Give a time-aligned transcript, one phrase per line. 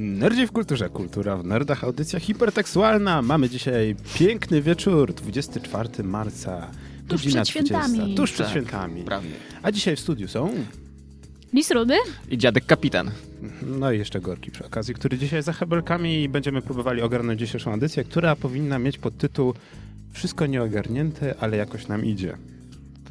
[0.00, 3.22] Nerdzi w kulturze, kultura w nerdach, audycja hipertekstualna.
[3.22, 6.70] Mamy dzisiaj piękny wieczór, 24 marca.
[7.08, 7.94] Tuż godzina przed świętami.
[7.94, 8.16] 20.
[8.16, 9.02] Tuż przed Tak, świętami.
[9.02, 9.30] Prawie.
[9.62, 10.54] A dzisiaj w studiu są,
[11.52, 11.94] Lis Rudy?
[12.30, 13.10] I dziadek kapitan.
[13.62, 17.72] no i jeszcze Gorki przy okazji, który dzisiaj za hebelkami i będziemy próbowali ogarnąć dzisiejszą
[17.72, 19.54] audycję, która powinna mieć podtytuł
[20.12, 22.36] Wszystko nieogarnięte, ale jakoś nam idzie.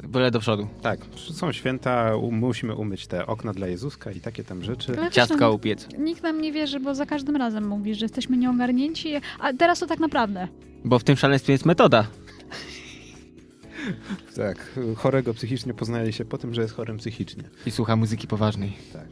[0.08, 0.68] Byle do przodu.
[0.82, 4.98] Tak, są święta, musimy umyć te okna dla Jezuska i takie tam rzeczy.
[4.98, 5.88] Ale Ciastka no, upiec.
[5.98, 9.86] Nikt nam nie wierzy, bo za każdym razem mówisz, że jesteśmy nieogarnięci, a teraz to
[9.86, 10.48] tak naprawdę.
[10.84, 12.06] Bo w tym szaleństwie jest metoda.
[14.36, 17.44] Tak, chorego psychicznie poznaje się po tym, że jest chorym psychicznie.
[17.66, 18.72] I słucha muzyki poważnej.
[18.92, 19.06] Tak.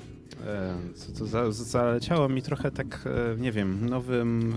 [0.47, 4.55] E, Co to za, zaleciało mi trochę tak, e, nie wiem, nowym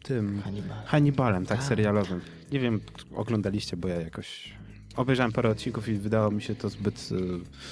[0.00, 0.76] e, tym Hannibal.
[0.86, 1.62] Hannibalem, tak, A.
[1.62, 2.20] serialowym.
[2.52, 2.80] Nie wiem,
[3.14, 4.52] oglądaliście, bo ja jakoś
[4.96, 7.08] obejrzałem parę odcinków i wydało mi się to zbyt...
[7.12, 7.62] e,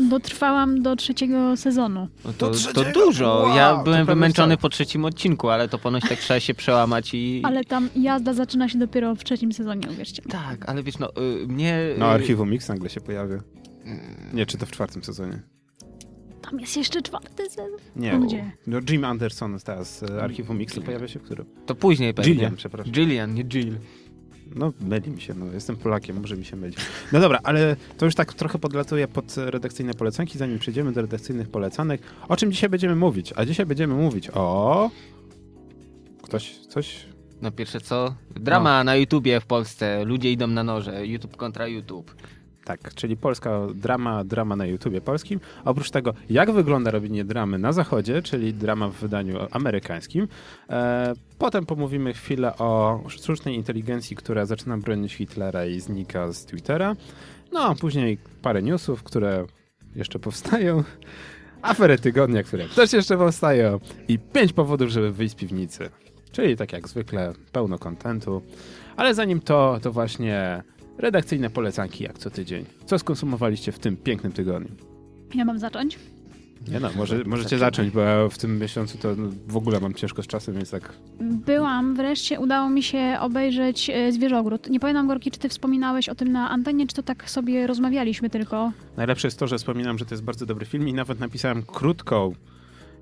[0.00, 2.08] Dotrwałam do trzeciego sezonu.
[2.24, 2.92] No to, Do to trzeciego?
[2.92, 3.34] dużo.
[3.46, 4.62] Wow, ja byłem wymęczony wcale.
[4.62, 7.42] po trzecim odcinku, ale to ponoć tak trzeba się przełamać i...
[7.44, 10.30] Ale tam jazda zaczyna się dopiero w trzecim sezonie, uwierzcie mi.
[10.32, 11.10] Tak, ale wiesz, no
[11.42, 11.78] y, mnie...
[11.98, 13.34] No, y, Archiwum Mix nagle się pojawia.
[13.84, 14.00] mm,
[14.32, 15.42] Nie, czy to w czwartym sezonie?
[16.42, 17.70] Tam jest jeszcze czwarty sezon.
[17.96, 18.12] Nie.
[18.18, 18.52] No gdzie?
[18.66, 21.46] No, Jim Anderson teraz z Archiwum Mix pojawia się w którym?
[21.66, 22.32] To później pewnie.
[22.34, 22.92] Gillian, przepraszam.
[22.92, 23.76] Gillian, nie Jill.
[24.56, 26.76] No, myli mi się, no, jestem Polakiem, może mi się myli.
[27.12, 31.48] No dobra, ale to już tak trochę podlatuje pod redakcyjne polecanki, zanim przejdziemy do redakcyjnych
[31.48, 32.02] polecanek.
[32.28, 33.32] O czym dzisiaj będziemy mówić?
[33.36, 34.90] A dzisiaj będziemy mówić o...
[36.22, 37.06] Ktoś, coś?
[37.42, 38.14] No pierwsze co?
[38.30, 40.04] Drama na YouTubie w Polsce.
[40.04, 41.06] Ludzie idą na noże.
[41.06, 42.14] YouTube kontra YouTube.
[42.68, 45.40] Tak, czyli polska drama, drama na YouTubie polskim.
[45.64, 50.28] Oprócz tego, jak wygląda robienie dramy na zachodzie, czyli drama w wydaniu amerykańskim.
[50.70, 56.96] E, potem pomówimy chwilę o sztucznej inteligencji, która zaczyna bronić Hitlera i znika z Twittera.
[57.52, 59.46] No, a później parę newsów, które
[59.96, 60.84] jeszcze powstają.
[61.62, 63.80] Afery tygodnia, które też jeszcze powstają.
[64.08, 65.90] I pięć powodów, żeby wyjść z piwnicy.
[66.32, 68.42] Czyli tak jak zwykle, pełno kontentu.
[68.96, 70.62] Ale zanim to, to właśnie
[70.98, 72.64] redakcyjne polecanki jak co tydzień.
[72.86, 74.70] Co skonsumowaliście w tym pięknym tygodniu?
[75.34, 75.98] Ja mam zacząć?
[76.68, 79.08] Nie no, może, możecie zacząć, bo ja w tym miesiącu to
[79.46, 80.92] w ogóle mam ciężko z czasem, więc tak...
[81.20, 84.70] Byłam, wreszcie udało mi się obejrzeć e, Zwierzogród.
[84.70, 88.30] Nie pamiętam, Gorki, czy ty wspominałeś o tym na antenie, czy to tak sobie rozmawialiśmy
[88.30, 88.72] tylko?
[88.96, 92.34] Najlepsze jest to, że wspominam, że to jest bardzo dobry film i nawet napisałem krótką,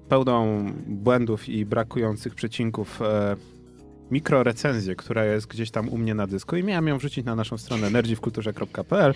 [0.09, 3.37] pełną błędów i brakujących przecinków e,
[4.11, 7.59] mikrorecenzję, która jest gdzieś tam u mnie na dysku i miałem ją wrzucić na naszą
[7.59, 9.15] stronę nerdziwkulturze.pl,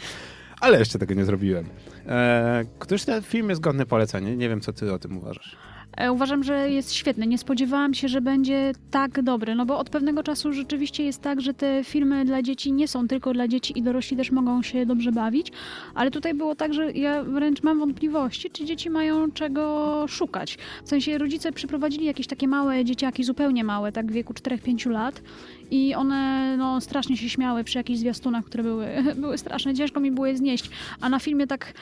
[0.60, 1.66] ale jeszcze tego nie zrobiłem.
[2.06, 4.34] E, któż ten film jest godny polecenia?
[4.34, 5.56] Nie wiem, co ty o tym uważasz.
[5.96, 7.26] E, Uważam, że jest świetny.
[7.26, 11.40] Nie spodziewałam się, że będzie tak dobry, no bo od pewnego czasu rzeczywiście jest tak,
[11.40, 14.86] że te filmy dla dzieci nie są tylko dla dzieci i dorośli też mogą się
[14.86, 15.52] dobrze bawić,
[15.94, 20.58] ale tutaj było tak, że ja wręcz mam wątpliwości, czy dzieci mają czego szukać.
[20.84, 25.22] W sensie rodzice przyprowadzili jakieś takie małe dzieciaki, zupełnie małe, tak w wieku 4-5 lat
[25.70, 28.88] i one no, strasznie się śmiały przy jakichś zwiastunach, które były,
[29.22, 31.72] były straszne, ciężko mi było je znieść, a na filmie tak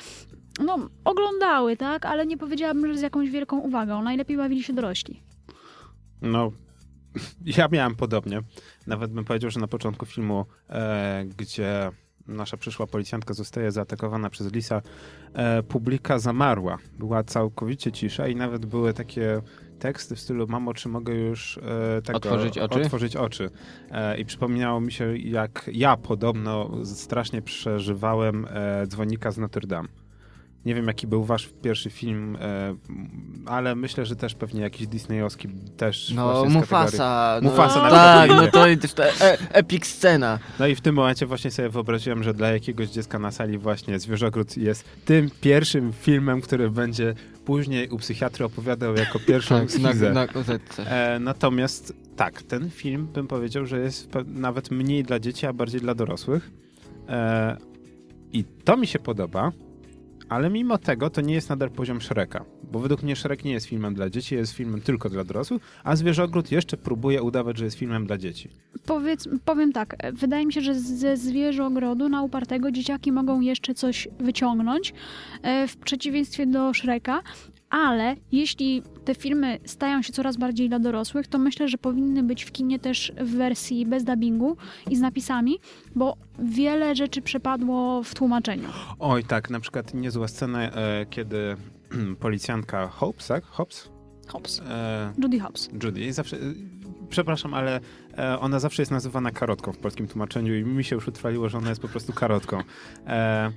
[0.59, 4.03] no, oglądały, tak, ale nie powiedziałabym, że z jakąś wielką uwagą.
[4.03, 5.23] Najlepiej bawili się dorośli.
[6.23, 6.53] No,
[7.59, 8.41] ja miałem podobnie.
[8.87, 11.91] Nawet bym powiedział, że na początku filmu, e, gdzie
[12.27, 14.83] nasza przyszła policjantka zostaje zaatakowana przez lisa,
[15.33, 16.79] e, publika zamarła.
[16.99, 19.43] Była całkowicie cisza i nawet były takie
[19.79, 22.81] teksty w stylu mamo, czy mogę już e, tego, Otworzyć oczy?
[22.83, 23.51] otworzyć oczy.
[23.91, 29.89] E, I przypominało mi się, jak ja podobno strasznie przeżywałem e, dzwonika z Notre Dame.
[30.65, 32.75] Nie wiem, jaki był wasz pierwszy film, e,
[33.47, 36.45] ale myślę, że też pewnie jakiś disneyowski też No.
[36.49, 37.41] Mufasa.
[37.43, 40.39] No, Mufasa Tak, pewno no to jest to e, epic scena.
[40.59, 43.99] No i w tym momencie właśnie sobie wyobraziłem, że dla jakiegoś dziecka na sali właśnie
[43.99, 47.15] Zwierzogród jest tym pierwszym filmem, który będzie
[47.45, 50.13] później u psychiatry opowiadał jako pierwszą Tak, na, schizę.
[50.13, 50.27] na.
[50.85, 55.81] E, natomiast tak, ten film bym powiedział, że jest nawet mniej dla dzieci, a bardziej
[55.81, 56.51] dla dorosłych.
[57.09, 57.57] E,
[58.33, 59.53] I to mi się podoba,
[60.28, 62.44] ale mimo tego to nie jest nadal poziom Shreka.
[62.72, 65.97] Bo według mnie Shrek nie jest filmem dla dzieci, jest filmem tylko dla dorosłych, a
[65.97, 68.50] Zwierzogród jeszcze próbuje udawać, że jest filmem dla dzieci.
[68.87, 74.08] Powiedz, powiem tak, wydaje mi się, że ze zwierzogrodu na upartego dzieciaki mogą jeszcze coś
[74.20, 74.94] wyciągnąć,
[75.43, 77.23] e, w przeciwieństwie do Shreka,
[77.70, 82.44] ale jeśli te filmy stają się coraz bardziej dla dorosłych, to myślę, że powinny być
[82.44, 84.56] w kinie też w wersji bez dubbingu
[84.91, 85.59] i z napisami,
[85.94, 88.69] bo wiele rzeczy przepadło w tłumaczeniu.
[88.99, 91.56] Oj, tak, na przykład niezła scena, e, kiedy
[92.20, 93.44] policjantka Hobbs, tak?
[93.44, 93.91] Hobbs?
[94.26, 94.61] Hobbs.
[94.61, 95.69] E, Judy Hobbs.
[95.82, 96.41] Judy, zawsze, e,
[97.11, 97.81] przepraszam, ale
[98.19, 101.59] e, ona zawsze jest nazywana karotką w polskim tłumaczeniu i mi się już utrwaliło, że
[101.59, 102.62] ona jest po prostu karotką.
[103.06, 103.50] E,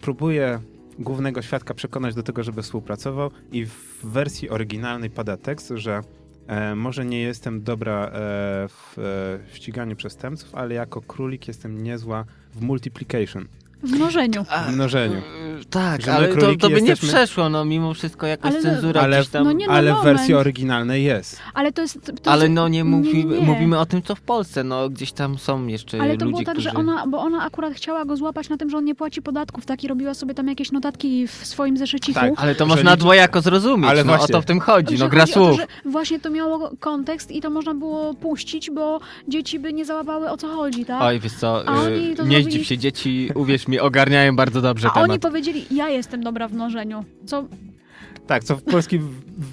[0.00, 0.60] próbuje
[0.98, 6.00] głównego świadka przekonać do tego, żeby współpracował i w wersji oryginalnej pada tekst, że
[6.46, 8.10] e, może nie jestem dobra e,
[8.68, 13.48] w, e, w ściganiu przestępców, ale jako królik jestem niezła w multiplication.
[13.82, 14.44] W mnożeniu.
[14.68, 15.16] W mnożeniu.
[15.16, 18.62] e, Tak, Że ale to, to by nie jesteśmy- przeszło, no mimo wszystko jakaś Ale-
[18.62, 19.44] cenzura ale- gdzieś tam...
[19.44, 21.38] No nie, no Ale w wersji oryginalnej jest.
[21.54, 22.12] Ale to jest...
[22.22, 23.40] To Ale jest, no nie, mówi, nie.
[23.40, 24.64] mówimy o tym, co w Polsce.
[24.64, 26.70] No gdzieś tam są jeszcze Ale to ludzie, było tak, którzy...
[26.70, 29.66] że ona, bo ona akurat chciała go złapać na tym, że on nie płaci podatków,
[29.66, 29.84] tak?
[29.84, 32.20] I robiła sobie tam jakieś notatki w swoim zeszyciku.
[32.20, 32.32] Tak.
[32.36, 34.32] Ale to że można liczy- dwojako zrozumieć, Ale no o właśnie.
[34.32, 35.56] to w tym chodzi, Że no gra chodzi o to, słów.
[35.84, 40.30] że właśnie to miało kontekst i to można było puścić, bo dzieci by nie załapały
[40.30, 41.02] o co chodzi, tak?
[41.02, 44.88] Oj, wiesz co, A y, to nie zdziw się, dzieci, uwierz mi, ogarniają bardzo dobrze
[44.88, 45.10] A temat.
[45.10, 47.04] oni powiedzieli, ja jestem dobra w mnożeniu.
[47.26, 47.44] Co
[48.26, 49.08] Tak, co w polskim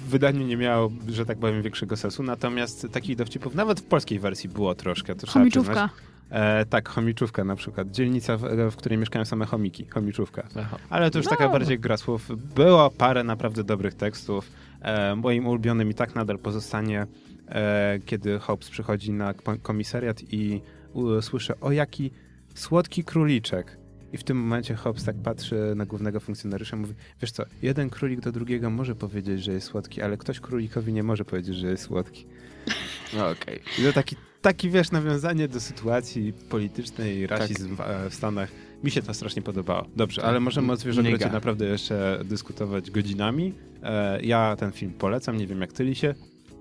[0.08, 2.22] wydaniu nie miało, że tak powiem, większego sensu.
[2.22, 5.14] Natomiast takich dowcipów nawet w polskiej wersji było troszkę.
[5.14, 5.90] To chomiczówka.
[6.30, 7.90] E, tak, chomiczówka na przykład.
[7.90, 9.86] Dzielnica, w, w której mieszkają same chomiki.
[9.86, 10.42] Chomiczówka.
[10.60, 10.76] Aha.
[10.90, 11.50] Ale to już taka No.
[11.52, 12.28] bardziej gra słów.
[12.54, 14.50] Było parę naprawdę dobrych tekstów.
[14.82, 17.06] E, moim ulubionym i tak nadal pozostanie,
[17.48, 20.60] e, kiedy Hobbes przychodzi na kom- komisariat i
[20.92, 22.10] u, słyszę, o jaki
[22.54, 23.76] słodki króliczek.
[24.14, 27.90] I w tym momencie Hobbes tak patrzy na głównego funkcjonariusza i mówi, wiesz co, jeden
[27.90, 31.66] królik do drugiego może powiedzieć, że jest słodki, ale ktoś królikowi nie może powiedzieć, że
[31.66, 32.26] jest słodki.
[33.16, 33.60] No, Okej.
[33.78, 38.50] I to taki, taki, wiesz, nawiązanie do sytuacji politycznej, rasizm w, e, w Stanach.
[38.84, 39.86] Mi się to strasznie podobało.
[39.96, 41.32] Dobrze, ale możemy o Zwierzogrodzie Nyga.
[41.32, 43.54] naprawdę jeszcze dyskutować godzinami.
[43.82, 46.14] E, ja ten film polecam, nie wiem jak ty, Lisie.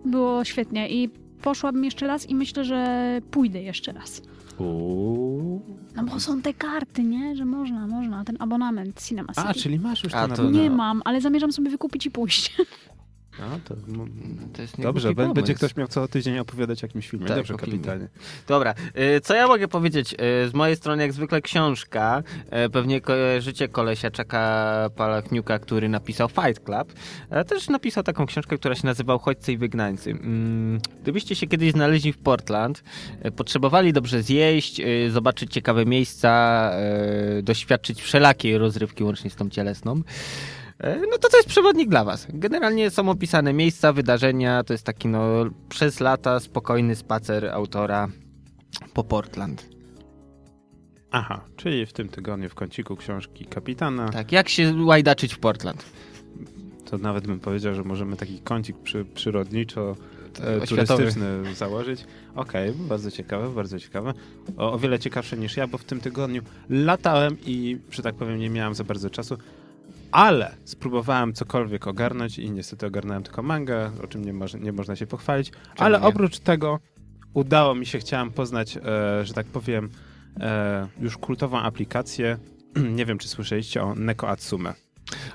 [0.05, 1.09] Było świetnie i
[1.41, 4.21] poszłabym jeszcze raz i myślę, że pójdę jeszcze raz.
[4.59, 5.61] Uuu.
[5.95, 7.35] No bo są te karty, nie?
[7.35, 8.23] Że można, można.
[8.23, 9.47] Ten abonament Cinema City.
[9.47, 12.55] A, czyli masz już A, to na Nie mam, ale zamierzam sobie wykupić i pójść.
[13.41, 13.75] A, to,
[14.53, 15.53] To jest Dobrze, bę- będzie pomysł.
[15.53, 17.27] ktoś miał co tydzień opowiadać o jakimś filmie.
[17.27, 18.07] Tak, Dobrze, kapitanie.
[18.47, 18.73] Dobra,
[19.17, 20.13] y, co ja mogę powiedzieć?
[20.13, 22.23] Y, Z mojej strony jak zwykle książka.
[22.65, 26.93] Y, Pewnie kojarzycie kolesia Czaka Palachniuka, który napisał Fight Club.
[27.29, 30.11] Ale też napisał taką książkę, która się nazywa Uchodźcy i Wygnańcy.
[30.11, 32.83] Mm, Gdybyście się kiedyś znaleźli w Portland,
[33.25, 36.71] y, potrzebowali dobrze zjeść, y, zobaczyć ciekawe miejsca,
[37.43, 40.03] doświadczyć wszelakiej rozrywki łącznie z tą cielesną, E,
[40.83, 42.27] No to to jest przewodnik dla was.
[42.33, 48.07] Generalnie są opisane miejsca, wydarzenia, to jest taki no przez lata spokojny spacer autora
[48.93, 49.69] po Portland.
[51.11, 54.09] Aha, czyli w tym tygodniu w kąciku książki kapitana.
[54.09, 55.85] Tak, jak się łajdaczyć w Portland?
[56.85, 59.95] To nawet bym powiedział, że możemy taki kącik przy, przyrodniczo
[60.39, 60.67] e, Oświatowy.
[60.67, 62.05] turystyczny założyć.
[62.35, 64.13] Okej, bardzo ciekawe, bardzo ciekawe.
[64.57, 68.39] O, o wiele ciekawsze niż ja, bo w tym tygodniu latałem i, że tak powiem,
[68.39, 69.37] nie miałem za bardzo czasu.
[70.13, 75.07] Ale spróbowałem cokolwiek ogarnąć i niestety ogarnąłem tylko mangę, o czym nie, nie można się
[75.07, 75.51] pochwalić.
[75.77, 76.05] Ale nie?
[76.05, 76.79] oprócz tego
[77.33, 78.81] udało mi się, chciałem poznać, e,
[79.25, 79.89] że tak powiem,
[80.39, 82.37] e, już kultową aplikację.
[82.97, 84.73] nie wiem, czy słyszeliście o Neko Atsume.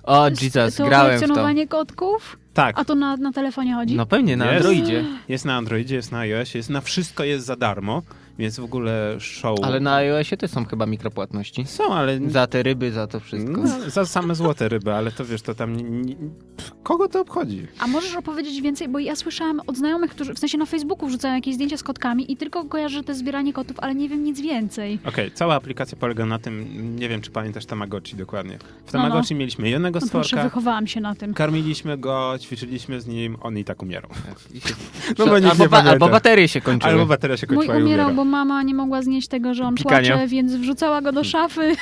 [0.03, 1.69] O, To jest- Jesus, to grałem w to.
[1.69, 2.39] kotków?
[2.55, 3.97] Tak, A to na, na telefonie chodzi?
[3.97, 4.67] No pewnie, na Jest.
[4.67, 5.05] Androidzie.
[5.29, 8.03] Jest na Androidzie, jest na iOSie, jest na wszystko jest za darmo,
[8.39, 9.59] więc w ogóle show.
[9.63, 11.65] Ale na iOSie też są chyba mikropłatności.
[11.67, 12.21] Są, ale.
[12.31, 13.53] Za te ryby, za to wszystko.
[13.63, 15.77] No, za same złote ryby, ale to wiesz, to tam.
[15.77, 16.17] Nie, nie,
[16.57, 17.67] pff, kogo to obchodzi?
[17.79, 21.35] A możesz opowiedzieć więcej, bo ja słyszałam od znajomych, którzy w sensie na Facebooku wrzucają
[21.35, 24.25] jakieś zdjęcia z kotkami i tylko kojarzę że to jest zbieranie kotów, ale nie wiem
[24.25, 24.99] nic więcej.
[25.05, 28.59] Okej, cała aplikacja polega na tym, nie wiem czy pamiętasz Tamagotchi dokładnie.
[28.59, 28.93] W No, no.
[28.93, 31.35] Tamagotchi mieliśmy jednego No proszę, stworka, wychowałam się na tym.
[31.35, 34.11] karmiliśmy go, ćwiczyliśmy z nim, on i tak umierał.
[34.55, 34.75] Się-
[35.19, 36.93] No bo albo, nie ba- albo baterie się kończyły.
[36.93, 38.25] Albo bateria się Mój kończyła i umierał, umierał.
[38.25, 40.11] bo mama nie mogła znieść tego, że on Pikania.
[40.11, 41.77] płacze, więc wrzucała go do szafy.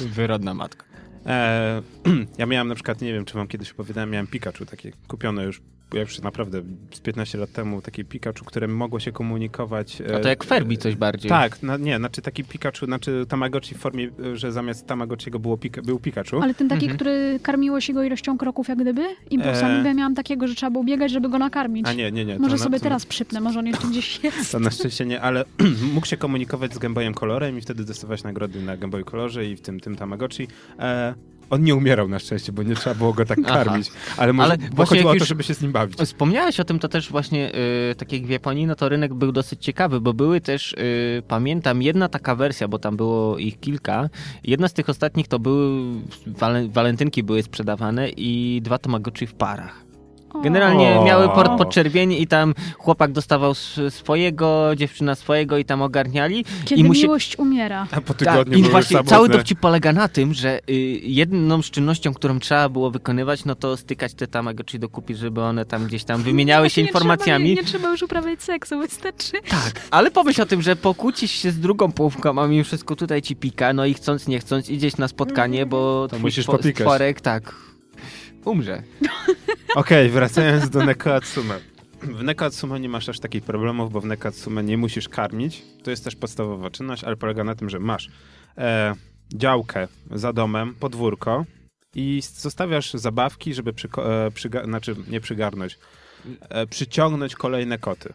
[0.00, 0.84] Wyrodna matka.
[1.26, 1.82] E,
[2.38, 5.62] ja miałem na przykład, nie wiem, czy wam kiedyś opowiadałem, miałem Pikachu takie kupione już,
[5.94, 6.62] ja już naprawdę
[6.94, 10.00] z 15 lat temu, takie Pikachu, które mogło się komunikować.
[10.00, 11.28] e, A to jak Ferbi coś bardziej.
[11.28, 15.58] Tak, no, nie, znaczy taki Pikachu, znaczy Tamagotchi w formie, e, że zamiast Tamagotchiego było
[15.58, 16.42] Pika, był Pikachu.
[16.42, 16.96] Ale ten taki, Mhm.
[16.96, 19.88] który karmiło się go ilością kroków jak gdyby impulsami, E.
[19.88, 21.86] ja miałam takiego, że trzeba było biegać, żeby go nakarmić.
[21.88, 22.38] A nie, nie, nie.
[22.38, 24.52] Może to, sobie to, teraz przypnę, może on jeszcze gdzieś jest.
[24.52, 25.44] To na szczęście nie, ale
[25.94, 29.46] mógł się komunikować z Game Boyem Colorem i wtedy dostawać nagrody na Game Boy Colorze
[29.46, 30.48] i w tym, tym Tamagotchi.
[30.78, 31.14] E,
[31.50, 33.64] on nie umierał na szczęście, bo nie trzeba było go tak Aha.
[33.64, 33.90] karmić.
[34.16, 35.98] Ale, może, Ale chodziło o to, żeby się z nim bawić.
[35.98, 37.52] Wspomniałeś o tym, to też właśnie
[37.90, 41.22] y, tak jak w Japonii, no to rynek był dosyć ciekawy, bo były też, y,
[41.28, 44.08] pamiętam, jedna taka wersja, bo tam było ich kilka.
[44.44, 45.82] Jedna z tych ostatnich to były,
[46.26, 49.89] wale, walentynki były sprzedawane i dwa Tamagotchi w parach.
[50.42, 51.04] Generalnie O.
[51.04, 53.54] miały port podczerwieni i tam chłopak dostawał
[53.90, 56.44] swojego, dziewczyna swojego i tam ogarniali.
[56.64, 57.86] Kiedy I musi- miłość umiera.
[57.90, 59.10] A po Tak, tygodniu I były właśnie samotne.
[59.10, 60.72] cały dowcip polega na tym, że y,
[61.02, 65.42] jedną z czynnością, którą trzeba było wykonywać, no to stykać te tamagotchi do kupi, żeby
[65.42, 67.44] one tam gdzieś tam wymieniały się Nie informacjami.
[67.44, 69.32] Trzeba, nie, nie trzeba już uprawiać seksu, wystarczy.
[69.48, 73.22] Tak, ale pomyśl o tym, że pokłócisz się z drugą połówką, a mimo wszystko tutaj
[73.22, 77.16] ci pika, no i chcąc, nie chcąc, idziesz na spotkanie, bo To musisz po- popikać.
[77.22, 77.54] tak,
[78.44, 78.82] umrze.
[79.74, 81.60] Okej, wracając do Nekoatsume.
[82.02, 85.62] W Nekoatsume nie masz aż takich problemów, bo w Nekoatsume nie musisz karmić.
[85.82, 88.08] To jest też podstawowa czynność, ale polega na tym, że masz
[88.58, 88.94] e,
[89.34, 91.44] działkę za domem, podwórko
[91.94, 95.78] i zostawiasz zabawki, żeby przyko- e, przyga- znaczy nie przygarnąć,
[96.48, 98.12] e, przyciągnąć kolejne koty.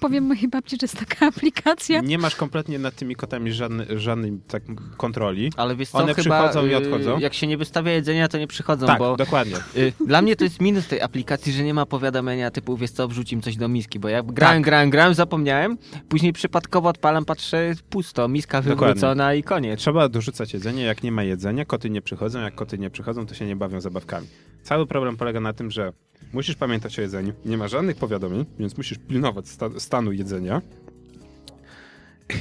[0.00, 2.00] Powiem mojej babci, że jest taka aplikacja.
[2.00, 4.62] Nie masz kompletnie nad tymi kotami żadnej, żadnej tak,
[4.96, 5.52] kontroli.
[5.56, 7.18] Ale wiesz co, One chyba przychodzą i y, odchodzą?
[7.18, 9.56] jak się nie wystawia jedzenia, to nie przychodzą, tak, bo dokładnie.
[9.76, 13.08] y, dla mnie to jest minus tej aplikacji, że nie ma powiadomienia typu, wiesz co,
[13.08, 14.64] wrzucim coś do miski, bo jak grałem, Tak.
[14.64, 15.78] grałem, grałem, zapomniałem,
[16.08, 18.86] później przypadkowo odpalam, patrzę, pusto, miska Dokładnie.
[18.86, 19.80] wywrócona i koniec.
[19.80, 23.34] Trzeba dorzucać jedzenie, jak nie ma jedzenia, koty nie przychodzą, jak koty nie przychodzą, to
[23.34, 24.26] się nie bawią zabawkami.
[24.64, 25.92] Cały problem polega na tym, że
[26.32, 30.62] musisz pamiętać o jedzeniu, nie ma żadnych powiadomień, więc musisz pilnować sta- stanu jedzenia.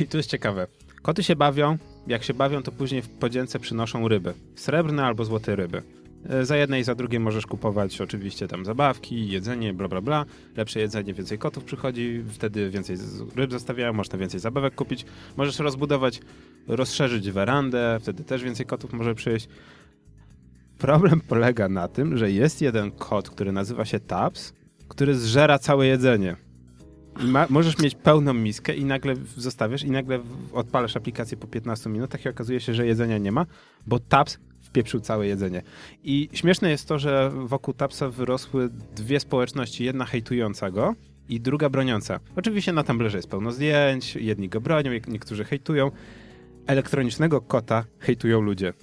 [0.02, 0.68] I tu jest ciekawe.
[1.02, 1.78] Koty się bawią,
[2.08, 4.34] jak się bawią, to później w podzięce przynoszą ryby.
[4.56, 5.82] Srebrne albo złote ryby.
[6.30, 10.26] E, Za jedne i za drugie możesz kupować oczywiście tam zabawki, jedzenie, bla bla bla.
[10.58, 12.98] Lepsze jedzenie, więcej kotów przychodzi, wtedy więcej
[13.36, 15.06] ryb zostawiają, można więcej zabawek kupić.
[15.38, 16.22] Możesz rozbudować,
[16.68, 19.48] rozszerzyć werandę, wtedy też więcej kotów może przyjść.
[20.84, 24.54] Problem polega na tym, że jest jeden kot, który nazywa się Taps,
[24.88, 26.36] który zżera całe jedzenie.
[27.24, 30.20] I ma, możesz mieć pełną miskę i nagle zostawiasz i nagle
[30.54, 33.46] odpalasz aplikację po 15 minutach i okazuje się, że jedzenia nie ma,
[33.88, 35.62] bo Taps wpieprzył całe jedzenie.
[36.04, 40.96] I śmieszne jest to, że wokół Tapsa wyrosły dwie społeczności, jedna hejtująca go
[41.30, 42.20] i druga broniąca.
[42.36, 45.92] Oczywiście na Tumblrze jest pełno zdjęć, jedni go bronią, niektórzy hejtują.
[46.68, 48.74] Elektronicznego kota hejtują ludzie.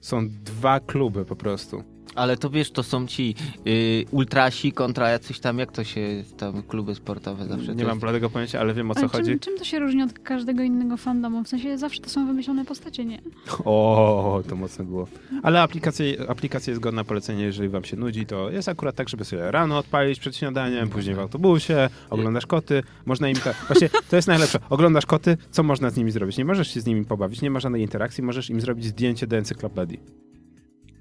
[0.00, 1.84] Są dwa kluby po prostu.
[2.14, 3.34] Ale to wiesz, to są ci
[3.66, 7.74] y, ultrasi kontra jacyś tam, jak to się, tam kluby sportowe zawsze.
[7.74, 8.00] Nie to mam jest...
[8.00, 9.30] bladego pojęcia, ale wiem o co Ale chodzi.
[9.30, 11.44] czym, czym to się różni od każdego innego fandomu?
[11.44, 13.20] W sensie zawsze to są wymyślone postacie, nie?
[13.64, 15.06] O, to mocno było.
[15.42, 19.24] Ale aplikacja, aplikacja jest godna polecenia, jeżeli wam się nudzi, to jest akurat tak, żeby
[19.24, 23.36] sobie rano odpalić przed śniadaniem, później w autobusie, oglądasz koty, można im...
[23.36, 23.52] Ta...
[23.52, 24.58] Właśnie, to jest najlepsze.
[24.70, 26.36] Oglądasz koty, co można z nimi zrobić?
[26.36, 29.36] Nie możesz się z nimi pobawić, nie ma żadnej interakcji, możesz im zrobić zdjęcie do
[29.36, 30.00] encyklopedii.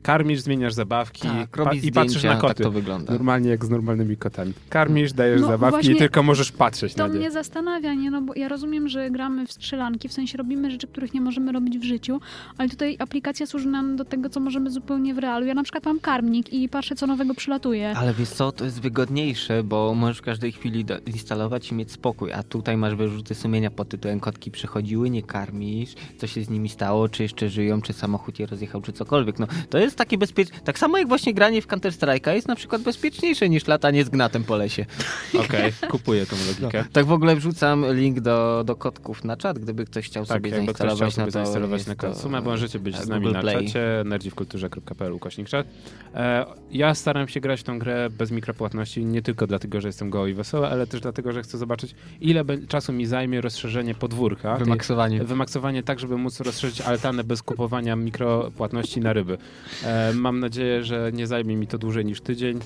[0.02, 2.54] Karmisz, zmieniasz zabawki Tak, pa- i patrzysz na zdjęcia, koty.
[2.54, 3.14] tak to wygląda.
[3.14, 4.54] Normalnie jak z normalnymi kotami.
[4.70, 7.20] Karmisz, dajesz No zabawki i tylko możesz patrzeć To na nie.
[7.20, 8.12] mnie zastanawia, nie?
[8.12, 11.52] No bo ja rozumiem, że gramy w strzelanki, w sensie robimy rzeczy, których nie możemy
[11.52, 12.20] robić w życiu,
[12.58, 15.46] ale tutaj aplikacja służy nam do tego, co możemy zupełnie w realu.
[15.46, 17.98] Ja na przykład mam karmnik i patrzę, co nowego przylatuje.
[17.98, 21.92] Ale wiesz co, to jest wygodniejsze, bo możesz w każdej chwili do- instalować i mieć
[21.92, 26.50] spokój, a tutaj masz wyrzuty sumienia pod tytułem kotki przychodziły, nie karmisz, co się z
[26.50, 29.40] nimi stało, czy jeszcze żyją, czy samochód je rozjechał, czy cokolwiek.
[29.40, 30.60] No, to jest takie bezpieczne.
[30.64, 34.10] Tak samo jak właśnie granie w Counter Strike'a jest na przykład bezpieczniejsze niż latanie z
[34.10, 34.86] gnatem po lesie.
[35.46, 36.86] Okej, kupuję tą logikę.
[36.94, 40.50] Tak w ogóle wrzucam link do, do kotków na czat, gdyby ktoś chciał Tak, sobie
[40.50, 41.32] jakby ktoś chciał zainstalować na to.
[41.32, 43.66] zainstalować na jest konsumę, możecie być z nami Google na Play.
[43.66, 45.68] czacie nerdziwkulturze.pl ukośnik czat.
[46.16, 50.10] E, ja staram się grać w tą grę bez mikropłatności, nie tylko dlatego, że jestem
[50.10, 54.56] goły i wesoły, ale też dlatego, że chcę zobaczyć, ile czasu mi zajmie rozszerzenie podwórka.
[54.56, 55.24] tej- Wymaksowanie.
[55.24, 59.38] Wymaksowanie tak, żeby móc rozszerzyć altanę bez kupowania mikropłatności na ryby.
[59.84, 62.60] E, mam nadzieję, że nie zajmie mi to dłużej niż tydzień.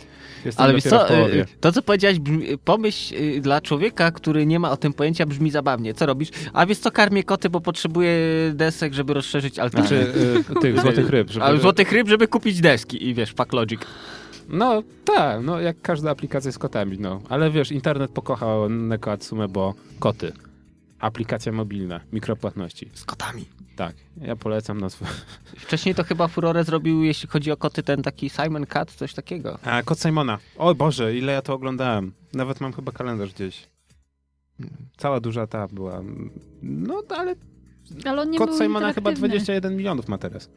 [0.46, 4.72] Jestem Ale wiesz co, y, to co powiedziałeś, brzmi, pomyśl dla człowieka, który nie ma
[4.72, 5.94] o tym pojęcia, brzmi zabawnie.
[5.94, 6.30] Co robisz?
[6.54, 8.18] A wiesz co, karmię koty, bo potrzebuję
[8.54, 9.88] desek, żeby rozszerzyć altanę.
[9.88, 10.14] Znaczy
[10.58, 11.32] y, tych złotych ryb.
[11.32, 11.58] Żeby...
[11.58, 13.82] Złotych ryb, żeby kupić deski i wiesz, fuck logic.
[14.50, 17.22] No tak, no jak każda aplikacja z kotami, no.
[17.30, 20.34] Ale wiesz, internet pokochał Neko Atsume, bo koty.
[21.04, 22.90] Aplikacja mobilna, mikropłatności.
[22.94, 23.46] Z kotami.
[23.76, 25.08] Tak, ja polecam na swój...
[25.66, 29.60] Wcześniej to chyba furorę zrobił, jeśli chodzi o koty, ten taki Simon Cat, coś takiego.
[29.64, 30.38] A, Kot Simona.
[30.58, 32.14] O Boże, ile ja to oglądałem.
[32.34, 33.68] Nawet mam chyba kalendarz gdzieś.
[34.98, 36.02] Cała duża ta była.
[36.62, 37.36] No, ale
[38.06, 39.30] Ale on nie Kot był Simona chyba interaktywny.
[39.30, 40.50] 21 milionów ma teraz.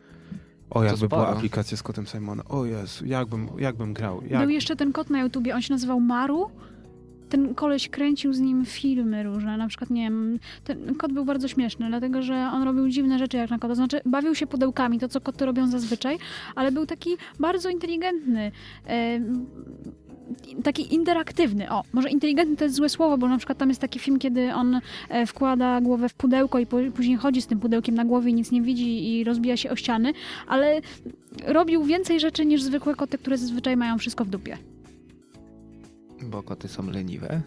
[0.70, 1.22] O, jakby sporo.
[1.22, 2.44] była aplikacja z kotem Simona.
[2.44, 4.22] O Jezu, jakbym, jakbym grał.
[4.26, 4.40] Jak...
[4.40, 6.50] Był jeszcze ten kot na YouTubie, on się nazywał Maru.
[7.28, 11.48] Ten koleś kręcił z nim filmy różne, na przykład, nie wiem, ten kot był bardzo
[11.48, 14.98] śmieszny, dlatego że on robił dziwne rzeczy jak na kota, to znaczy bawił się pudełkami,
[14.98, 16.18] to co koty robią zazwyczaj,
[16.54, 18.52] ale był taki bardzo inteligentny,
[18.88, 19.20] e,
[20.62, 23.98] taki interaktywny, o, może inteligentny to jest złe słowo, bo na przykład tam jest taki
[23.98, 28.04] film, kiedy on e, wkłada głowę w pudełko i później chodzi z tym pudełkiem na
[28.04, 30.12] głowie i nic nie widzi i rozbija się o ściany,
[30.46, 30.80] ale
[31.46, 34.58] robił więcej rzeczy niż zwykłe koty, które zazwyczaj mają wszystko w dupie.
[36.22, 37.42] Bo koty są leniwe.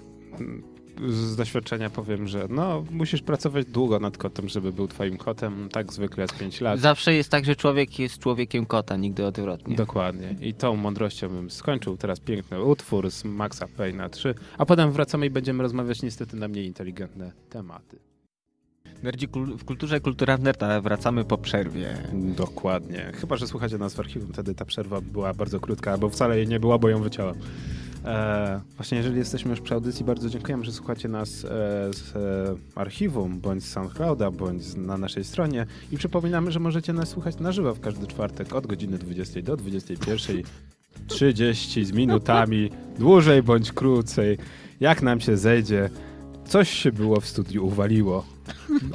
[1.08, 5.70] Z doświadczenia powiem, że no, musisz pracować długo nad kotem, żeby był twoim kotem.
[5.72, 6.80] Tak zwykle jest 5 lat.
[6.80, 9.76] Zawsze jest tak, że człowiek jest człowiekiem kota, nigdy odwrotnie.
[9.76, 10.36] Dokładnie.
[10.42, 15.26] I tą mądrością bym skończył teraz piękny utwór z Maxa Payne'a 3, a potem wracamy
[15.26, 18.00] i będziemy rozmawiać niestety na mniej inteligentne tematy.
[19.04, 21.98] Nerdzi kul- w kulturze kultura nerda wracamy po przerwie.
[22.14, 23.12] Dokładnie.
[23.16, 26.48] Chyba, że słuchacie nas w archiwum, wtedy ta przerwa była bardzo krótka, albo wcale jej
[26.48, 27.36] nie była, bo ją wyciąłem.
[28.06, 31.48] E, właśnie jeżeli jesteśmy już przy audycji, bardzo dziękujemy, że słuchacie nas e,
[31.94, 36.94] z e, archiwum, bądź z SoundClouda, bądź z, na naszej stronie i przypominamy, że możecie
[36.94, 40.44] nas słuchać na żywo w każdy czwartek od godziny 20 do 21.
[41.08, 44.38] 30 z minutami, dłużej bądź krócej,
[44.80, 45.90] jak nam się zejdzie.
[46.46, 48.26] Coś się było w studiu uwaliło.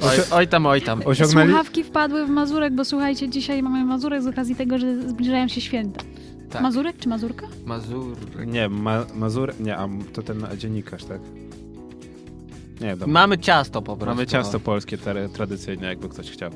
[0.01, 1.01] Oj, oj tam, oj tam.
[1.05, 1.49] Osiągnęli...
[1.49, 5.61] Słuchawki wpadły w Mazurek, bo słuchajcie, dzisiaj mamy Mazurek z okazji tego, że zbliżają się
[5.61, 6.01] święta.
[6.49, 6.61] Tak.
[6.61, 7.47] Mazurek czy Mazurka?
[7.65, 8.17] Mazur.
[8.47, 9.53] Nie, ma, Mazur...
[9.59, 11.21] Nie, a to ten dziennikarz, tak?
[12.81, 13.07] Nie, dobra.
[13.07, 14.15] Mamy ciasto po prostu.
[14.15, 16.51] Mamy ciasto polskie tra- tradycyjne, jakby ktoś chciał.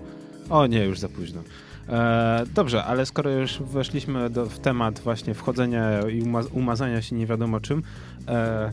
[0.50, 1.41] O nie, już za późno.
[1.89, 7.15] E, dobrze, ale skoro już weszliśmy do, w temat właśnie wchodzenia i uma- umazania się
[7.15, 7.84] nie wiadomo czym,
[8.27, 8.72] e,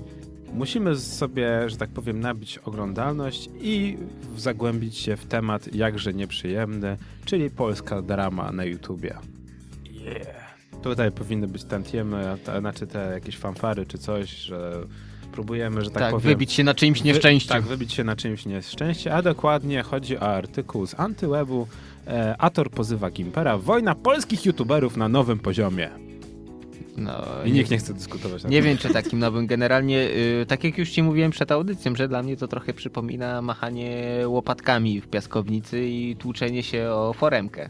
[0.55, 3.97] musimy sobie, że tak powiem, nabić oglądalność i
[4.37, 9.15] zagłębić się w temat jakże nieprzyjemny, czyli polska drama na YouTubie.
[9.93, 10.46] Yeah.
[10.91, 14.73] Tutaj powinny być tantiemy, ta, znaczy te jakieś fanfary czy coś, że
[15.33, 16.29] próbujemy, że tak, Tak, powiem...
[16.29, 17.49] wybić się na czyimś nieszczęściu.
[17.49, 21.67] Wy, tak, wybić się na czymś nieszczęście, a dokładnie chodzi o artykuł z Antywebu.
[22.07, 23.59] E, Ator pozywa Gimpera.
[23.59, 25.91] Wojna polskich youtuberów na nowym poziomie.
[26.97, 28.65] No, I nikt nie chce dyskutować Nie tym.
[28.65, 29.47] wiem, czy takim nowym.
[29.47, 30.09] Generalnie,
[30.43, 34.05] y, tak jak już ci mówiłem przed audycją, że dla mnie to trochę przypomina machanie
[34.27, 37.69] łopatkami w piaskownicy i tłuczenie się o foremkę.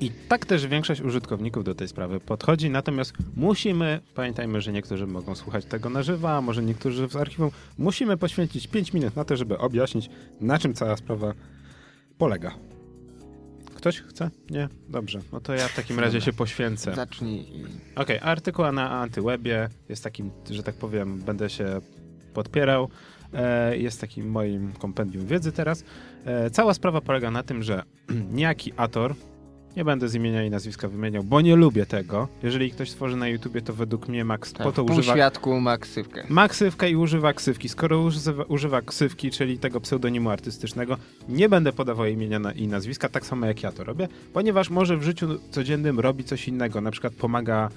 [0.00, 5.34] I tak też większość użytkowników do tej sprawy podchodzi, natomiast musimy, pamiętajmy, że niektórzy mogą
[5.34, 9.36] słuchać tego na żywo, a może niektórzy z archiwum, musimy poświęcić 5 minut na to,
[9.36, 10.10] żeby objaśnić,
[10.40, 11.34] na czym cała sprawa
[12.18, 12.54] polega.
[13.74, 14.30] Ktoś chce?
[14.50, 14.68] Nie?
[14.88, 15.20] Dobrze.
[15.32, 16.94] No to ja w takim razie się poświęcę.
[16.94, 17.46] Zacznij.
[17.96, 21.80] Okej, artykuł na Antywebie jest takim, że tak powiem, będę się
[22.34, 22.88] podpierał.
[23.34, 25.84] E, jest takim moim kompendium wiedzy teraz.
[26.24, 27.82] E, cała sprawa polega na tym, że
[28.32, 29.14] niejaki Ator,
[29.76, 32.28] nie będę z imienia i nazwiska wymieniał, bo nie lubię tego.
[32.42, 35.78] Jeżeli ktoś tworzy na YouTubie, to według mnie Max Tak, po to używa świadku ma
[35.78, 36.24] ksywkę.
[36.28, 37.68] ma ksywkę i używa ksywki.
[37.68, 40.96] Skoro używa, używa ksywki, czyli tego pseudonimu artystycznego,
[41.28, 44.96] nie będę podawał imienia na, i nazwiska, tak samo jak ja to robię, ponieważ może
[44.96, 47.68] w życiu codziennym robi coś innego, na przykład pomaga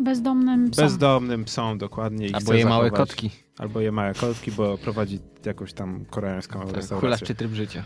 [0.00, 0.84] Bezdomnym psom.
[0.84, 3.30] bezdomnym psom dokładnie i Albo je małe zachować- kotki.
[3.58, 7.00] Albo je małe kotki, bo prowadzi jakąś tam koreańską Tak, restaurację.
[7.00, 7.84] Hulaszczy tryb życia.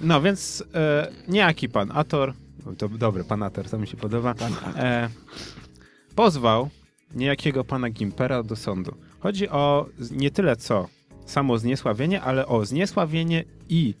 [0.00, 2.32] No więc e, niejaki pan Ator,
[2.78, 4.34] to dobry pan Ator, to mi się podoba,
[4.76, 5.08] e,
[6.14, 6.68] pozwał
[7.14, 8.94] niejakiego pana Gimpera do sądu.
[9.20, 10.88] Chodzi o nie tyle co
[11.26, 13.94] samo zniesławienie, ale o zniesławienie i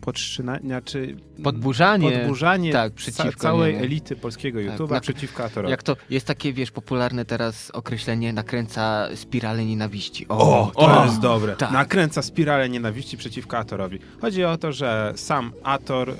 [0.00, 2.10] podtrzymanie, znaczy Podburzanie.
[2.18, 3.84] podburzanie tak, przeciwko całej niemu.
[3.84, 5.70] elity polskiego Tak, YouTube'a znaczy, przeciwko Atorowi.
[5.70, 10.26] Jak to jest takie, wiesz, popularne teraz określenie nakręca spiralę nienawiści.
[10.28, 11.56] O, to jest dobre.
[11.56, 11.70] tak.
[11.72, 13.98] Nakręca spiralę nienawiści przeciwko Atorowi.
[14.20, 16.14] Chodzi o to, że sam Ator e,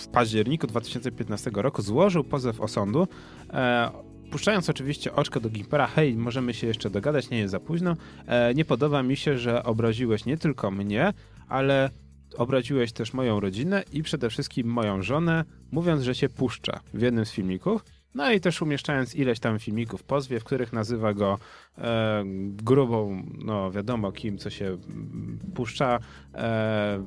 [0.00, 3.08] w październiku 2015 roku złożył pozew o sądu,
[3.52, 3.90] e,
[4.30, 7.96] puszczając oczywiście oczko do Gimpera, hej, możemy się jeszcze dogadać, nie jest za późno.
[8.26, 11.12] E, nie podoba mi się, że obraziłeś nie tylko mnie,
[11.48, 11.90] ale
[12.36, 17.26] obraziłeś też moją rodzinę i przede wszystkim moją żonę, mówiąc, że się puszcza w jednym
[17.26, 17.84] z filmików.
[18.14, 21.38] No i też umieszczając ileś tam filmików pozwie, w których nazywa go
[21.78, 22.24] e,
[22.62, 25.98] grubą, no wiadomo kim, co się mm, puszcza.
[26.34, 27.04] E,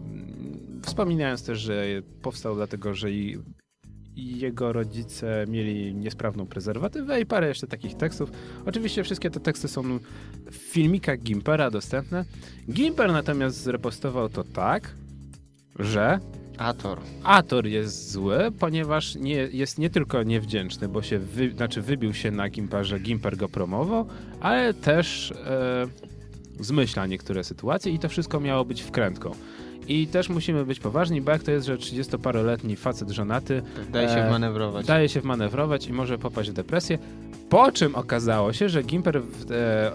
[0.81, 1.85] wspominając też, że
[2.21, 3.37] powstał dlatego, że i
[4.15, 8.31] jego rodzice mieli niesprawną prezerwatywę i parę jeszcze takich tekstów.
[8.65, 9.99] Oczywiście wszystkie te teksty są
[10.51, 12.25] w filmikach Gimpera dostępne.
[12.71, 14.95] Gimper natomiast zrepostował to tak,
[15.79, 16.19] że
[16.57, 16.99] Ator.
[17.23, 22.31] Ator jest zły, ponieważ nie, jest nie tylko niewdzięczny, bo się wy, znaczy wybił się
[22.31, 24.05] na Gimperze, Gimper go promował,
[24.39, 25.87] ale też e,
[26.59, 29.31] zmyśla niektóre sytuacje i to wszystko miało być wkrętką.
[29.87, 33.61] I też musimy być poważni, bo jak to jest, że 30-paroletni facet żonaty
[33.91, 34.85] Daje się E, wmanewrować.
[34.85, 36.97] daje się wmanewrować i może popaść w depresję.
[37.49, 39.21] Po czym okazało się, że Gimper e,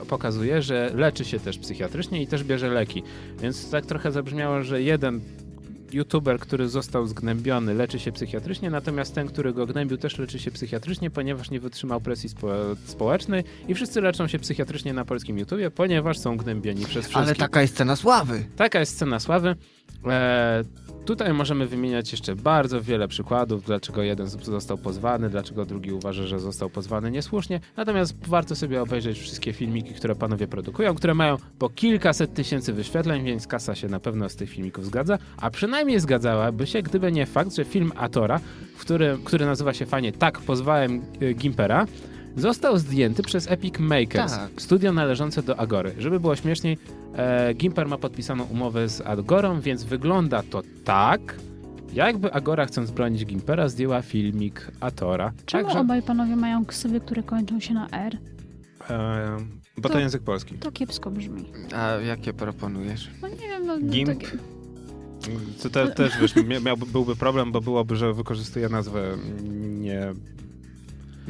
[0.08, 3.02] pokazuje, że leczy się też psychiatrycznie i też bierze leki.
[3.42, 5.20] Więc tak trochę zabrzmiało, że jeden
[5.94, 10.51] youtuber, który został zgnębiony, leczy się psychiatrycznie, natomiast ten, który go gnębił, też leczy się
[10.51, 12.48] psychiatrycznie, ponieważ nie wytrzymał presji spo
[12.87, 17.16] społecznej i wszyscy leczą się psychiatrycznie na polskim YouTubie, ponieważ są gnębieni przez wszystkich.
[17.16, 18.44] Ale taka jest cena sławy.
[18.57, 19.57] Taka jest scena sławy.
[20.07, 20.64] E,
[21.08, 26.40] tutaj możemy wymieniać jeszcze bardzo wiele przykładów, dlaczego jeden został pozwany, dlaczego drugi uważa, że
[26.40, 27.60] został pozwany niesłusznie.
[27.76, 33.24] Natomiast warto sobie obejrzeć wszystkie filmiki, które panowie produkują, które mają po kilkaset tysięcy wyświetleń,
[33.24, 35.18] więc kasa się na pewno z tych filmików zgadza.
[35.36, 38.40] A przynajmniej zgadzałaby się, gdyby nie fakt, że film Atora,
[38.76, 41.86] w którym, który nazywa się fajnie Tak, pozwałem e, Gimpera,
[42.38, 44.51] został zdjęty przez Epic Makers, Tak.
[44.57, 45.94] studio należące do Agory.
[45.98, 46.79] Żeby było śmieszniej,
[47.14, 51.20] e, Gimper ma podpisaną umowę z Agorą, więc wygląda to tak,
[51.92, 55.33] jakby Agora chcąc bronić Gimpera zdjęła filmik Atora.
[55.46, 58.18] Czemu Także, obaj panowie mają ksywy, które kończą się na R?
[58.90, 59.37] e,
[59.77, 60.55] bo to, To- język polski.
[60.55, 61.44] To kiepsko brzmi.
[61.77, 63.11] A jakie proponujesz?
[63.22, 63.79] No nie wiem, no...
[63.79, 64.09] Gimp?
[64.09, 64.38] takie-
[65.62, 66.35] To te, też wiesz,
[66.92, 69.16] byłby problem, bo byłoby, że wykorzystuje nazwę
[69.81, 70.12] nie...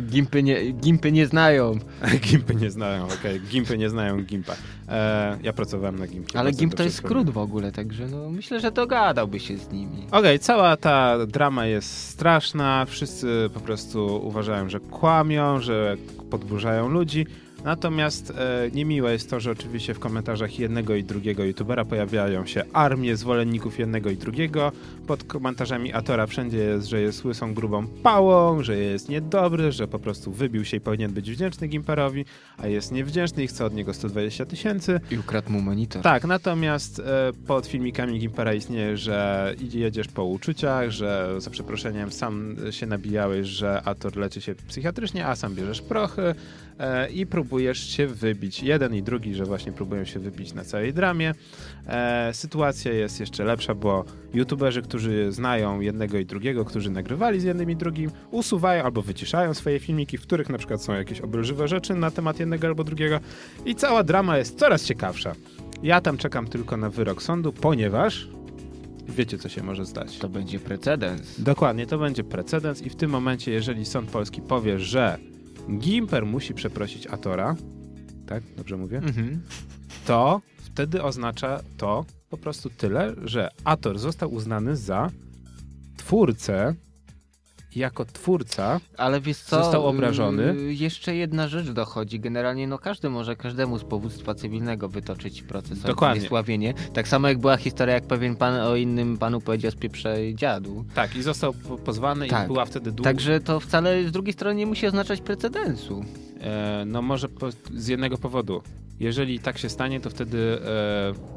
[0.03, 1.79] Gimpy nie, gimpy nie znają.
[2.31, 4.55] Gimpy nie znają, okej, Gimpy nie znają Gimpa.
[4.89, 6.39] E, ja pracowałem na Gimpie.
[6.39, 10.07] Ale gimp to jest skrót w ogóle, także no myślę, że dogadałby się z nimi.
[10.11, 12.87] Okej, cała ta drama jest straszna.
[12.89, 15.97] Wszyscy po prostu uważają, że kłamią, że
[16.31, 17.27] podburzają ludzi.
[17.65, 22.65] Natomiast e, niemiłe jest to, że oczywiście w komentarzach jednego i drugiego youtubera pojawiają się
[22.73, 24.73] armie zwolenników jednego i drugiego.
[25.07, 29.99] Pod komentarzami Atora wszędzie jest, że jest łysą grubą pałą, że jest niedobry, że po
[29.99, 32.25] prostu wybił się i powinien być wdzięczny Gimperowi,
[32.59, 35.01] a jest niewdzięczny i chce od niego 120 tysięcy.
[35.11, 36.03] I ukradł mu monitor.
[36.03, 42.57] Tak, natomiast e, pod filmikami Gimpera istnieje, że jedziesz po uczuciach, że za przeproszeniem sam
[42.71, 46.35] się nabijałeś, że Ator leczy się psychiatrycznie, a sam bierzesz prochy
[46.79, 48.63] e, i próbujesz się wybić.
[48.63, 51.35] Jeden i drugi, że właśnie próbują się wybić na całej dramie.
[51.87, 57.45] E, sytuacja jest jeszcze lepsza, bo youtuberzy, którzy znają jednego i drugiego, którzy nagrywali z
[57.45, 61.69] jednym i drugim, usuwają albo wyciszają swoje filmiki, w których na przykład są jakieś obelżywe
[61.69, 63.21] rzeczy na temat jednego albo drugiego
[63.67, 65.35] i cała drama jest coraz ciekawsza.
[65.83, 68.29] Ja tam czekam tylko na wyrok sądu, ponieważ
[69.09, 70.19] wiecie, co się może stać.
[70.19, 71.41] To będzie precedens.
[71.41, 75.19] Dokładnie, to będzie precedens i w tym momencie, jeżeli sąd polski powie, że
[75.71, 77.57] Gimper musi przeprosić Atora,
[78.27, 79.41] tak, dobrze mówię, Mhm.
[80.07, 85.11] to wtedy oznacza to po prostu tyle, że Ator został uznany za
[85.97, 86.75] twórcę
[87.77, 89.63] jako twórca Ale wiesz co?
[89.63, 90.43] Został obrażony.
[90.59, 92.21] yy, Jeszcze jedna rzecz dochodzi.
[92.21, 96.21] Generalnie no każdy może każdemu z powództwa cywilnego wytoczyć proces o Dokładnie.
[96.21, 96.75] zniesławienie.
[96.93, 100.85] Tak samo jak była historia, jak pewien pan o innym panu powiedział z pieprze dziadu.
[100.95, 102.47] tak i został po- pozwany i Tak.
[102.47, 106.05] była wtedy długa Także to wcale z drugiej strony nie musi oznaczać precedensu.
[106.41, 108.63] E, no może po, z jednego powodu.
[109.01, 110.59] Jeżeli tak się stanie, to wtedy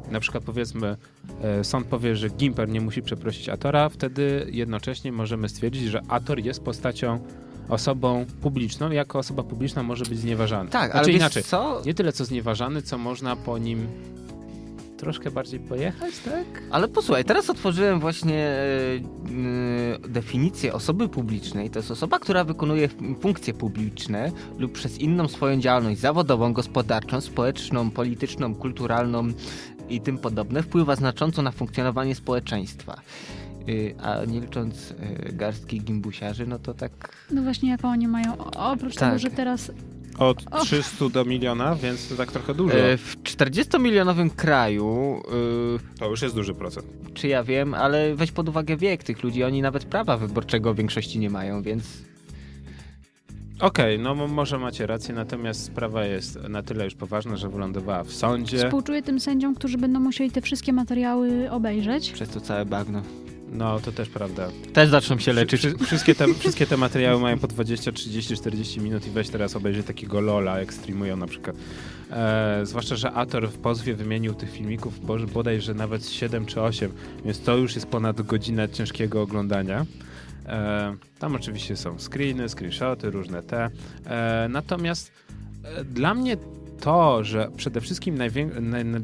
[0.08, 0.96] e, na przykład powiedzmy
[1.42, 6.38] e, sąd powie, że Gimper nie musi przeprosić Atora, wtedy jednocześnie możemy stwierdzić, że Ator
[6.38, 7.20] jest postacią,
[7.68, 10.70] osobą publiczną jako osoba publiczna może być znieważany.
[10.70, 11.82] Tak, znaczy ale inaczej, co?
[11.86, 13.86] nie tyle co znieważany, co można po nim
[15.02, 16.62] troszkę bardziej pojechać, tak?
[16.70, 18.54] Ale posłuchaj, teraz otworzyłem właśnie e,
[20.04, 21.70] e, definicję osoby publicznej.
[21.70, 22.88] To jest osoba, która wykonuje
[23.20, 29.28] funkcje publiczne lub przez inną swoją działalność zawodową, gospodarczą, społeczną, polityczną, kulturalną
[29.88, 33.00] i tym podobne wpływa znacząco na funkcjonowanie społeczeństwa.
[33.68, 36.92] Y, A nie licząc e, garstki gimbusiarzy, no to tak.
[37.30, 38.36] No właśnie, jaką oni mają.
[38.56, 39.08] Oprócz Tak.
[39.08, 39.70] tego, że teraz
[40.18, 40.64] Od Och.
[40.64, 42.74] 300 do miliona, więc to tak trochę dużo.
[42.74, 45.22] E, W 40-milionowym kraju,
[45.94, 46.86] y, To już jest duży procent.
[47.14, 50.76] czy ja wiem, ale weź pod uwagę wiek tych ludzi, oni nawet prawa wyborczego w
[50.76, 51.84] większości nie mają, więc
[53.60, 58.04] Okej, no mo- może macie rację, natomiast sprawa jest na tyle już poważna, że wylądowała
[58.04, 58.58] w sądzie.
[58.58, 62.10] współczuję tym sędziom, którzy będą musieli te wszystkie materiały obejrzeć.
[62.12, 63.02] przez to całe bagno.
[63.52, 64.48] No, to też prawda.
[64.72, 65.60] Też zaczną się leczyć.
[65.60, 69.56] Wszy- wszystkie, te, wszystkie te materiały mają po 20, 30, 40 minut i weź teraz
[69.56, 71.56] obejrzyj takiego Lola, jak streamują na przykład.
[72.10, 76.92] E, zwłaszcza, że Ator w pozwie wymienił tych filmików bo- bodajże nawet 7 czy 8,
[77.24, 79.86] więc to już jest ponad godzinę ciężkiego oglądania.
[80.46, 83.70] E, tam oczywiście są screeny, screenshoty, różne te.
[84.06, 85.12] E, natomiast
[85.64, 86.36] e, dla mnie
[86.82, 88.18] to, że przede wszystkim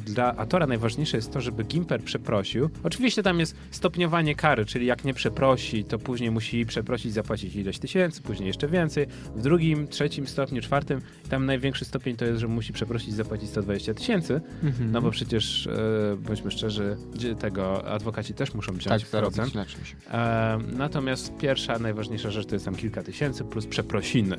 [0.06, 2.70] dla Atora najważniejsze jest to, żeby Gimper przeprosił.
[2.82, 7.78] Oczywiście tam jest stopniowanie kary, czyli jak nie przeprosi, to później musi przeprosić, zapłacić ileś
[7.78, 9.06] tysięcy, później jeszcze więcej.
[9.36, 13.94] W drugim, trzecim stopniu, czwartym, tam największy stopień to jest, że musi przeprosić, zapłacić 120
[13.94, 14.40] tysięcy.
[14.62, 14.92] Mhm.
[14.92, 16.96] No bo przecież, e, bądźmy szczerzy,
[17.38, 19.34] tego adwokaci też muszą tak, wziąć procent.
[19.34, 19.96] zarobić na czymś.
[20.10, 24.38] E, natomiast pierwsza, najważniejsza rzecz to jest tam kilka tysięcy plus przeprosiny.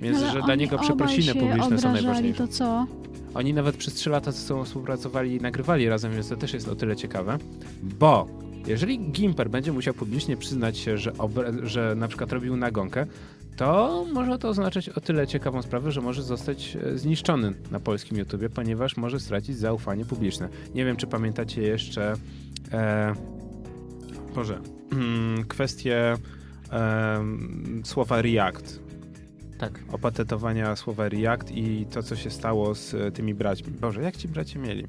[0.00, 2.46] Więc, Ale że dla niego przeprosiny publiczne są najważniejsze.
[2.46, 2.86] to co?
[3.34, 6.68] Oni nawet przez 3 lata ze sobą współpracowali i nagrywali razem, więc to też jest
[6.68, 7.38] o tyle ciekawe,
[7.82, 8.28] bo
[8.66, 11.12] jeżeli Gimper będzie musiał publicznie przyznać się, że,
[11.62, 13.06] że na przykład robił nagonkę,
[13.56, 18.18] to może to oznaczać o tyle ciekawą sprawę, że może zostać e, zniszczony na polskim
[18.18, 20.48] YouTubie, ponieważ może stracić zaufanie publiczne.
[20.74, 22.14] Nie wiem, czy pamiętacie jeszcze
[22.72, 23.14] E,
[24.34, 24.60] Boże,
[24.92, 26.14] mm, kwestie
[26.72, 27.24] e,
[27.84, 28.80] słowa React.
[29.58, 29.80] Tak.
[29.92, 33.72] Opatentowania słowa React i to, co się stało z e, tymi braćmi.
[33.72, 34.86] Boże, jak ci bracia mieli?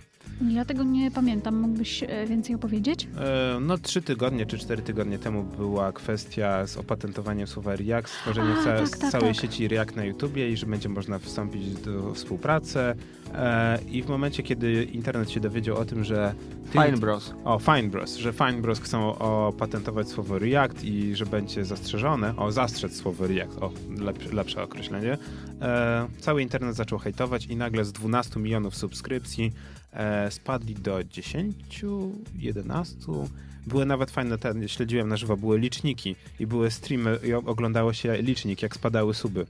[0.52, 1.56] Ja tego nie pamiętam.
[1.60, 3.08] Mógłbyś e, więcej opowiedzieć?
[3.18, 8.56] E, No, trzy tygodnie czy cztery tygodnie temu była kwestia z opatentowaniem słowa React, stworzenia
[8.60, 9.42] A, ca- tak, tak, całej tak.
[9.42, 12.80] sieci React na YouTubie i że będzie można wstąpić do współpracy.
[13.34, 16.34] E, I w momencie, kiedy internet się dowiedział o tym, że
[16.66, 17.34] ty- Fine Bros.
[17.44, 22.52] o, Fine Bros, że Fine Bros chcą opatentować słowo React i że będzie zastrzeżone, o,
[22.52, 25.18] zastrzec słowo React, o, lepsze, lepsze określenie.
[25.62, 29.52] E, cały internet zaczął hejtować i nagle z 12 milionów subskrypcji
[30.30, 31.56] spadli do 10,
[32.36, 32.96] 11.
[33.68, 38.22] Były nawet fajne, ten, śledziłem na żywo, były liczniki i były streamy i oglądało się
[38.22, 39.46] licznik, jak spadały suby.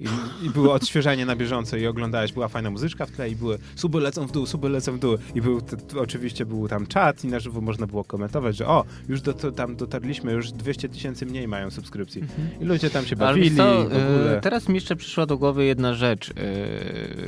[0.00, 0.06] I,
[0.46, 4.00] I było odświeżanie na bieżąco i oglądałeś, była fajna muzyczka w tle i były suby
[4.00, 5.60] lecą w dół, suby lecą w dół i był,
[5.98, 9.52] oczywiście był tam czat i na żywo można było komentować, że o, już do, to,
[9.52, 12.24] tam dotarliśmy, już 200 tysięcy mniej mają subskrypcji.
[12.60, 16.30] I ludzie tam się bawili e, teraz mi jeszcze przyszła do głowy jedna rzecz.
[16.30, 16.34] E,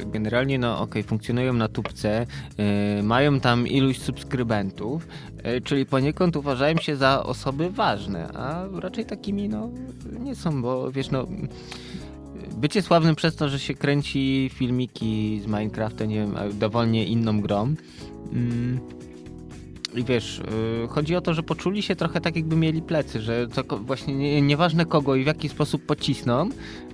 [0.07, 5.09] Generalnie, no okej, funkcjonują na tubce, e, mają tam iluś subskrybentów,
[5.65, 9.71] czyli poniekąd uważają się za osoby ważne, a raczej takimi, no,
[10.21, 11.27] nie są, bo wiesz, no...
[12.57, 17.75] Bycie sławnym przez to, że się kręci filmiki z Minecrafta, nie wiem, dowolnie inną grą.
[18.33, 18.81] Mm,
[19.95, 20.43] I wiesz,
[20.83, 24.15] yy, chodzi o to, że poczuli się trochę tak, jakby mieli plecy, że to właśnie
[24.15, 26.49] nie, nieważne kogo i w jaki sposób pocisną,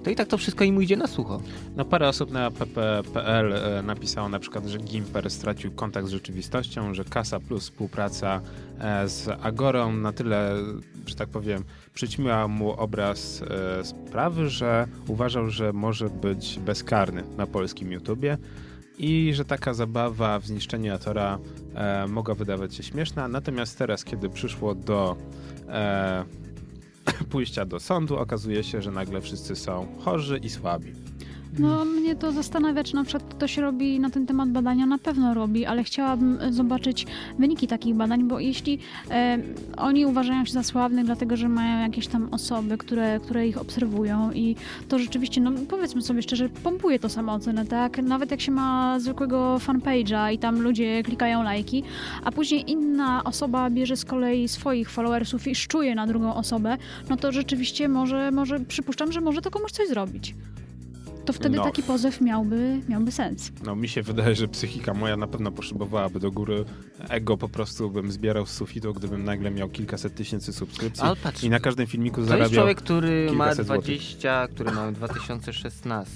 [0.06, 1.40] to i tak to wszystko im ujdzie na sucho.
[1.76, 6.94] No parę osób na pp.pl e, napisało na przykład, że Gimper stracił kontakt z rzeczywistością,
[6.94, 8.40] że Kasa plus współpraca
[8.78, 10.54] e, z Agorą na tyle,
[11.06, 11.64] że tak powiem,
[11.94, 18.38] przyćmiła mu obraz e, sprawy, że uważał, że może być bezkarny na polskim YouTubie
[18.98, 21.38] i że taka zabawa w zniszczeniu Atora
[21.74, 25.16] e, mogła wydawać się śmieszna, natomiast teraz, kiedy przyszło do
[25.68, 26.45] e,
[27.30, 30.92] pójścia do sądu, okazuje się, że nagle wszyscy są chorzy i słabi.
[31.58, 35.34] No, mnie to zastanawia, czy na przykład ktoś robi na ten temat badania, na pewno
[35.34, 37.06] robi, ale chciałabym e, zobaczyć
[37.38, 38.78] wyniki takich badań, bo jeśli
[39.10, 39.38] e,
[39.76, 44.32] oni uważają się za sławnych, dlatego że mają jakieś tam osoby, które, które ich obserwują
[44.32, 44.56] i
[44.88, 47.98] to rzeczywiście, no powiedzmy sobie szczerze, pompuje to samoocenę, tak?
[48.02, 51.82] Nawet jak się ma zwykłego fanpage'a i tam ludzie klikają lajki,
[52.24, 56.76] a później inna osoba bierze z kolei swoich followersów i szczuje na drugą osobę,
[57.08, 60.34] no to rzeczywiście może, może przypuszczam, że może to komuś coś zrobić.
[61.26, 61.64] To wtedy No.
[61.64, 63.52] taki pozew miałby, miałby sens.
[63.64, 66.64] No mi się wydaje, że psychika moja na pewno poszybowałaby do góry.
[67.08, 71.42] Ego po prostu bym zbierał z sufitu, gdybym nagle miał kilkaset tysięcy subskrypcji Ale patrz,
[71.44, 72.50] i na każdym filmiku to jest zarabiał...
[72.50, 73.84] człowiek, który ma kilkaset złotych.
[73.84, 76.12] 20, który ma 2016,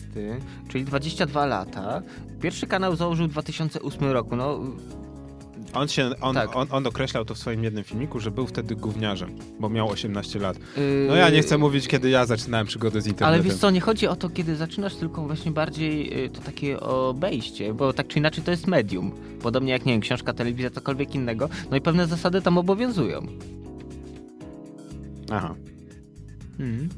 [0.69, 2.03] czyli 22 lata.
[2.41, 4.37] Pierwszy kanał założył w 2008 roku.
[4.37, 4.61] No,
[5.75, 6.57] On, się, on, Tak.
[6.57, 9.31] on, on określał to w swoim jednym filmiku, że był wtedy gówniarzem,
[9.61, 10.59] bo miał 18 lat.
[10.77, 13.35] yy, No ja nie chcę mówić, kiedy ja zaczynałem przygodę z internetem.
[13.41, 16.81] Ale wiesz co, nie chodzi o to, kiedy zaczynasz, tylko właśnie bardziej y, to takie
[16.81, 19.13] obejście, bo tak czy inaczej to jest medium.
[19.43, 21.49] Podobnie jak, nie wiem, książka, telewizja, cokolwiek innego.
[21.71, 23.27] No i pewne zasady tam obowiązują.
[25.33, 25.55] Aha.
[26.61, 26.89] Mhm.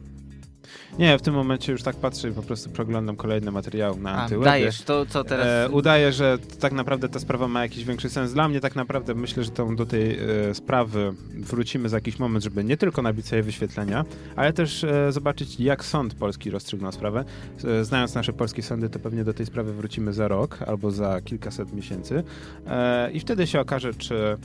[0.98, 4.22] Nie, w tym momencie już tak patrzę i po prostu przeglądam kolejne materiały na A,
[4.22, 4.44] antywebie.
[4.44, 5.46] dajesz, to co teraz...
[5.46, 8.32] E, udaje, że tak naprawdę ta sprawa ma jakiś większy sens.
[8.32, 12.44] Dla mnie tak naprawdę myślę, że tą, do tej e, sprawy wrócimy za jakiś moment,
[12.44, 14.04] żeby nie tylko nabić sobie wyświetlenia,
[14.36, 17.24] ale też e, zobaczyć, jak sąd polski rozstrzygnął sprawę.
[17.64, 21.20] E, znając nasze polskie sądy, to pewnie do tej sprawy wrócimy za rok albo za
[21.20, 22.24] kilkaset miesięcy
[22.66, 24.36] e, i wtedy się okaże, czy e,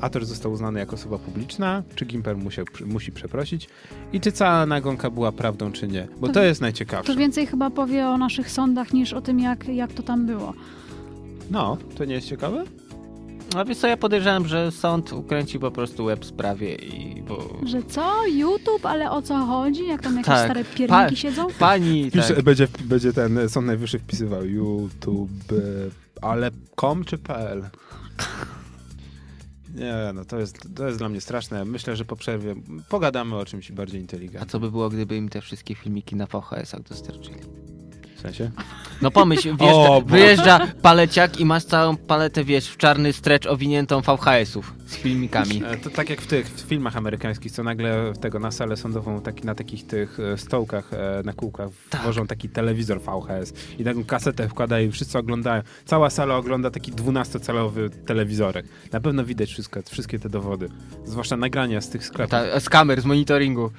[0.00, 3.68] Ator został uznany jako osoba publiczna, czy Gimper musiał, musi przeprosić
[4.12, 6.08] i czy cała nagonka była prawdą, czy nie.
[6.20, 7.12] Bo To- to jest najciekawsze.
[7.12, 10.52] To więcej chyba powie o naszych sądach niż o tym, jak, jak to tam było.
[11.50, 12.64] No, to nie jest ciekawe?
[13.56, 17.22] A wiesz co, ja podejrzewam, że sąd ukręci po prostu łeb sprawie i...
[17.22, 17.48] Bo...
[17.66, 18.26] Że co?
[18.26, 18.86] YouTube?
[18.86, 19.86] Ale o co chodzi?
[19.86, 20.44] Jak tam jakieś Tak.
[20.44, 21.46] stare pierniki Pa- siedzą?
[21.58, 22.44] Pani, Pisze, tak.
[22.44, 25.56] będzie, będzie ten Sąd Najwyższy wpisywał YouTube, e,
[26.22, 27.62] ale com czy pl?
[29.80, 31.64] Nie, no to jest, to jest dla mnie straszne.
[31.64, 32.54] Myślę, że po przerwie
[32.88, 34.48] pogadamy o czymś bardziej A inteligentnym.
[34.48, 37.40] co by było, gdyby im te wszystkie filmiki na VHS-ach dostarczyli?
[38.20, 38.50] W sensie?
[39.02, 44.00] No pomyśl, wjeżdża, O, wyjeżdża paleciak i masz całą paletę, wiesz, w czarny stretch owiniętą
[44.00, 45.62] VHS-ów z filmikami.
[45.66, 49.20] E, To tak jak w tych w filmach amerykańskich, co nagle tego na salę sądową
[49.20, 52.02] taki, na takich tych e, stołkach, e, na kółkach Tak.
[52.02, 55.62] włożą taki telewizor VHS i taką kasetę wkładają i wszyscy oglądają.
[55.84, 58.66] Cała sala ogląda taki 12-calowy telewizorek.
[58.92, 60.68] Na pewno widać wszystko, wszystkie te dowody.
[61.04, 62.30] Zwłaszcza nagrania z tych sklepów.
[62.30, 63.70] Ta, z kamer, z monitoringu.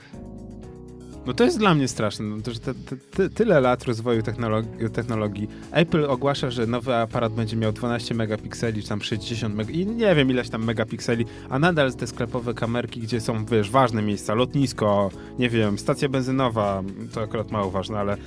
[1.26, 4.90] No to jest dla mnie straszne, no że te, te, te, tyle lat rozwoju technologii,
[4.94, 5.48] technologii.
[5.72, 10.16] Apple ogłasza, że nowy aparat będzie miał 12 megapikseli, czy tam 60 meg i nie
[10.16, 15.12] wiem ileś tam megapikseli, a nadal te sklepowe kamerki, gdzie są, wiesz, ważne miejsca, lotnisko,
[15.40, 18.18] nie wiem, stacja benzynowa, to akurat mało ważne, ale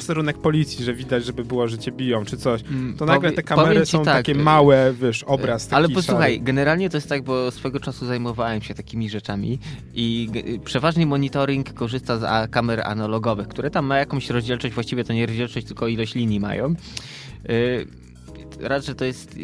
[0.00, 3.36] posterunek policji, że widać, żeby było, że cię biją, czy coś, Mm, to nagle powie-
[3.36, 6.44] te kamery są tak, takie y, małe, wiesz, obraz taki Ale posłuchaj, szary.
[6.44, 9.58] generalnie to jest tak, bo swego czasu zajmowałem się takimi rzeczami
[9.94, 15.12] i g- przeważnie monitoring korzysta z kamer analogowych, które tam ma jakąś rozdzielczość, właściwie to
[15.12, 16.74] nie rozdzielczość, tylko ilość linii mają.
[18.60, 19.38] Raz, że to jest y,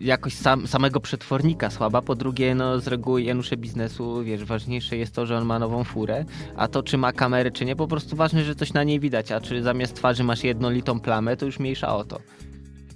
[0.00, 5.14] jakość sam, samego przetwornika słaba, po drugie, no z reguły Janusze biznesu, wiesz, ważniejsze jest
[5.14, 6.24] to, że on ma nową furę,
[6.56, 9.32] a to czy ma kamery, czy nie, po prostu ważne, że coś na niej widać,
[9.32, 12.20] a czy zamiast twarzy masz jednolitą plamę, to już mniejsza o to.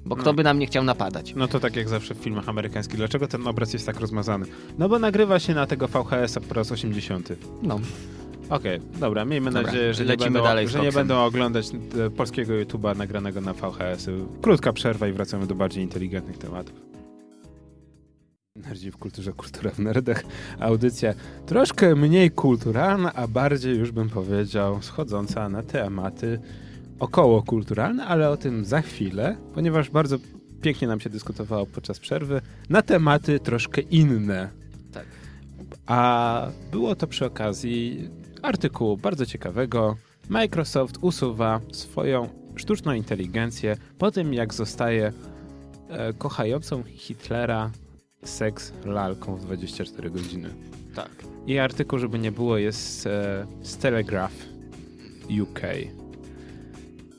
[0.05, 0.35] Bo kto No.
[0.35, 1.35] by nam nie chciał napadać?
[1.37, 2.97] No to tak jak zawsze w filmach amerykańskich.
[2.97, 4.47] Dlaczego ten obraz jest tak rozmazany?
[4.79, 7.29] No bo nagrywa się na tego VHS-a po raz 80.
[7.63, 7.81] No.
[8.53, 11.67] Okej, dobra, miejmy Dobra, nadzieję, że, nie będą, dalej że nie będą oglądać
[12.07, 14.25] e, polskiego YouTube'a nagranego na VHS-y.
[14.43, 16.75] Krótka przerwa i wracamy do bardziej inteligentnych tematów.
[18.57, 20.23] Nerdzi w kulturze, kultura w nerdach.
[20.61, 21.15] Audycja
[21.47, 26.41] troszkę mniej kulturalna, a bardziej już bym powiedział schodząca na tematy
[26.99, 30.17] około kulturalne, ale o tym za chwilę, ponieważ bardzo
[30.63, 34.49] pięknie nam się dyskutowało podczas przerwy na tematy troszkę inne.
[34.93, 35.07] Tak.
[35.87, 38.11] A było to przy okazji
[38.43, 39.97] artykułu bardzo ciekawego.
[40.29, 45.13] Microsoft usuwa swoją sztuczną inteligencję po tym, jak zostaje
[45.89, 47.71] e, kochającą Hitlera
[48.25, 50.55] seks lalką w 24 godziny.
[50.95, 51.11] Tak.
[51.47, 54.35] I artykuł, żeby nie było, jest e, z Telegraph
[55.43, 55.61] UK.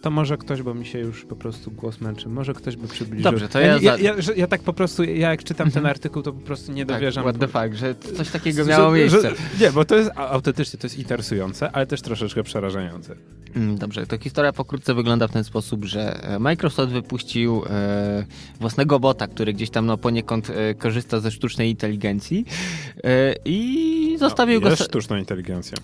[0.03, 3.31] To może ktoś, bo mi się już po prostu głos męczy, może ktoś by przybliżył.
[3.31, 5.77] Dobrze, to ja, ja ja, ja, że ja tak po prostu, ja jak czytam ten
[5.77, 5.85] Mhm.
[5.85, 7.23] artykuł, to po prostu nie Tak, dowierzam.
[7.23, 9.31] what the fuck, że coś takiego Że- miało że- miejsce.
[9.61, 13.15] nie, bo to jest autentycznie, to jest interesujące, ale też troszeczkę przerażające.
[13.55, 18.25] Mm, Dobrze, to historia pokrótce wygląda w ten sposób, że e, Microsoft wypuścił e,
[18.59, 22.45] własnego bota, który gdzieś tam no, poniekąd e, korzysta ze sztucznej inteligencji
[23.03, 24.69] e, i zostawił no, go...
[24.69, 25.77] jest sa- sztuczną inteligencją.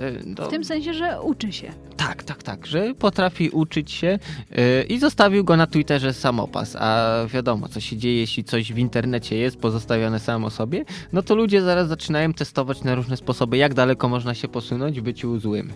[0.00, 1.72] E, no, W tym sensie, że uczy się.
[1.96, 4.18] Tak, tak, tak, że potrafi uczyć się
[4.52, 8.78] e, i zostawił go na Twitterze samopas, a wiadomo, co się dzieje, jeśli coś w
[8.78, 13.74] internecie jest pozostawione samo sobie, no to ludzie zaraz zaczynają testować na różne sposoby, jak
[13.74, 15.72] daleko można się posunąć w byciu złym.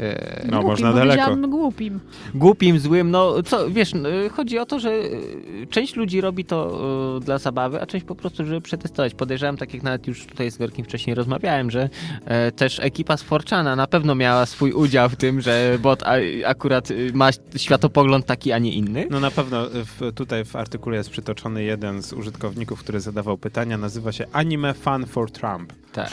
[0.00, 1.36] E, No, głupim, można daleko.
[1.36, 2.00] głupim.
[2.34, 6.80] głupim, złym, no co, wiesz, no, chodzi o to, że y, część ludzi robi to
[7.16, 9.14] y, dla zabawy, a część po prostu, żeby przetestować.
[9.14, 11.88] Podejrzewam, tak jak nawet już tutaj z Gorkim wcześniej rozmawiałem, że
[12.24, 16.12] e, też ekipa z Forczana na pewno miała swój udział w tym, że bot a,
[16.46, 19.06] akurat ma światopogląd taki, a nie inny.
[19.10, 23.78] No na pewno w, tutaj w artykule jest przytoczony jeden z użytkowników, który zadawał pytania,
[23.78, 25.72] nazywa się Anime Fan for Trump.
[25.92, 26.10] Tak.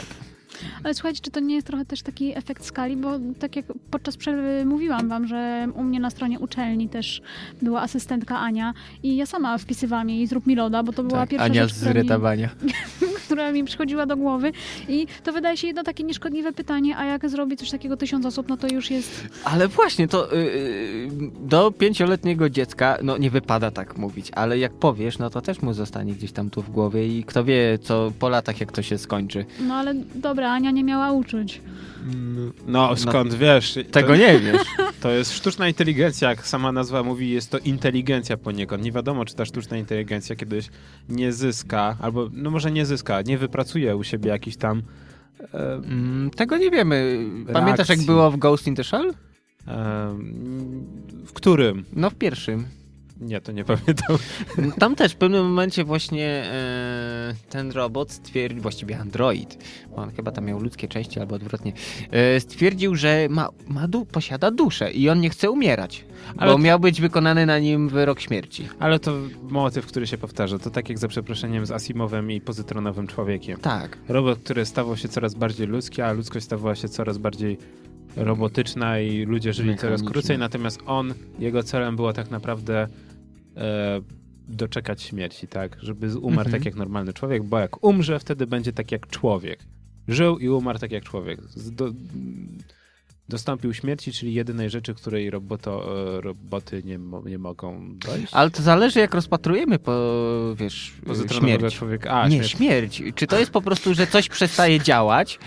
[0.84, 4.16] Ale słuchajcie, czy to nie jest trochę też taki efekt skali, bo tak jak podczas
[4.16, 7.22] przerwy mówiłam wam, że u mnie na stronie uczelni też
[7.62, 11.28] była asystentka Ania i ja sama wpisywałam jej zrób mi loda, bo to była tak.
[11.28, 12.48] pierwsza Ania rzecz, z która mi, rytowania.
[13.28, 14.52] która mi przychodziła do głowy
[14.88, 18.48] i to wydaje się jedno takie nieszkodliwe pytanie, a jak zrobi coś takiego tysiąc osób,
[18.48, 19.26] no to już jest...
[19.44, 21.08] Ale właśnie, to y, y,
[21.40, 25.72] do pięcioletniego dziecka, no nie wypada tak mówić, ale jak powiesz, no to też mu
[25.72, 28.98] zostanie gdzieś tam tu w głowie i kto wie, co po latach, jak to się
[28.98, 29.44] skończy.
[29.60, 31.60] No ale dobra, Ania nie miała uczuć.
[32.66, 33.78] No skąd wiesz?
[33.90, 34.62] Tego to, nie wiesz.
[35.00, 38.84] To jest sztuczna inteligencja, jak sama nazwa mówi, jest to inteligencja poniekąd.
[38.84, 40.68] Nie wiadomo, czy ta sztuczna inteligencja kiedyś
[41.08, 44.82] nie zyska, albo no może nie zyska, nie wypracuje u siebie jakiś tam
[45.54, 47.18] e, Mm, tego nie wiemy.
[47.52, 48.06] Pamiętasz, jak Reakcji.
[48.06, 49.14] było w Ghost in the Shell?
[49.66, 50.86] em,
[51.26, 51.84] w którym?
[51.92, 52.64] No w pierwszym.
[53.20, 54.16] Nie, to nie pamiętam.
[54.78, 59.58] Tam też w pewnym momencie właśnie e, ten robot stwierdził, właściwie android,
[59.90, 61.72] bo on chyba tam miał ludzkie części albo odwrotnie,
[62.10, 66.04] e, stwierdził, że ma, ma du, posiada duszę i on nie chce umierać,
[66.36, 68.68] Ale bo to- miał być wykonany na nim wyrok śmierci.
[68.78, 70.58] Ale to motyw, który się powtarza.
[70.58, 73.60] To tak jak za przeproszeniem z Asimowem i pozytronowym człowiekiem.
[73.60, 73.98] Tak.
[74.08, 77.58] Robot, który stawał się coraz bardziej ludzki, a ludzkość stawała się coraz bardziej
[78.16, 82.88] robotyczna i ludzie żyli coraz krócej, natomiast on, jego celem było tak naprawdę
[84.48, 85.76] doczekać śmierci, tak?
[85.82, 86.52] Żeby umarł Mhm.
[86.52, 89.64] tak jak normalny człowiek, bo jak umrze, wtedy będzie tak jak człowiek.
[90.08, 91.40] Żył i umarł tak jak człowiek.
[91.72, 91.92] Do,
[93.28, 96.98] dostąpił śmierci, czyli jedynej rzeczy, której roboto, e, roboty nie,
[97.30, 98.28] nie mogą dojść.
[98.32, 99.92] Ale to zależy, jak rozpatrujemy, po,
[100.56, 101.74] wiesz, Pozytronowego śmierć.
[101.74, 102.10] człowieka.
[102.20, 102.50] A, nie, śmierć.
[102.96, 103.14] śmierć.
[103.14, 105.38] Czy to jest po prostu, że coś przestaje działać,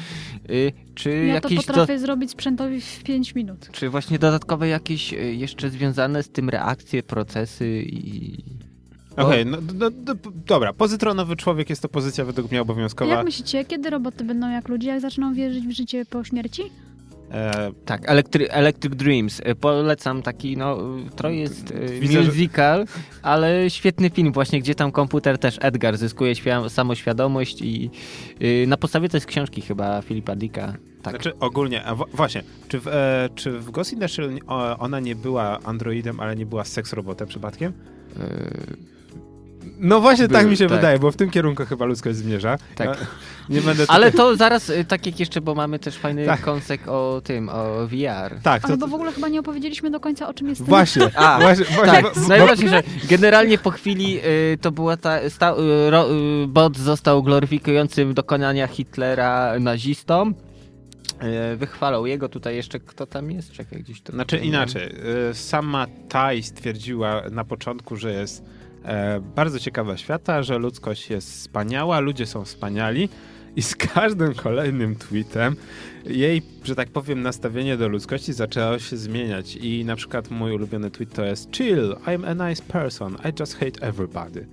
[0.49, 1.65] y, czy Ja to jakieś...
[1.67, 3.69] do- potrafię zrobić sprzętowi w 5 minut.
[3.71, 8.37] Czy właśnie dodatkowe jakieś y, jeszcze związane z tym reakcje, procesy i...
[9.17, 10.73] Okej, no, no, no, p- dobra.
[10.73, 13.11] Pozytronowy człowiek jest to pozycja według mnie obowiązkowa.
[13.15, 16.63] Jak myślicie, kiedy roboty będą jak ludzie, jak zaczną wierzyć w życie po śmierci?
[17.31, 19.41] E, Tak, Electric, Electric Dreams.
[19.43, 20.77] E, Polecam taki, no,
[21.15, 22.85] to jest e, Widzę, że- musical,
[23.21, 27.89] ale świetny film właśnie, gdzie tam komputer też Edgar zyskuje świa- samoświadomość i
[28.41, 30.73] y, na podstawie to jest książki chyba Filipa Dicka.
[31.01, 31.13] Tak.
[31.13, 34.39] Znaczy ogólnie, a właśnie, czy w, e, czy w Ghost in the Shell
[34.79, 37.73] ona nie była androidem, ale nie była seks robotem przypadkiem?
[38.17, 38.91] Y,
[39.79, 40.77] No właśnie tak Był, mi się tak.
[40.77, 42.57] wydaje, bo w tym kierunku chyba ludzkość zmierza.
[42.75, 42.87] Tak.
[42.87, 42.95] Ja
[43.49, 46.41] nie będę ale to zaraz, y, tak jak jeszcze, bo mamy też fajny Tak.
[46.41, 48.41] konsek o tym, o VR.
[48.43, 50.67] Tak, to, Ale bo w ogóle chyba nie opowiedzieliśmy do końca, o czym jest ten
[50.67, 52.83] właśnie, A, właśnie, właśnie Tak, bo, najważniejsze.
[53.09, 54.19] Generalnie po chwili
[54.53, 55.29] y, to była ta.
[55.29, 55.51] Sta,
[55.87, 56.05] y, ro,
[56.43, 60.35] y, bot został gloryfikującym dokonania Hitlera nazistom.
[61.53, 63.51] Y, wychwalał jego tutaj jeszcze kto tam jest?
[63.51, 64.13] Czekaj, gdzieś to.
[64.13, 64.89] Znaczy tutaj inaczej,
[65.29, 68.43] y, sama Tai stwierdziła na początku, że jest
[69.35, 73.09] bardzo ciekawa świata, że ludzkość jest wspaniała, ludzie są wspaniali
[73.55, 75.55] i z każdym kolejnym tweetem
[76.05, 80.91] jej, że tak powiem, nastawienie do ludzkości zaczęło się zmieniać i na przykład mój ulubiony
[80.91, 84.45] tweet to jest chill, I'm a nice person, I just hate everybody.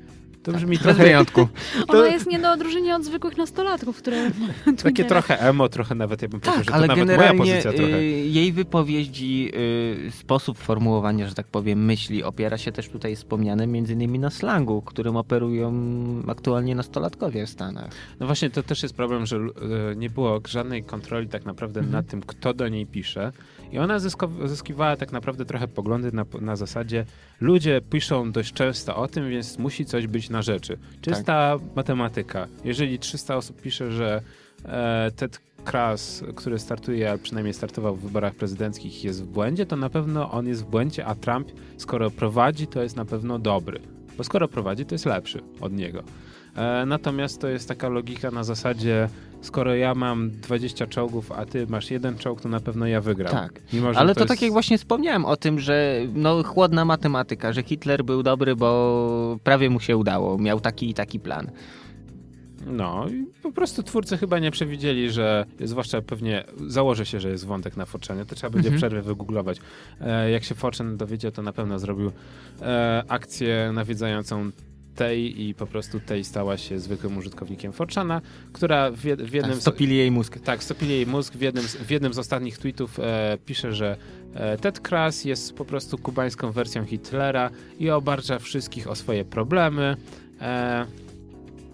[0.42, 1.48] To brzmi Bez trochę wyjątku.
[1.88, 4.30] Ona jest nie do odróżnienia od zwykłych nastolatków, które...
[4.82, 7.38] takie trochę emo, trochę nawet ja bym powiedział, Tak, że to ale nawet moja generalnie
[7.52, 7.98] pozycja trochę.
[7.98, 9.52] y, jej wypowiedzi,
[10.08, 14.30] y, sposób formułowania, że tak powiem, myśli opiera się też tutaj wspomniane między innymi na
[14.30, 15.72] slangu, którym operują
[16.28, 17.90] aktualnie nastolatkowie w Stanach.
[18.20, 21.92] No właśnie, to też jest problem, że e, nie było żadnej kontroli tak naprawdę Mhm.
[21.92, 23.32] nad tym, kto do niej pisze.
[23.72, 23.98] I ona
[24.44, 27.04] zyskiwała tak naprawdę trochę poglądy na, na zasadzie
[27.40, 30.78] ludzie piszą dość często o tym, więc musi coś być na rzeczy.
[31.00, 32.46] Czysta matematyka.
[32.64, 34.22] Jeżeli 300 osób pisze, że
[34.64, 39.76] e, Ted Kras, który startuje, a przynajmniej startował w wyborach prezydenckich, jest w błędzie, to
[39.76, 43.80] na pewno on jest w błędzie, a Trump, skoro prowadzi, to jest na pewno dobry.
[44.16, 46.02] Bo skoro prowadzi, to jest lepszy od niego.
[46.56, 49.08] E, natomiast to jest taka logika na zasadzie,
[49.40, 53.32] skoro ja mam 20 czołgów, a ty masz jeden czołg, to na pewno ja wygram.
[53.32, 53.60] Tak.
[53.72, 54.28] Mimo, Ale to, jest...
[54.28, 59.38] tak jak właśnie wspomniałem o tym, że no chłodna matematyka, że Hitler był dobry, bo
[59.44, 60.38] prawie mu się udało.
[60.38, 61.50] Miał taki i taki plan.
[62.66, 67.46] No i po prostu twórcy chyba nie przewidzieli, że zwłaszcza pewnie założę się, że jest
[67.46, 68.78] wątek na Forczanie, to trzeba będzie Mhm.
[68.78, 69.58] w przerwie wygooglować.
[70.00, 72.12] E, jak się Forczan dowiedział, to na pewno zrobił
[72.62, 74.50] e, akcję nawiedzającą
[74.98, 78.20] tej i po prostu tej stała się zwykłym użytkownikiem Forczana,
[78.52, 80.38] która w, jed, w jednym Tak, stopili jej mózg.
[80.38, 81.34] Tak, stopili jej mózg.
[81.34, 83.96] W jednym z, w jednym z ostatnich tweetów e, pisze, że
[84.34, 89.96] e, Ted Kras jest po prostu kubańską wersją Hitlera i obarcza wszystkich o swoje problemy.
[90.40, 90.86] E,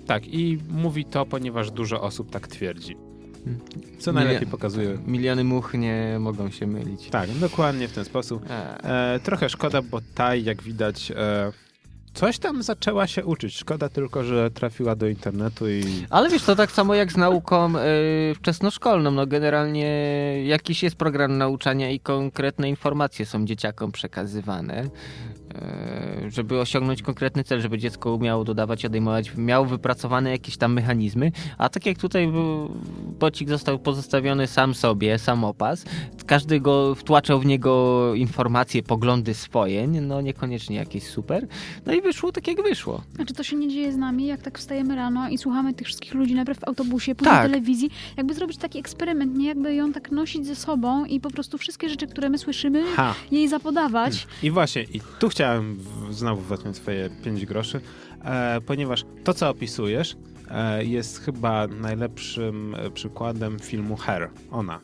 [0.06, 2.96] tak, i mówi to, ponieważ dużo osób tak twierdzi.
[3.98, 4.98] Co najlepiej pokazuje.
[5.06, 7.08] Miliony much nie mogą się mylić.
[7.10, 8.50] Tak, dokładnie w ten sposób.
[8.50, 11.52] E, E, trochę szkoda, bo taj, jak widać, e,
[12.14, 13.56] coś tam zaczęła się uczyć.
[13.56, 17.72] Szkoda tylko, że trafiła do internetu i Ale wiesz, to tak samo jak z nauką
[17.78, 19.10] y, wczesnoszkolną.
[19.10, 19.88] No generalnie
[20.46, 24.88] jakiś jest program nauczania i konkretne informacje są dzieciakom przekazywane,
[26.28, 31.32] żeby osiągnąć konkretny cel, żeby dziecko umiało dodawać, odejmować, miało wypracowane jakieś tam mechanizmy.
[31.58, 32.70] A tak jak tutaj był,
[33.20, 35.84] bocik został pozostawiony sam sobie, samopas,
[36.26, 41.46] każdy go wtłaczał w niego informacje, poglądy swoje, no niekoniecznie jakieś super.
[41.86, 43.02] No i wyszło tak jak wyszło.
[43.14, 46.14] Znaczy to się nie dzieje z nami, jak tak wstajemy rano i słuchamy tych wszystkich
[46.14, 47.48] ludzi najpierw w autobusie, później Tak.
[47.48, 47.90] w telewizji.
[48.16, 49.48] Jakby zrobić taki eksperyment, nie?
[49.48, 53.14] Jakby ją tak nosić ze sobą i po prostu wszystkie rzeczy, które my słyszymy, ha!
[53.30, 54.26] jej zapodawać.
[54.42, 57.80] I właśnie, i tu chciałem w, znowu wetknąć swoje 5 groszy,
[58.24, 60.16] e, ponieważ to, co opisujesz,
[60.50, 64.80] e, jest chyba najlepszym e, przykładem filmu Her, ona,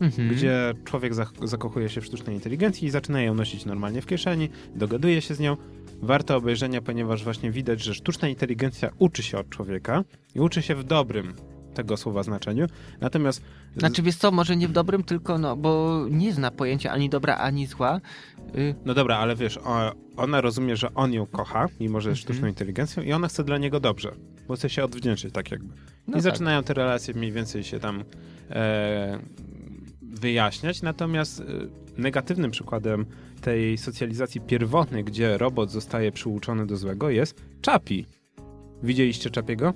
[0.00, 0.28] Mhm.
[0.28, 4.48] gdzie człowiek zak- zakochuje się w sztucznej inteligencji i zaczyna ją nosić normalnie w kieszeni,
[4.74, 5.56] dogaduje się z nią.
[6.02, 10.74] Warto obejrzenia, ponieważ właśnie widać, że sztuczna inteligencja uczy się od człowieka i uczy się
[10.74, 11.34] w dobrym
[11.76, 12.66] tego słowa znaczeniu.
[13.00, 13.42] Natomiast
[13.76, 17.08] z- Znaczy wiesz co, może nie w dobrym, tylko no, bo nie zna pojęcia ani
[17.08, 18.00] dobra, ani zła.
[18.54, 19.58] Y, No dobra, ale wiesz,
[20.16, 22.34] ona rozumie, że on ją kocha, mimo że jest Mhm.
[22.34, 24.12] sztuczną inteligencją i ona chce dla niego dobrze,
[24.48, 25.68] bo chce się odwdzięczyć tak jakby.
[26.06, 26.22] No I tak.
[26.22, 28.04] zaczynają te relacje mniej więcej się tam
[28.50, 29.18] e,
[30.02, 31.44] wyjaśniać, natomiast e,
[32.02, 33.06] negatywnym przykładem
[33.40, 38.06] tej socjalizacji pierwotnej, gdzie robot zostaje przyuczony do złego jest Chapi.
[38.82, 39.74] Widzieliście Chapiego?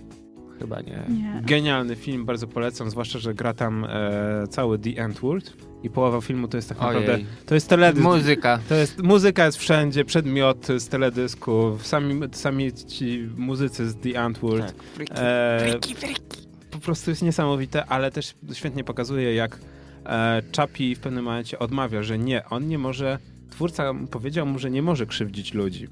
[0.60, 1.02] Chyba nie.
[1.08, 1.42] Nie.
[1.44, 5.52] Genialny film, bardzo polecam, zwłaszcza, że gra tam e, cały The Antwoord
[5.82, 7.26] i połowa filmu to jest tak naprawdę, Ojej.
[7.46, 8.04] to jest teledysk.
[8.04, 8.58] Muzyka.
[8.68, 14.66] To jest, muzyka jest wszędzie, przedmioty z teledysków, sami, sami ci muzycy z The Antwoord.
[14.66, 14.82] Tak.
[14.94, 16.46] Friki, E, friki, friki.
[16.70, 19.58] po prostu jest niesamowite, ale też świetnie pokazuje, jak
[20.06, 23.18] e, Chapi w pewnym momencie odmawia, że nie, on nie może,
[23.50, 25.88] twórca powiedział mu, że nie może krzywdzić ludzi.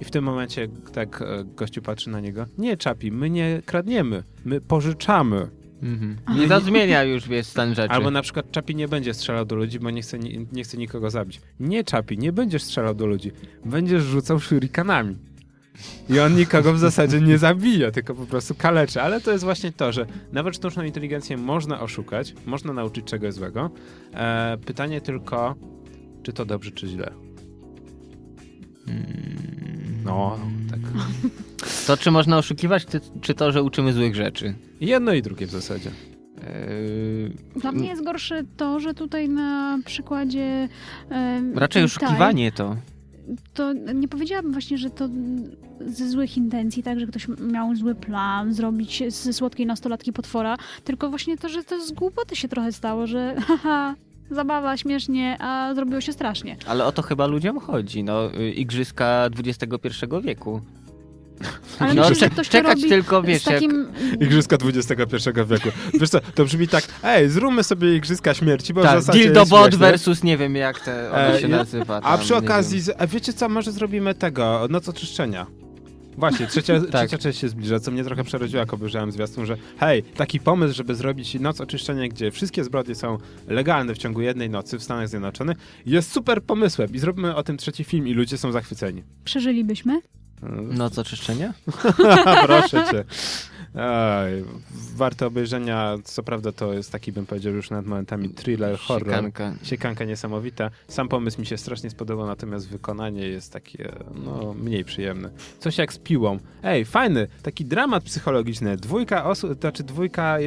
[0.00, 4.22] I w tym momencie tak e, gościu patrzy na niego, nie Chapi, my nie kradniemy,
[4.44, 5.48] my pożyczamy.
[5.82, 6.16] Mhm.
[6.36, 7.94] Nie to zmienia już, wiesz, stan rzeczy.
[7.94, 10.76] Albo na przykład Czapi nie będzie strzelał do ludzi, bo nie chce, nie, nie chce
[10.76, 11.40] nikogo zabić.
[11.60, 13.32] Nie, Czapi, nie będziesz strzelał do ludzi.
[13.64, 15.16] Będziesz rzucał shurikanami.
[16.10, 19.02] I on nikogo w zasadzie nie zabija, tylko po prostu kaleczy.
[19.02, 23.70] Ale to jest właśnie to, że nawet sztuczną inteligencję można oszukać, można nauczyć czegoś złego.
[24.14, 25.54] E, pytanie tylko,
[26.22, 27.12] czy to dobrze, czy źle.
[30.06, 30.38] No,
[30.70, 30.80] tak.
[31.86, 32.86] To, czy można oszukiwać,
[33.20, 34.54] czy, to, że uczymy złych rzeczy?
[34.80, 35.90] Jedno i drugie w zasadzie.
[35.90, 40.68] Eee, Dla mnie jest gorsze to, że tutaj na przykładzie.
[41.10, 42.76] em, raczej oszukiwanie to.
[43.54, 45.08] To nie powiedziałabym właśnie, że to
[45.80, 51.10] ze złych intencji, tak, że ktoś miał zły plan zrobić ze słodkiej nastolatki potwora, tylko
[51.10, 53.94] właśnie to, że to z głupoty się trochę stało, że haha,
[54.30, 56.56] zabawa, śmiesznie, a zrobiło się strasznie.
[56.66, 58.04] Ale o to chyba ludziom chodzi.
[58.04, 59.88] No, y, igrzyska XXI
[60.22, 60.60] wieku.
[61.78, 63.86] Ale no, myślę, że ktoś to czekać robi tylko, wiesz, takim...
[64.20, 65.68] Igrzyska XXI wieku.
[66.00, 69.32] Wiesz co, to brzmi tak, ej, zróbmy sobie Igrzyska Śmierci, bo w Tak, zasadzie jest
[69.34, 71.96] Dildobot versus nie wiem jak te ono E, się i- nazywa.
[71.96, 75.46] A tam, przy nie okazji, z- a wiecie co, może zrobimy tego, noc oczyszczenia.
[76.16, 77.08] Właśnie, trzecia, Tak.
[77.08, 80.74] trzecia część się zbliża, co mnie trochę przerodziło, jak obejrzałem zwiastun, że hej, taki pomysł,
[80.74, 85.08] żeby zrobić noc oczyszczenia, gdzie wszystkie zbrodnie są legalne w ciągu jednej nocy w Stanach
[85.08, 85.56] Zjednoczonych,
[85.86, 89.02] jest super pomysłem i zróbmy o tym trzeci film i ludzie są zachwyceni.
[89.24, 90.00] Przeżylibyśmy?
[90.62, 91.54] Noc oczyszczenia?
[92.46, 93.04] Proszę cię.
[93.76, 94.44] Ej,
[94.94, 99.08] warte obejrzenia, co prawda to jest taki, bym powiedział, już nad momentami thriller, horror.
[99.08, 99.54] Siekanka.
[99.62, 100.70] Siekanka niesamowita.
[100.88, 103.92] Sam pomysł mi się strasznie spodobał, natomiast wykonanie jest takie,
[104.24, 105.30] no, mniej przyjemne.
[105.60, 106.38] Coś jak z piłą.
[106.62, 108.76] Ej, fajny, taki dramat psychologiczny.
[108.76, 110.38] Dwójka osób, to znaczy dwójka,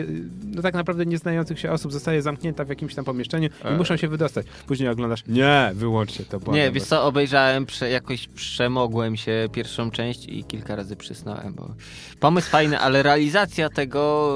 [0.46, 3.78] no tak naprawdę nieznających się osób zostaje zamknięta w jakimś tam pomieszczeniu i E.
[3.78, 4.46] muszą się wydostać.
[4.68, 9.92] Później oglądasz, nie, wyłączcie to, błagam Nie, wiesz co, obejrzałem, prze, jakoś przemogłem się pierwszą
[9.92, 11.74] część i kilka razy przysnąłem, bo
[12.20, 13.19] pomysł fajny, ale realizacja
[13.74, 14.34] tego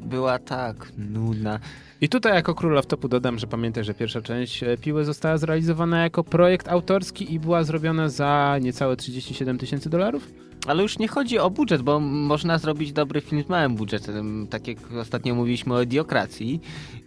[0.00, 1.58] była tak nudna.
[2.00, 6.02] I tutaj jako król topu dodam, że pamiętaj, że pierwsza część e, Piły została zrealizowana
[6.02, 10.28] jako projekt autorski i była zrobiona za niecałe 37 tysięcy dolarów?
[10.66, 14.68] Ale już nie chodzi o budżet, bo można zrobić dobry film z małym budżetem, tak
[14.68, 16.60] jak ostatnio mówiliśmy o idiokracji,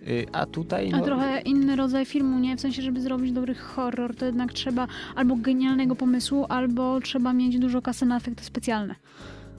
[0.08, 0.92] y, a tutaj...
[0.94, 2.58] A No, trochę inny rodzaj filmu, nie?
[2.58, 7.60] W sensie, żeby zrobić dobry horror, to jednak trzeba albo genialnego pomysłu, albo trzeba mieć
[7.60, 8.96] dużo kasy na efekty specjalne.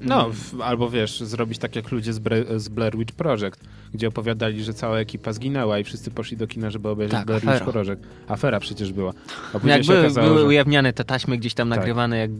[0.00, 0.32] No, Mm.
[0.32, 3.60] w, albo wiesz, zrobić tak jak ludzie z, Bre, z Blair Witch Project,
[3.94, 7.38] gdzie opowiadali, że cała ekipa zginęła i wszyscy poszli do kina, żeby obejrzeć Tak, Blair
[7.42, 7.54] afera.
[7.58, 8.02] Witch Project.
[8.28, 9.12] Afera przecież była.
[9.64, 10.46] A Jak były, okazało, były że...
[10.46, 11.78] ujawniane te taśmy gdzieś tam Tak.
[11.78, 12.30] nagrywane, jak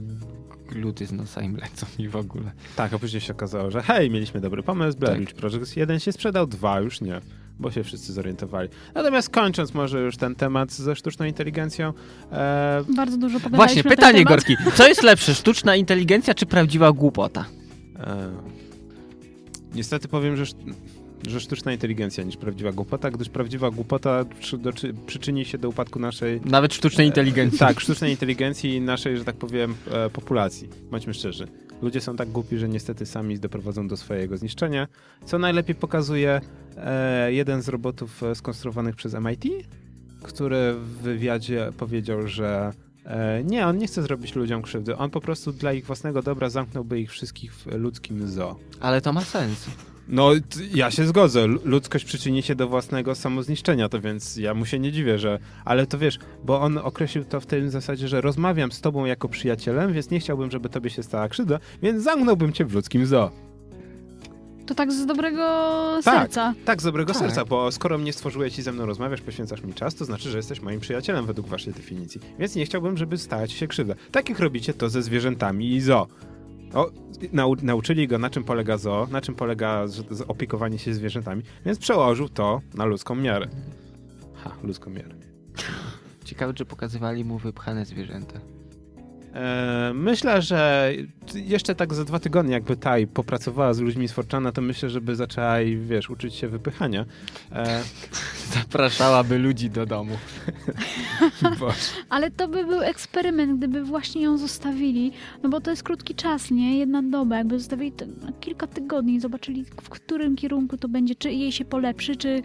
[0.69, 2.51] gluty z nosa im lecą i w ogóle.
[2.75, 5.19] Tak, a później się okazało, że hej, mieliśmy dobry pomysł, Blair Tak.
[5.19, 7.21] Witch Project jeden się sprzedał, dwa już nie,
[7.59, 8.69] bo się wszyscy zorientowali.
[8.95, 11.93] Natomiast kończąc może już ten temat ze sztuczną inteligencją,
[12.31, 14.29] e, Bardzo dużo pogadaliśmy Właśnie, pytanie temat.
[14.29, 14.55] Gorki.
[14.75, 17.45] Co jest lepsze, sztuczna inteligencja czy prawdziwa głupota?
[17.99, 18.29] E,
[19.75, 20.43] niestety powiem, że,
[21.27, 25.69] że sztuczna inteligencja niż prawdziwa głupota, gdyż prawdziwa głupota przy, do, czy, przyczyni się do
[25.69, 26.41] upadku naszej.
[26.45, 27.59] Nawet sztucznej inteligencji.
[27.59, 30.69] Tak, sztucznej inteligencji i naszej, że tak powiem, e, populacji.
[30.91, 31.47] Bądźmy szczerzy.
[31.81, 34.87] Ludzie są tak głupi, że niestety sami doprowadzą do swojego zniszczenia,
[35.25, 36.41] co najlepiej pokazuje
[36.77, 39.43] e, jeden z robotów e, skonstruowanych przez MIT,
[40.23, 42.73] który w wywiadzie powiedział, że
[43.05, 44.97] e, nie, on nie chce zrobić ludziom krzywdy.
[44.97, 48.55] On po prostu dla ich własnego dobra zamknąłby ich wszystkich w ludzkim zoo.
[48.79, 49.67] Ale to ma sens.
[50.11, 50.31] No,
[50.73, 51.47] ja się zgodzę.
[51.47, 55.39] Ludzkość przyczyni się do własnego samozniszczenia, to więc ja mu się nie dziwię, że.
[55.65, 59.29] Ale to wiesz, bo on określił to w tej zasadzie, że rozmawiam z tobą jako
[59.29, 63.31] przyjacielem, więc nie chciałbym, żeby tobie się stała krzywda, więc zamknąłbym cię w ludzkim zoo.
[64.65, 65.41] To tak z dobrego
[66.03, 66.15] Tak.
[66.21, 66.53] serca.
[66.65, 67.21] Tak, z dobrego Tak.
[67.21, 70.37] serca, bo skoro mnie stworzyłeś i ze mną rozmawiasz, poświęcasz mi czas, to znaczy, że
[70.37, 72.21] jesteś moim przyjacielem według waszej definicji.
[72.39, 73.93] Więc nie chciałbym, żeby stała ci się krzywda.
[74.11, 76.07] Tak jak robicie to ze zwierzętami i zoo.
[76.73, 76.91] O,
[77.33, 79.85] nau, nauczyli go, na czym polega zoo, na czym polega
[80.27, 83.47] opiekowanie się zwierzętami, więc przełożył to na ludzką miarę.
[84.35, 85.15] Ha, ludzką miarę.
[86.25, 88.39] Ciekawe, czy pokazywali mu wypchane zwierzęta.
[89.33, 90.93] E, myślę, że
[91.35, 95.15] jeszcze tak za dwa tygodnie, jakby Taj popracowała z ludźmi z Forczana, to myślę, żeby
[95.15, 97.05] zaczęła, i, wiesz, uczyć się wypychania.
[97.51, 97.83] E,
[98.53, 100.17] Zapraszałaby ludzi do domu.
[102.09, 105.11] Ale to by był eksperyment, gdyby właśnie ją zostawili,
[105.43, 106.79] no bo to jest krótki czas, nie?
[106.79, 111.15] Jedna doba, jakby zostawili to na kilka tygodni i zobaczyli, w którym kierunku to będzie,
[111.15, 112.41] czy jej się polepszy, czy...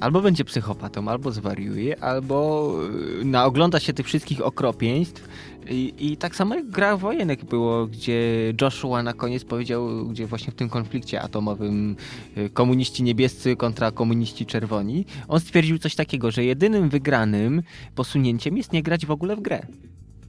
[0.00, 2.74] Albo będzie psychopatą, albo zwariuje, albo
[3.20, 5.28] y, naogląda się tych wszystkich okropieństw.
[5.68, 8.20] I, I tak samo jak gra wojenek było, gdzie
[8.60, 11.96] Joshua na koniec powiedział, gdzie właśnie w tym konflikcie atomowym
[12.36, 17.62] y, komuniści niebiescy kontra komuniści czerwoni, on stwierdził coś takiego, że jedynym wygranym
[17.94, 19.66] posunięciem jest nie grać w ogóle w grę.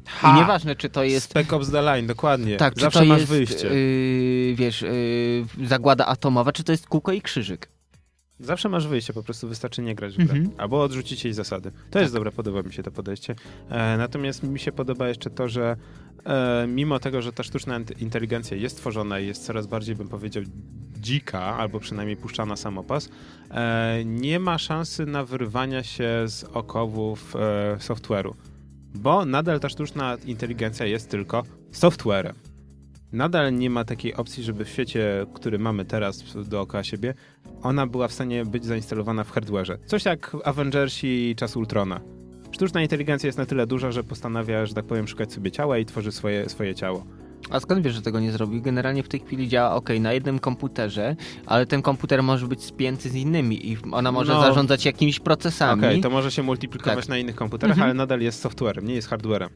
[0.05, 0.31] Ha!
[0.31, 2.57] I nieważne, czy to jest Spec Ops The Line, dokładnie.
[2.57, 3.67] Tak, czy Zawsze to masz jest, wyjście.
[3.67, 7.69] Yy, wiesz, yy, zagłada atomowa, czy to jest kółko i krzyżyk.
[8.41, 10.37] Zawsze masz wyjście, po prostu wystarczy nie grać w grę.
[10.37, 10.55] Mhm.
[10.59, 11.71] Albo odrzucić jej zasady.
[11.91, 13.35] To jest dobre, podoba mi się to podejście.
[13.69, 15.75] E, natomiast mi się podoba jeszcze to, że
[16.25, 20.07] e, mimo tego, że ta sztuczna int- inteligencja jest tworzona i jest coraz bardziej, bym
[20.07, 20.43] powiedział,
[20.99, 23.09] dzika, albo przynajmniej puszczana samopas,
[23.51, 27.39] e, nie ma szansy na wyrwania się z okowów e,
[27.79, 28.33] software'u.
[28.95, 32.35] Bo nadal ta sztuczna inteligencja jest tylko softwarem.
[33.13, 37.13] Nadal nie ma takiej opcji, żeby w świecie, który mamy teraz dookoła siebie,
[37.63, 39.77] ona była w stanie być zainstalowana w hardwareze.
[39.85, 42.01] Coś jak Avengersi i Czas Ultrona.
[42.51, 45.85] Sztuczna inteligencja jest na tyle duża, że postanawia, że tak powiem, szukać sobie ciała i
[45.85, 47.05] tworzy swoje, swoje ciało.
[47.49, 48.61] A skąd wiesz, że tego nie zrobił?
[48.61, 53.09] Generalnie w tej chwili działa ok na jednym komputerze, ale ten komputer może być spięty
[53.09, 54.41] z innymi i ona może No.
[54.41, 55.81] zarządzać jakimiś procesami.
[55.85, 57.09] Okej, to może się multiplikować Tak.
[57.09, 57.85] na innych komputerach, Mhm.
[57.85, 59.49] ale nadal jest softwarem, nie jest hardwarem.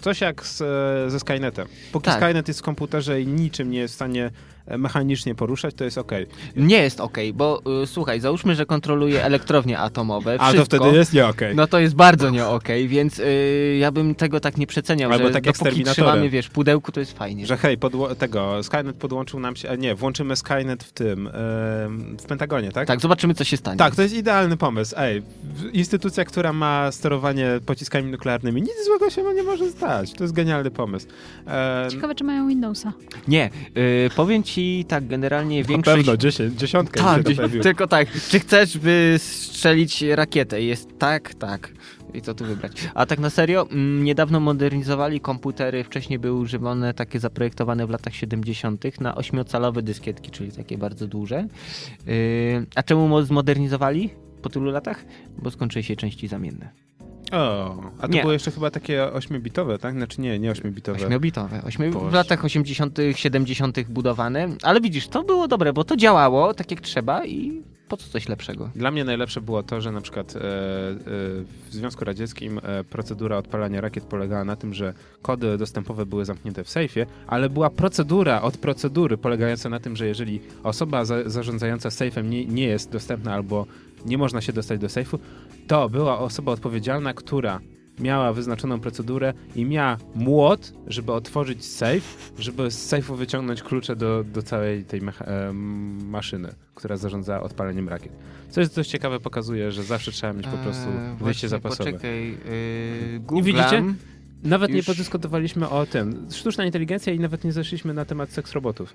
[0.00, 1.68] Coś jak z, e, ze Skynetem.
[1.92, 2.22] Póki Tak.
[2.22, 4.30] Skynet jest w komputerze i niczym nie jest w stanie
[4.78, 6.12] mechanicznie poruszać, to jest ok.
[6.56, 10.96] Nie jest ok, bo y, słuchaj, załóżmy, że kontroluje elektrownie atomowe, A to wszystko, wtedy
[10.96, 11.40] jest nie ok.
[11.54, 15.26] No to jest bardzo nie okej, więc y, ja bym tego tak nie przeceniał, Albo
[15.26, 17.46] że tak dopóki trzymamy, wiesz, pudełku, to jest fajnie.
[17.46, 22.16] Że hej, podło- tego, Skynet podłączył nam się, a nie, włączymy Skynet w tym, em,
[22.20, 22.88] w Pentagonie, tak?
[22.88, 23.78] Tak, zobaczymy, co się stanie.
[23.78, 24.94] Tak, to jest idealny pomysł.
[24.98, 25.22] Ej,
[25.72, 30.12] instytucja, która ma sterowanie pociskami nuklearnymi, nic złego się nie może stać.
[30.12, 31.06] To jest genialny pomysł.
[31.46, 32.92] E, Ciekawe, czy mają Windowsa.
[33.28, 34.55] Nie, y, powiem ci
[34.88, 35.96] tak generalnie na większość...
[35.96, 37.22] pewno, dziesięć, dziesiątka Tak,
[37.62, 38.08] tylko tak.
[38.28, 40.62] Czy chcesz wystrzelić rakietę?
[40.62, 41.72] Jest tak, tak.
[42.14, 42.72] I co tu wybrać?
[42.94, 48.14] A tak na serio, mm, niedawno modernizowali komputery, wcześniej były używane takie zaprojektowane w latach
[48.14, 49.00] 70.
[49.00, 51.46] na ośmiocalowe dyskietki, czyli takie bardzo duże.
[52.06, 54.10] Yy, a czemu mo- zmodernizowali
[54.42, 55.04] po tylu latach?
[55.38, 56.70] Bo skończyły się części zamienne.
[57.32, 58.20] O, a to Nie.
[58.20, 59.94] były jeszcze chyba takie ośmiobitowe, tak?
[59.94, 60.98] Znaczy nie, nie ośmiobitowe.
[60.98, 61.62] Ośmiobitowe.
[61.64, 61.90] Ośmi...
[61.90, 62.16] W Boże.
[62.16, 63.88] latach 80., 70.
[63.88, 64.48] budowane.
[64.62, 68.28] Ale widzisz, to było dobre, bo to działało tak jak trzeba i po co coś
[68.28, 68.70] lepszego?
[68.74, 70.42] Dla mnie najlepsze było to, że na przykład e, e,
[71.68, 76.64] w Związku Radzieckim e, procedura odpalania rakiet polegała na tym, że kody dostępowe były zamknięte
[76.64, 81.90] w sejfie, ale była procedura od procedury polegająca na tym, że jeżeli osoba za, zarządzająca
[81.90, 83.66] sejfem nie, nie jest dostępna albo
[84.06, 85.18] nie można się dostać do sejfu,
[85.66, 87.60] to była osoba odpowiedzialna, która
[88.00, 94.24] miała wyznaczoną procedurę i miała młot, żeby otworzyć sejf, żeby z sejfu wyciągnąć klucze do,
[94.24, 98.12] do całej tej mecha- em, maszyny, która zarządza odpaleniem rakiet.
[98.50, 101.90] Co jest dość ciekawe, pokazuje, że zawsze trzeba mieć po prostu Eee, wyjście zapasowe.
[101.92, 102.36] Poczekaj, yy,
[103.16, 103.44] I Googlam.
[103.44, 103.84] widzicie?
[104.44, 106.26] Nawet nie Już- podyskutowaliśmy o tym.
[106.30, 108.94] Sztuczna inteligencja i nawet nie zeszliśmy na temat seks robotów.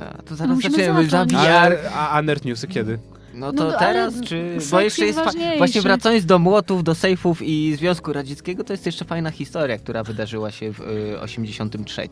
[0.00, 0.76] A, to No zaraz musimy
[1.10, 1.48] zaczniemy.
[1.58, 1.78] A, VR.
[1.94, 2.98] a, a nerd newsy kiedy?
[3.34, 4.58] No No to to- teraz, czy...
[4.70, 5.18] Bo jeszcze jest jest...
[5.18, 5.24] Fa...
[5.24, 5.58] ważniejszy.
[5.58, 10.02] Właśnie wracając do młotów, do sejfów i Związku Radzieckiego, to jest jeszcze fajna historia, która
[10.02, 12.08] wydarzyła się w y, 83.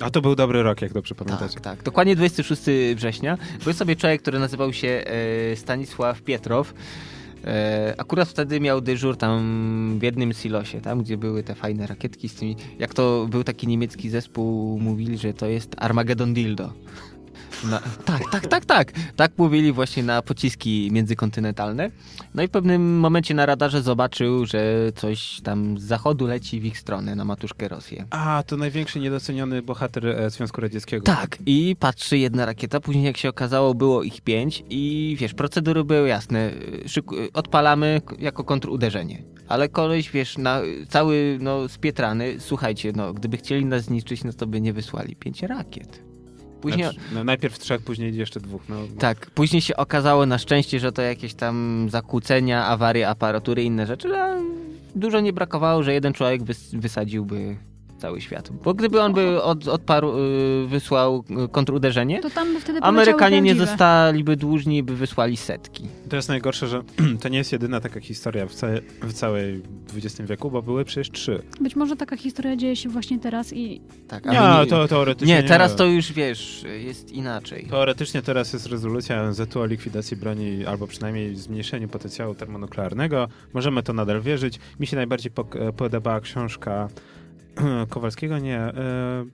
[0.00, 1.54] A to był dobry rok, jak dobrze pamiętacie.
[1.54, 1.82] Tak, tak.
[1.82, 2.62] Dokładnie 26
[2.94, 3.38] września.
[3.64, 4.88] Był sobie człowiek, który nazywał się
[5.52, 6.74] e, Stanisław Pietrow.
[7.44, 12.28] E, akurat wtedy miał dyżur tam w jednym silosie, tam gdzie były te fajne rakietki
[12.28, 12.56] z tymi.
[12.78, 16.72] Jak to był taki niemiecki zespół, mówili, że to jest Armageddon Dildo.
[17.70, 18.92] Na, tak, tak, tak, tak.
[19.16, 21.90] Tak mówili właśnie na pociski międzykontynentalne.
[22.34, 26.64] No i w pewnym momencie na radarze zobaczył, że coś tam z zachodu leci w
[26.64, 28.06] ich stronę, na matuszkę Rosję.
[28.10, 31.04] A, to największy niedoceniony bohater e, Związku Radzieckiego.
[31.04, 35.84] Tak, i patrzy jedna rakieta, później jak się okazało było ich pięć i wiesz, procedury
[35.84, 36.50] były jasne,
[36.86, 39.22] Szyk- odpalamy jako kontruderzenie.
[39.48, 44.46] Ale koleś, wiesz, na, cały no, spietrany, słuchajcie, no, gdyby chcieli nas zniszczyć, no to
[44.46, 46.03] by nie wysłali pięć rakiet.
[46.70, 48.62] Później, no, najpierw trzech, później jeszcze dwóch.
[48.68, 53.66] No, tak, później się okazało na szczęście, że to jakieś tam zakłócenia, awarie aparatury i
[53.66, 54.42] inne rzeczy, ale
[54.94, 57.56] dużo nie brakowało, że jeden człowiek wys- wysadziłby
[57.98, 58.50] cały świat.
[58.64, 63.40] Bo gdyby on by od, odparł, y, wysłał y, kontruderzenie, To tam by wtedy Amerykanie
[63.40, 65.88] nie zostaliby dłużni, by wysłali setki.
[66.08, 66.82] To jest najgorsze, że
[67.22, 69.62] to nie jest jedyna taka historia w, całe, w całej
[69.96, 71.42] XX wieku, bo były przecież trzy.
[71.60, 75.42] Być może taka historia dzieje się właśnie teraz i Tak, Nie, ale to teoretycznie nie,
[75.42, 77.66] teraz to już wiesz, jest inaczej.
[77.70, 83.28] Teoretycznie teraz jest rezolucja ONZ-u o likwidacji broni, albo przynajmniej zmniejszeniu potencjału termonuklearnego.
[83.54, 84.58] Możemy to nadal wierzyć.
[84.80, 86.88] Mi się najbardziej pok- podobała książka
[87.90, 88.58] Kowalskiego, nie.
[88.58, 89.24] E,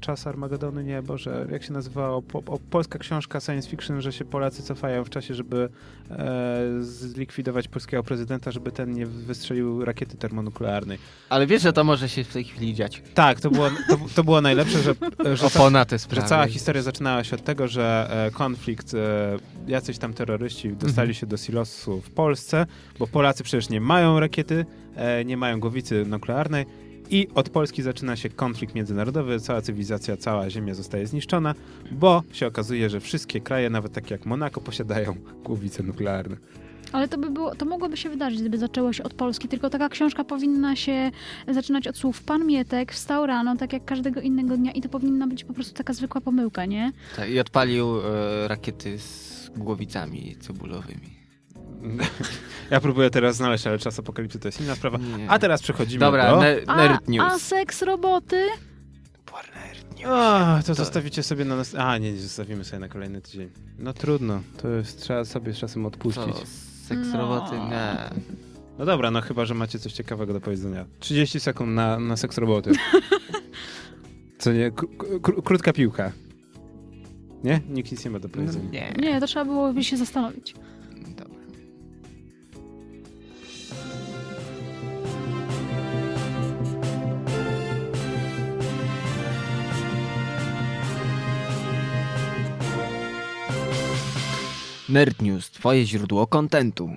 [0.00, 2.22] Czas Armagedonu, nie, Boże, jak się nazywało?
[2.22, 5.68] Po, polska książka science fiction, że się Polacy cofają w czasie, żeby
[6.10, 10.98] e, zlikwidować polskiego prezydenta, żeby ten nie wystrzelił rakiety termonuklearnej.
[11.28, 13.02] Ale wiesz, że to może się w tej chwili dziać.
[13.14, 14.94] Tak, to było, to, to było najlepsze, że,
[15.36, 19.98] że Opona te że cała historia zaczynała się od tego, że e, konflikt, e, jacyś
[19.98, 21.14] tam terroryści dostali Mhm.
[21.14, 22.66] się do silosu w Polsce,
[22.98, 24.66] bo Polacy przecież nie mają rakiety,
[24.96, 26.66] e, nie mają głowicy nuklearnej
[27.10, 31.54] i od Polski zaczyna się konflikt międzynarodowy, cała cywilizacja, cała Ziemia zostaje zniszczona,
[31.90, 36.36] bo się okazuje, że wszystkie kraje, nawet takie jak Monako, posiadają głowice nuklearne.
[36.92, 39.88] Ale to by było, to mogłoby się wydarzyć, gdyby zaczęło się od Polski, tylko taka
[39.88, 41.10] książka powinna się
[41.48, 45.26] zaczynać od słów Pan Mietek wstał rano, tak jak każdego innego dnia i to powinna
[45.26, 46.92] być po prostu taka zwykła pomyłka, nie?
[47.16, 51.19] Tak, I odpalił e, rakiety z głowicami cebulowymi.
[52.70, 54.98] Ja próbuję teraz znaleźć, ale czas apokalipsy to jest inna sprawa.
[54.98, 55.30] Nie.
[55.30, 56.40] A teraz przechodzimy Dobra, do...
[56.40, 57.42] ne A, nerd a news.
[57.42, 58.46] seks roboty?
[59.54, 60.08] Nerd news.
[60.10, 61.74] O, to zostawicie sobie na nas...
[61.74, 63.50] A, nie, nie, zostawimy sobie na kolejny tydzień.
[63.78, 66.24] No trudno, to jest, trzeba sobie czasem odpuścić.
[66.34, 66.46] Co?
[66.86, 67.18] Seks No.
[67.20, 67.54] roboty?
[67.58, 67.96] Nie.
[68.78, 70.84] No dobra, no chyba, że macie coś ciekawego do powiedzenia.
[71.00, 72.72] 30 sekund na, na seks roboty.
[74.38, 74.70] Co nie?
[74.70, 74.86] K-
[75.22, 76.12] k- krótka piłka.
[77.44, 77.60] Nie?
[77.68, 78.70] Nikt nic nie ma do powiedzenia.
[78.70, 78.92] Nie.
[78.98, 80.54] Nie, to trzeba byłoby się zastanowić.
[94.90, 96.90] Nerd News, twoje źródło kontentu.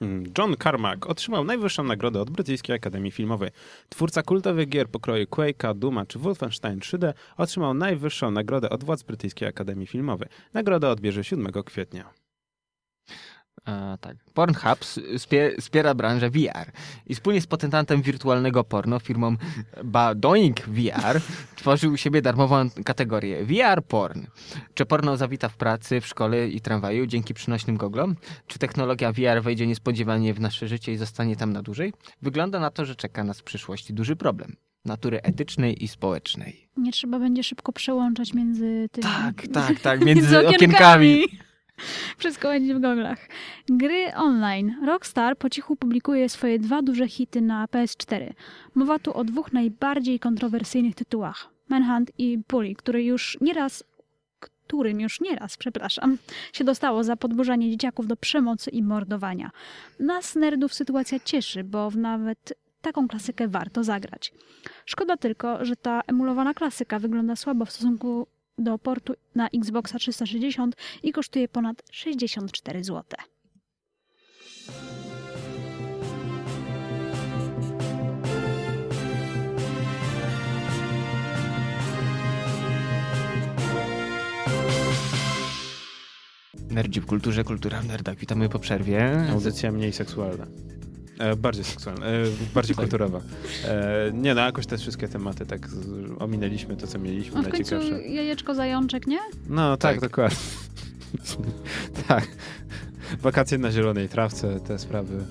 [0.00, 3.50] Mm, John Carmack otrzymał najwyższą nagrodę od Brytyjskiej Akademii Filmowej.
[3.88, 9.48] Twórca kultowych gier pokroju Quake'a, Duma czy Wolfenstein 3D otrzymał najwyższą nagrodę od władz Brytyjskiej
[9.48, 10.28] Akademii Filmowej.
[10.54, 12.25] Nagrodę odbierze 7 kwietnia.
[13.66, 14.16] A, tak.
[14.34, 14.78] Pornhub
[15.60, 16.72] wspiera branżę VR
[17.06, 19.36] i wspólnie z patentantem wirtualnego porno, firmą
[19.84, 21.20] Badoing VR,
[21.56, 24.22] tworzył u siebie darmową kategorię VR Porn.
[24.74, 28.16] Czy porno zawita w pracy, w szkole i tramwaju dzięki przynośnym goglom?
[28.46, 31.92] Czy technologia VR wejdzie niespodziewanie w nasze życie i zostanie tam na dłużej?
[32.22, 36.68] Wygląda na to, że czeka nas w przyszłości duży problem natury etycznej i społecznej.
[36.76, 39.02] Nie trzeba będzie szybko przełączać między tymi...
[39.02, 41.24] Tak, tak, tak, między okienkami.
[42.18, 43.28] Wszystko będzie w goglach.
[43.68, 44.76] Gry online.
[44.86, 48.32] Rockstar po cichu publikuje swoje dwa duże hity na PS4.
[48.74, 51.48] Mowa tu o dwóch najbardziej kontrowersyjnych tytułach.
[51.68, 53.84] Manhunt i Bully, który już nieraz
[54.66, 56.18] którym już nieraz, przepraszam,
[56.52, 59.50] się dostało za podburzanie dzieciaków do przemocy i mordowania.
[60.00, 64.32] Nas nerdów sytuacja cieszy, bo nawet taką klasykę warto zagrać.
[64.84, 68.26] Szkoda tylko, że ta emulowana klasyka wygląda słabo w stosunku
[68.58, 73.04] do portu na Xboxa 360 i kosztuje ponad 64 zł.
[86.70, 88.16] Nerdzi w kulturze, kultura w nerdach.
[88.16, 89.26] Witamy po przerwie.
[89.32, 90.46] Audycja mniej seksualna.
[91.18, 92.10] E, bardziej seksualna, e,
[92.54, 92.84] bardziej Tak.
[92.84, 93.20] kulturowa.
[93.64, 95.86] E, nie no, jakoś te wszystkie tematy tak z,
[96.18, 98.08] ominęliśmy to, co mieliśmy, A w końcu najciekawsze.
[98.08, 99.18] jajeczko zajączek, nie?
[99.48, 100.10] No tak, Tak.
[100.10, 100.36] dokładnie.
[102.08, 102.26] tak.
[103.22, 105.24] Wakacje na zielonej trawce, te sprawy.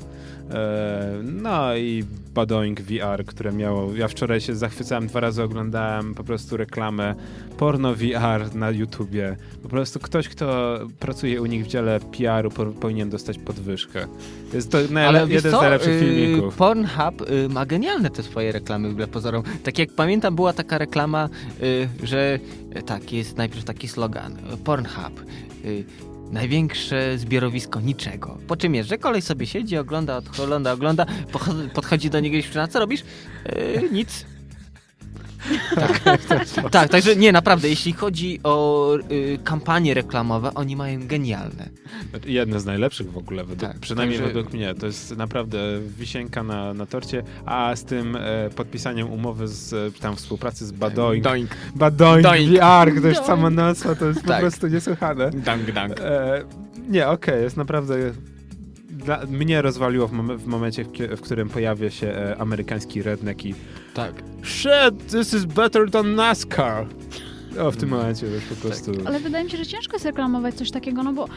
[0.51, 3.95] E, no i Badoing VR, które miało.
[3.95, 7.15] Ja wczoraj się zachwycałem, dwa razy oglądałem po prostu reklamę
[7.57, 9.37] porno VR na YouTubie.
[9.63, 14.07] Po prostu ktoś, kto pracuje u nich w dziale PR-u, po, powinien dostać podwyżkę.
[14.53, 15.57] Jest to najle- Ale jeden co?
[15.59, 16.55] z najlepszych Y, filmików.
[16.55, 19.43] Pornhub y, ma genialne te swoje reklamy wbrew pozorom.
[19.63, 21.29] Tak jak pamiętam, była taka reklama,
[21.63, 22.39] y, że
[22.85, 24.35] tak, jest najpierw taki slogan.
[24.63, 25.21] Pornhub.
[26.31, 28.37] Największe zbiorowisko niczego.
[28.47, 31.05] Po czym jest, że kolej sobie siedzi, ogląda, ogląda, ogląda,
[31.73, 33.01] podchodzi do niego i śpiewa, co robisz?
[33.01, 34.25] Y, nic.
[36.71, 41.69] Tak, także nie, naprawdę, jeśli chodzi o y, kampanie reklamowe, oni mają genialne.
[42.25, 44.75] Jedne z najlepszych w ogóle, według, Tak, przynajmniej także- według mnie.
[44.75, 45.57] To jest naprawdę
[45.97, 51.23] wisienka na, na torcie, a z tym e, podpisaniem umowy z tam współpracy z Badoing.
[51.23, 51.49] Doink.
[51.75, 52.51] Badoing Doink.
[52.51, 53.17] VR, Doink.
[53.17, 54.39] sama nazwa, to jest po Tak.
[54.39, 55.31] prostu niesłychane.
[55.31, 55.99] Dank, dank.
[55.99, 56.43] E,
[56.89, 57.95] nie, okej, jest naprawdę...
[58.89, 60.87] Dla, mnie rozwaliło w, mom- w momencie, w,
[61.17, 63.55] w którym pojawia się e, amerykański redneck i
[63.95, 64.13] Tak.
[64.43, 66.85] Shit, this is better than NASCAR.
[67.59, 67.99] O, w tym Mm.
[67.99, 68.91] momencie już po prostu...
[69.05, 71.29] Ale wydaje mi się, że ciężko jest reklamować coś takiego, no bo e,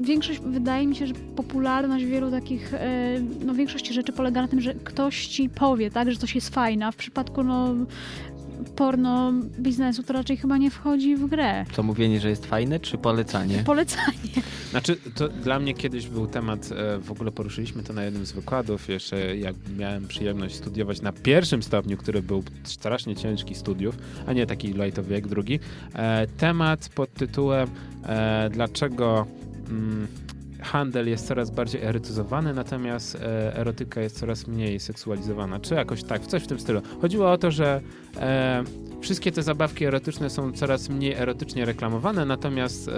[0.00, 4.60] większość, wydaje mi się, że popularność wielu takich, e, no większości rzeczy polega na tym,
[4.60, 7.74] że ktoś ci powie, tak, że coś jest fajne, a w przypadku, no
[8.76, 11.64] porno biznesu to raczej chyba nie wchodzi w grę.
[11.72, 13.62] Co mówienie, że jest fajne, czy polecanie?
[13.66, 14.42] Polecanie.
[14.70, 18.32] Znaczy, to dla mnie kiedyś był temat, e, w ogóle poruszyliśmy to na jednym z
[18.32, 24.32] wykładów, jeszcze jak miałem przyjemność studiować na pierwszym stopniu, który był strasznie ciężki studiów, a
[24.32, 25.60] nie taki lightowy jak drugi.
[25.94, 27.68] E, temat pod tytułem
[28.06, 29.26] e, dlaczego
[29.68, 30.06] mm,
[30.62, 35.60] handel jest coraz bardziej erotyzowany, natomiast e, erotyka jest coraz mniej seksualizowana.
[35.60, 36.82] Czy jakoś tak, coś w tym stylu.
[37.02, 37.80] Chodziło o to, że
[38.16, 38.64] e,
[39.00, 42.92] wszystkie te zabawki erotyczne są coraz mniej erotycznie reklamowane, natomiast e,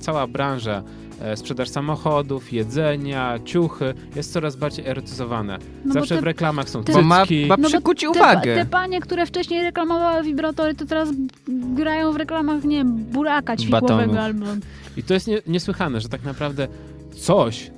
[0.00, 0.82] cała branża,
[1.20, 5.58] e, sprzedaż samochodów, jedzenia, ciuchy jest coraz bardziej erotyzowana.
[5.84, 7.46] No Zawsze te- w reklamach są te- Bo ma, cycki.
[7.46, 8.54] ma No przykuć Te, uwagę.
[8.54, 11.08] te panie, które wcześniej reklamowały wibratory, to teraz
[11.48, 14.46] grają w reklamach, nie wiem, buraka ćwikłowego albo...
[14.96, 16.68] I to jest nie, niesłychane, że tak naprawdę
[17.16, 17.70] coś,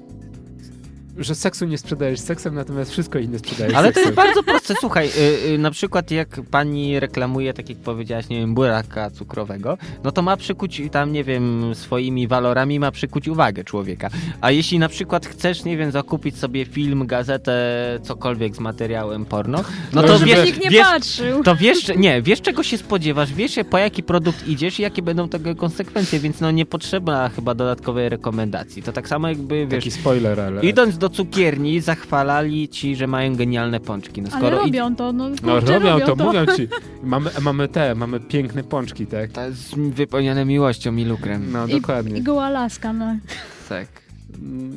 [1.19, 4.05] że seksu nie sprzedajesz seksem, natomiast wszystko inne sprzedajesz Ale to seksem.
[4.05, 4.75] jest bardzo proste.
[4.81, 9.79] Słuchaj, y, y, na przykład jak pani reklamuje, tak jak powiedziałaś, nie wiem, buraka cukrowego,
[10.05, 14.11] no to ma przykuć tam, nie wiem, swoimi walorami ma przykuć uwagę człowieka.
[14.41, 17.53] A jeśli na przykład chcesz, nie wiem, zakupić sobie film, gazetę,
[18.03, 21.43] cokolwiek z materiałem porno, no to Żeby wiesz, nikt nie wiesz, patrzył.
[21.43, 25.29] to wiesz, nie, wiesz czego się spodziewasz, wiesz po jaki produkt idziesz i jakie będą
[25.29, 28.83] tego konsekwencje, więc no nie potrzeba chyba dodatkowej rekomendacji.
[28.83, 30.63] To tak samo jakby, wiesz, Taki spoiler, ale...
[30.63, 34.23] idąc do cukierni zachwalali ci, że mają genialne pączki.
[34.23, 36.25] No Ale skoro id- robią to, no, No kurczę, robią to, to.
[36.25, 36.69] mówią ci.
[37.03, 39.33] Mamy, mamy te, mamy piękne pączki, tak?
[39.33, 41.53] To jest wypełnione miłością i lukrem.
[41.53, 42.19] No, I, dokładnie.
[42.19, 43.17] I goła laska, no.
[43.69, 43.87] Tak.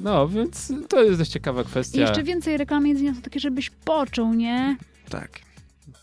[0.03, 2.01] No, więc to jest dość ciekawa I kwestia.
[2.01, 4.77] jeszcze więcej reklamy jedzenia to takie, żebyś poczuł, nie?
[5.09, 5.29] Tak.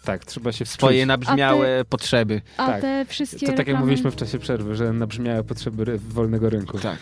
[0.04, 1.08] Tak, trzeba się Swoje wczuć.
[1.08, 2.40] nabrzmiałe potrzeby.
[2.56, 2.80] A Tak.
[2.80, 3.80] te wszystkie To tak jak reklamy...
[3.80, 6.78] mówiliśmy w czasie przerwy, że nabrzmiały potrzeby wolnego rynku.
[6.78, 6.98] Tak.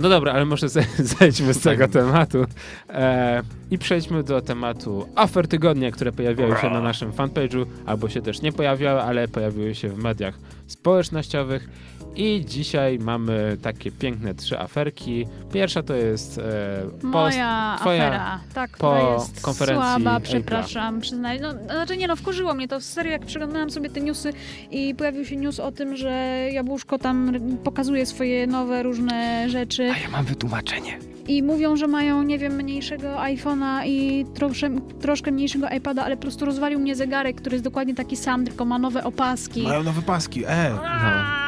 [0.00, 0.82] No dobra, ale może ze-
[1.18, 1.90] zejdźmy z tego Tak.
[1.92, 2.44] tematu
[2.88, 8.22] e, i przejdźmy do tematu afer tygodnia, które pojawiały się na naszym fanpage'u, albo się
[8.22, 10.34] też nie pojawiały, ale pojawiły się w mediach
[10.66, 11.68] społecznościowych.
[12.16, 15.26] I dzisiaj mamy takie piękne trzy aferki.
[15.52, 16.42] Pierwsza to jest e,
[16.90, 17.02] post.
[17.02, 18.40] Moja twoja afera.
[18.54, 21.40] Tak, po jest konferencji słaba, przepraszam, przyznaję.
[21.40, 22.80] No, znaczy nie no, wkurzyło mnie to.
[22.80, 24.32] Serio, jak przeglądałam sobie te newsy
[24.70, 26.10] i pojawił się news o tym, że
[26.52, 27.32] Jabłuszko tam
[27.64, 30.98] pokazuje swoje nowe różne rzeczy A ja mam wytłumaczenie.
[31.28, 36.22] i mówią, że mają, nie wiem, mniejszego iPhone'a i trosze, troszkę mniejszego iPada, ale po
[36.22, 39.62] prostu rozwalił mnie zegarek, który jest dokładnie taki sam, tylko ma nowe opaski.
[39.62, 40.78] nowe paski, e!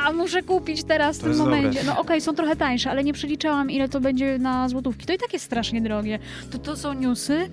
[0.05, 1.69] A, muszę kupić teraz w To tym momencie.
[1.79, 1.85] dobre.
[1.95, 5.07] No okej, są trochę tańsze, ale nie przeliczałam, ile to będzie na złotówki.
[5.07, 6.19] To i tak jest strasznie drogie.
[6.51, 7.51] To to są newsy?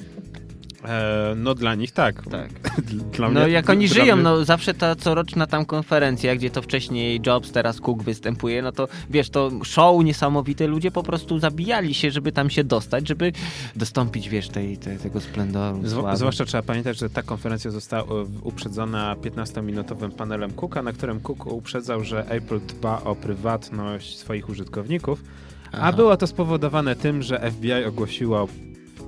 [0.86, 2.24] E, no dla nich tak.
[2.30, 2.50] Tak.
[3.18, 6.62] Dla No mnie- jak oni żyją, mnie- no zawsze ta coroczna tam konferencja, gdzie to
[6.62, 11.94] wcześniej Jobs, teraz Cook występuje, no to wiesz, to show niesamowite, ludzie po prostu zabijali
[11.94, 13.32] się, żeby tam się dostać, żeby
[13.76, 18.26] dostąpić, wiesz, tej, tej, tego splendoru, Zw- zwłaszcza trzeba pamiętać, że ta konferencja została e,
[18.44, 25.24] uprzedzona 15-minutowym panelem Cooka, na którym Cook uprzedzał, że Apple dba o prywatność swoich użytkowników,
[25.72, 25.92] a Aha.
[25.94, 28.48] było to spowodowane tym, że FBI ogłosiło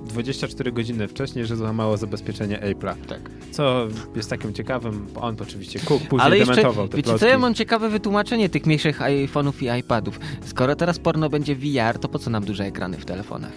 [0.06, 2.94] 24 godziny wcześniej, że złamało zabezpieczenie Apple'a.
[3.08, 3.30] Tak.
[3.50, 7.20] Co jest takim ciekawym, on oczywiście Cook później Ale jeszcze, dementował te wiecie plotki.
[7.20, 10.20] co, ja mam ciekawe wytłumaczenie tych mniejszych iPhone'ów i iPadów.
[10.44, 13.52] Skoro teraz porno będzie VR, to po co nam duże ekrany w telefonach?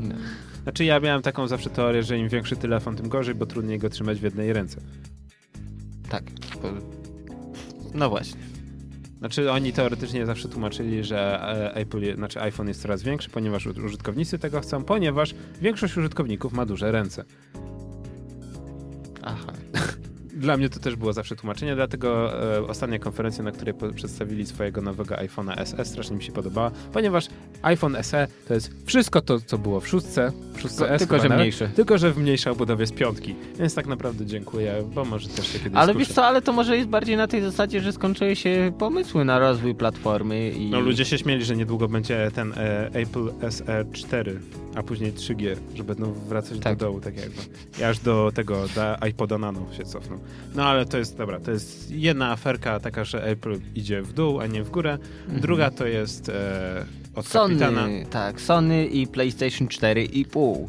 [0.00, 0.14] No.
[0.62, 3.88] Znaczy ja miałem taką zawsze teorię, że im większy telefon, tym gorzej, bo trudniej go
[3.88, 4.80] trzymać w jednej ręce.
[6.08, 6.24] Tak.
[7.94, 8.40] No właśnie.
[9.22, 14.38] Znaczy oni teoretycznie zawsze tłumaczyli, że e, Apple, znaczy iPhone jest coraz większy, ponieważ użytkownicy
[14.38, 17.24] tego chcą, ponieważ większość użytkowników ma duże ręce.
[19.22, 19.52] Aha.
[20.42, 24.82] Dla mnie to też było zawsze tłumaczenie, dlatego e, ostatnia konferencja, na której przedstawili swojego
[24.82, 27.28] nowego iPhone'a SE, strasznie mi się podobała, ponieważ
[27.62, 31.16] iPhone SE to jest wszystko to, co było w szóstce, w szóstce Tylko- S, tylko,
[31.18, 31.68] że nawet, mniejsze.
[31.68, 33.34] Tylko, że w mniejszej obudowie z piątki.
[33.58, 35.98] Więc tak naprawdę dziękuję, bo może też się kiedyś Ale skuszę.
[35.98, 39.38] wiesz co, ale to może jest bardziej na tej zasadzie, że skończyły się pomysły na
[39.38, 40.70] rozwój platformy i...
[40.70, 44.40] No ludzie się śmieli, że niedługo będzie ten e, Apple SE 4,
[44.74, 46.76] a później 3G, że będą wracać Tak.
[46.78, 47.40] do dołu, tak jakby.
[47.80, 50.18] I aż do tego, do iPoda Nano się cofną.
[50.54, 54.40] No ale to jest, dobra, to jest jedna aferka taka, że Apple idzie w dół,
[54.40, 54.98] a nie w górę.
[55.28, 57.82] Druga to jest e, od kapitana.
[57.82, 60.68] Sony, tak, Sony i PlayStation 4,5.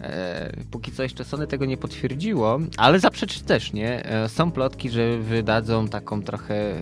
[0.00, 4.04] E, póki co jeszcze Sony tego nie potwierdziło, ale zaprzeczy też, nie?
[4.04, 6.80] E, są plotki, że wydadzą taką trochę e,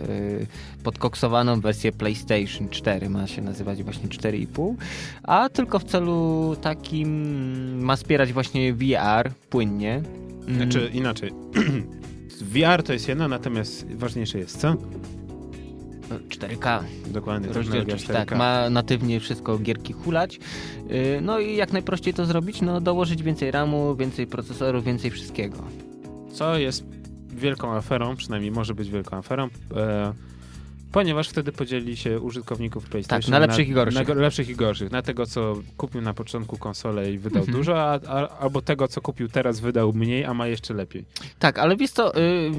[0.84, 4.74] podkoksowaną wersję PlayStation 4, ma się nazywać właśnie 4,5,
[5.22, 10.02] a tylko w celu takim ma wspierać właśnie VR płynnie.
[10.46, 11.30] Mm, Znaczy inaczej.
[12.42, 14.76] VR to jest jedno, natomiast ważniejsze jest co?
[16.28, 16.80] 4K.
[17.06, 17.52] Dokładnie.
[17.52, 18.30] Rozdzielczość, technologia tak.
[18.30, 18.38] 4K.
[18.38, 20.40] Ma natywnie wszystko gierki hulać.
[20.88, 22.62] Yy, No i jak najprościej to zrobić?
[22.62, 25.58] No dołożyć więcej RAMu, więcej procesorów, więcej wszystkiego.
[26.32, 26.84] Co jest
[27.28, 29.48] wielką aferą, przynajmniej może być wielką aferą.
[29.76, 30.12] E,
[30.92, 34.08] ponieważ wtedy podzieli się użytkowników PlayStation Tak, na lepszych i gorszych.
[34.08, 34.90] Na lepszych i gorszych.
[34.90, 37.58] Na tego, co kupił na początku konsolę i wydał Mhm.
[37.58, 41.04] dużo, a, a, albo tego, co kupił teraz, wydał mniej, a ma jeszcze lepiej.
[41.38, 42.16] Tak, ale wiesz co,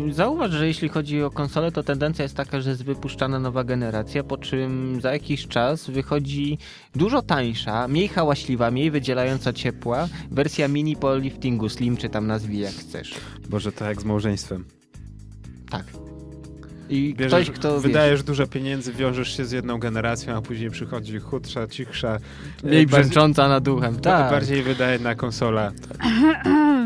[0.10, 3.64] y, zauważ, że jeśli chodzi o konsolę, to tendencja jest taka, że jest wypuszczana nowa
[3.64, 6.58] generacja, po czym za jakiś czas wychodzi
[6.96, 12.60] dużo tańsza, mniej hałaśliwa, mniej wydzielająca ciepła wersja mini po liftingu, slim czy tam nazwij
[12.60, 13.14] jak chcesz.
[13.50, 14.66] Boże, to jak z małżeństwem.
[15.70, 15.86] Tak.
[16.90, 21.20] I Bierzesz, ktoś, kto wydajesz dużo pieniędzy, wiążesz się z jedną generacją, a później przychodzi
[21.20, 24.00] chudsza, cichsza, wiesz, mniej e, bardziej- brzęcząca nad duchem.
[24.00, 24.32] Tak.
[24.32, 25.72] bardziej wydaje na konsola.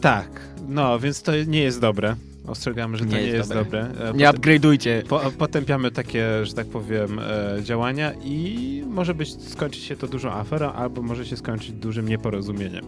[0.00, 0.28] Tak,
[0.68, 2.16] no, więc to nie jest dobre.
[2.46, 3.84] Ostrzegamy, że to Nie nie, jest jest dobre.
[3.92, 4.08] dobre.
[4.10, 5.02] E, Nie upgrade'ujcie.
[5.02, 10.32] Po, potępiamy takie, że tak powiem, e, działania i może być, skończyć się to dużą
[10.32, 12.84] aferą, albo może się skończyć dużym nieporozumieniem.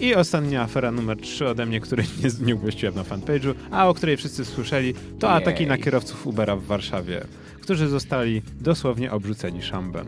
[0.00, 3.94] I ostatnia afera numer 3 ode mnie, której nie, nie umieściłem na fanpage'u, a o
[3.94, 5.36] której wszyscy słyszeli, to Jej.
[5.36, 7.24] ataki na kierowców Ubera w Warszawie,
[7.60, 10.06] którzy zostali dosłownie obrzuceni szambem.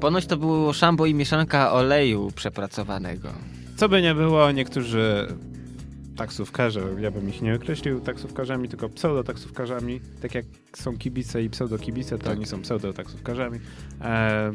[0.00, 3.28] Ponoć to było szambo i mieszanka oleju przepracowanego.
[3.76, 5.26] Co by nie było, niektórzy
[6.16, 10.44] taksówkarze, ja bym ich nie określił taksówkarzami, tylko pseudotaksówkarzami, tak jak
[10.76, 12.36] są kibice i pseudokibice, to Tak.
[12.36, 13.58] oni są pseudotaksówkarzami.
[14.00, 14.52] E,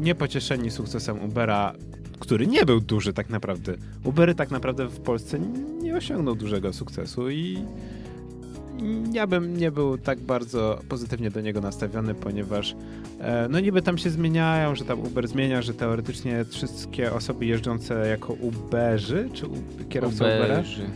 [0.00, 1.72] niepocieszeni sukcesem Ubera,
[2.18, 3.74] który nie był duży tak naprawdę.
[4.04, 5.38] Uber tak naprawdę w Polsce
[5.82, 7.58] nie osiągnął dużego sukcesu i
[9.12, 12.76] ja bym nie był tak bardzo pozytywnie do niego nastawiony, ponieważ
[13.20, 18.08] e, no niby tam się zmieniają, że tam Uber zmienia, że teoretycznie wszystkie osoby jeżdżące
[18.08, 19.46] jako Uberzy, czy
[19.88, 20.86] kierowcy Ubera, Uberzy.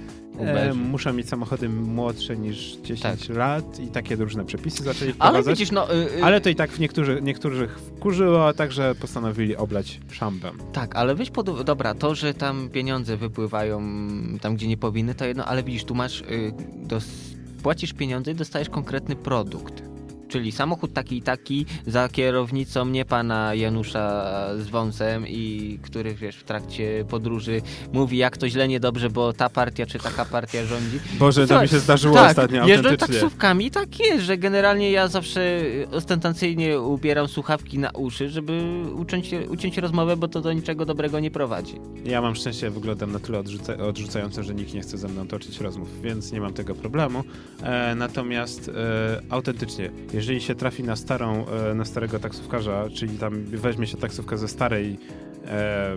[0.41, 3.37] E, muszą mieć samochody młodsze niż 10 Tak.
[3.37, 5.59] lat i takie różne przepisy zaczęli Ale wprowadzać.
[5.59, 5.95] widzisz, no...
[5.95, 10.59] y, y, Ale to i tak w niektórych, niektórych wkurzyło, a także postanowili oblać szambem.
[10.73, 11.63] Tak, ale weź pod...
[11.63, 13.83] Dobra, to, że tam pieniądze wypływają
[14.41, 16.21] tam, gdzie nie powinny, to jedno, ale widzisz, tu masz...
[16.21, 17.05] Y, dos...
[17.63, 19.83] Płacisz pieniądze i dostajesz konkretny produkt.
[20.29, 24.25] Czyli samochód taki i taki za kierownicą nie pana Janusza
[24.59, 27.63] z wąsem i który wiesz w trakcie podróży
[27.93, 31.01] mówi jak to źle, niedobrze, bo ta partia czy taka partia rządzi.
[31.19, 35.61] Boże, to mi się zdarzyło tak, ostatnio jeżdżę taksówkami tak jest, że generalnie ja zawsze
[35.93, 38.63] ostentacyjnie ubieram słuchawki na uszy, żeby
[38.97, 41.75] uciąć, uciąć rozmowę, bo to do niczego dobrego nie prowadzi.
[42.05, 45.61] Ja mam szczęście, wyglądam na tyle odrzuca odrzucająco, że nikt nie chce ze mną toczyć
[45.61, 47.25] rozmów, więc nie mam tego problemu.
[47.63, 48.73] E, natomiast e,
[49.31, 54.37] autentycznie, jeżeli się trafi na starą, e, na starego taksówkarza, czyli tam weźmie się taksówka
[54.37, 54.99] ze starej
[55.47, 55.97] e,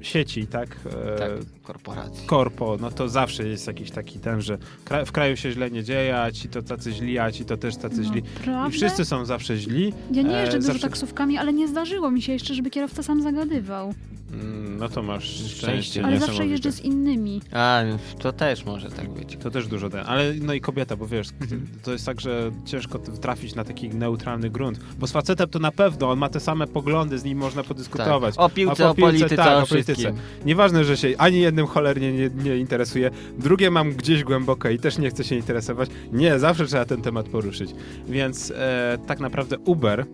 [0.00, 0.80] sieci, tak?
[0.86, 1.30] E, Tak,
[1.72, 2.26] korporacji.
[2.26, 5.84] Korpo, no to zawsze jest jakiś taki ten, że kra w kraju się źle nie
[5.84, 8.22] dzieje, a ci to tacy źli, a ci to też tacy źli.
[8.68, 9.92] I wszyscy są zawsze źli.
[10.12, 13.02] Ja nie jeżdżę e, dużo zawsze- taksówkami, ale nie zdarzyło mi się jeszcze, żeby kierowca
[13.02, 13.94] sam zagadywał.
[14.32, 15.56] Mm, No to masz szczęście.
[15.56, 16.04] Szczęście.
[16.04, 17.40] Ale zawsze jeżdżę z innymi.
[17.52, 17.82] A,
[18.18, 19.36] to też może tak być.
[19.42, 21.66] To też dużo ten, ale no i kobieta, bo wiesz, Mhm.
[21.82, 25.72] to jest tak, że ciężko trafić na taki neutralny grunt, bo z facetem to na
[25.72, 28.34] pewno, on ma te same poglądy, z nim można podyskutować.
[28.36, 28.44] Tak.
[28.44, 30.12] O piłce, po o polityce, tak, o o polityce.
[30.44, 34.98] Nieważne, że się ani jednym cholernie nie, nie interesuje, drugie mam gdzieś głęboko i też
[34.98, 35.90] nie chcę się interesować.
[36.12, 37.74] Nie, zawsze trzeba ten temat poruszyć.
[38.08, 40.06] Więc e, tak naprawdę Uber,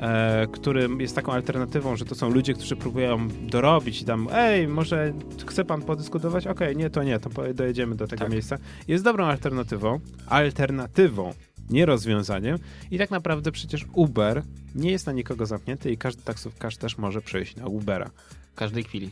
[0.00, 4.68] e, który jest taką alternatywą, że to są ludzie, którzy próbują dorobić i tam, ej,
[4.68, 5.12] może
[5.46, 6.46] chce pan podyskutować?
[6.46, 8.32] Okej, nie, to nie, to dojedziemy do tego Tak.
[8.32, 8.56] miejsca.
[8.88, 11.32] Jest dobrą alternatywą, alternatywą,
[11.70, 12.58] nie rozwiązaniem
[12.90, 14.42] i tak naprawdę przecież Uber
[14.74, 18.10] nie jest na nikogo zamknięty i każdy taksówkarz też może przejść na Ubera.
[18.52, 19.10] W każdej chwili.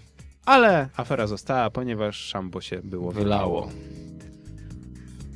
[0.48, 3.68] Ale afera została, ponieważ szambo się było wylało.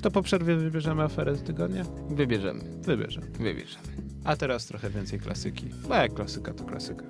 [0.03, 1.85] To po przerwie wybierzemy aferę z tygodnia?
[2.11, 3.27] Wybierzemy, Wybierzemy.
[3.27, 3.87] wybierzemy.
[4.25, 5.67] A teraz trochę więcej klasyki.
[5.89, 7.05] Bo jak klasyka, to klasyka.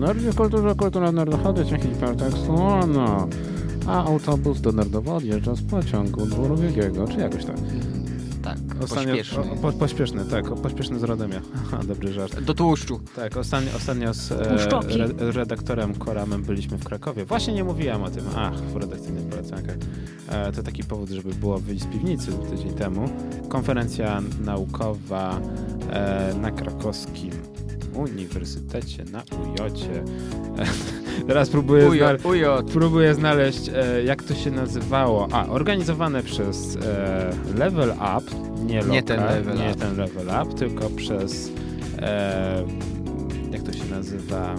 [0.00, 2.52] Nerdzie kulturze, kultura nerdochody, dzięki hipertekstu,
[2.88, 3.28] no.
[3.86, 7.56] A autobus do Nerdowa odjeżdża z pociągu dwurubiegłego, czy jakoś tak.
[8.46, 9.52] Tak, Ostatnio, pośpieszny.
[9.52, 11.40] O, po, pośpieszny, tak, o, pośpieszny z Radomia.
[11.56, 12.40] Aha, dobry żart.
[12.40, 13.00] Do tłuszczu.
[13.16, 14.36] Tak, ostatnio, ostatnio z e,
[14.96, 17.24] re, redaktorem Koramem byliśmy w Krakowie.
[17.24, 18.24] Właśnie nie mówiłem o tym.
[18.36, 19.76] Ach, w redakcyjnych polecankach.
[20.28, 23.10] E, to taki powód, żeby było wyjść z piwnicy tydzień temu.
[23.48, 25.40] Konferencja naukowa
[25.90, 27.30] e, na krakowskim
[27.94, 30.04] Uniwersytecie na Ujocie.
[31.26, 32.62] Teraz próbuję, Ujo, znaleźć, ujo.
[32.72, 35.28] próbuję znaleźć, e, jak to się nazywało.
[35.32, 38.36] A, organizowane przez e, Level Up,
[38.66, 39.74] nie, Nie Loka, ten Level nie Up.
[39.74, 41.50] ten Level Up, tylko przez
[41.98, 42.64] e,
[43.50, 44.54] jak to się nazywa?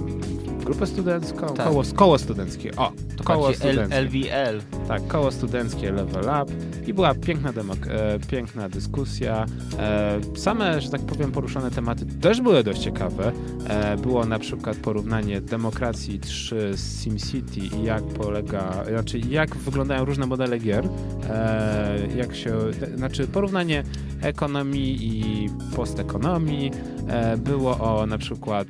[0.68, 1.48] Grupę studencką?
[1.54, 1.68] Tak.
[1.68, 2.76] Koło, koło studenckie.
[2.76, 4.02] O, To koło studenckie.
[4.02, 4.62] LVL.
[4.88, 6.54] Tak, koło studenckie Level Up
[6.88, 9.46] i była piękna, demok- e, piękna dyskusja.
[9.80, 13.32] E, same, że tak powiem, poruszone tematy też były dość ciekawe.
[13.68, 20.06] E, było na przykład porównanie Demokracji 3 z SimCity i jak polega, znaczy jak wyglądają
[20.06, 20.90] różne modele gier.
[21.30, 22.56] E, jak się,
[22.96, 23.84] znaczy porównanie
[24.22, 26.72] ekonomii i postekonomii.
[27.08, 28.68] E, było o na przykład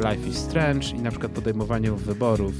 [0.00, 2.54] e, Life is Strange i na przykład podejmowaniu wyborów.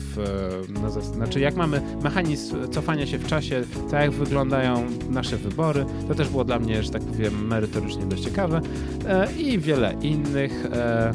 [0.68, 5.86] E, na znaczy jak mamy mechanizm cofania się w czasie, to jak wyglądają nasze wybory.
[6.08, 8.60] To też było dla mnie, że tak powiem, merytorycznie dość ciekawe.
[9.08, 10.66] E, I wiele innych.
[10.72, 11.12] E,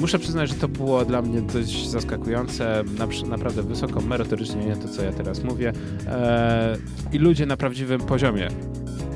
[0.00, 4.88] Muszę przyznać, że to było dla mnie dość zaskakujące, na, naprawdę wysoko merytorycznie, nie to
[4.88, 5.72] co ja teraz mówię.
[7.12, 8.48] I ludzie na prawdziwym poziomie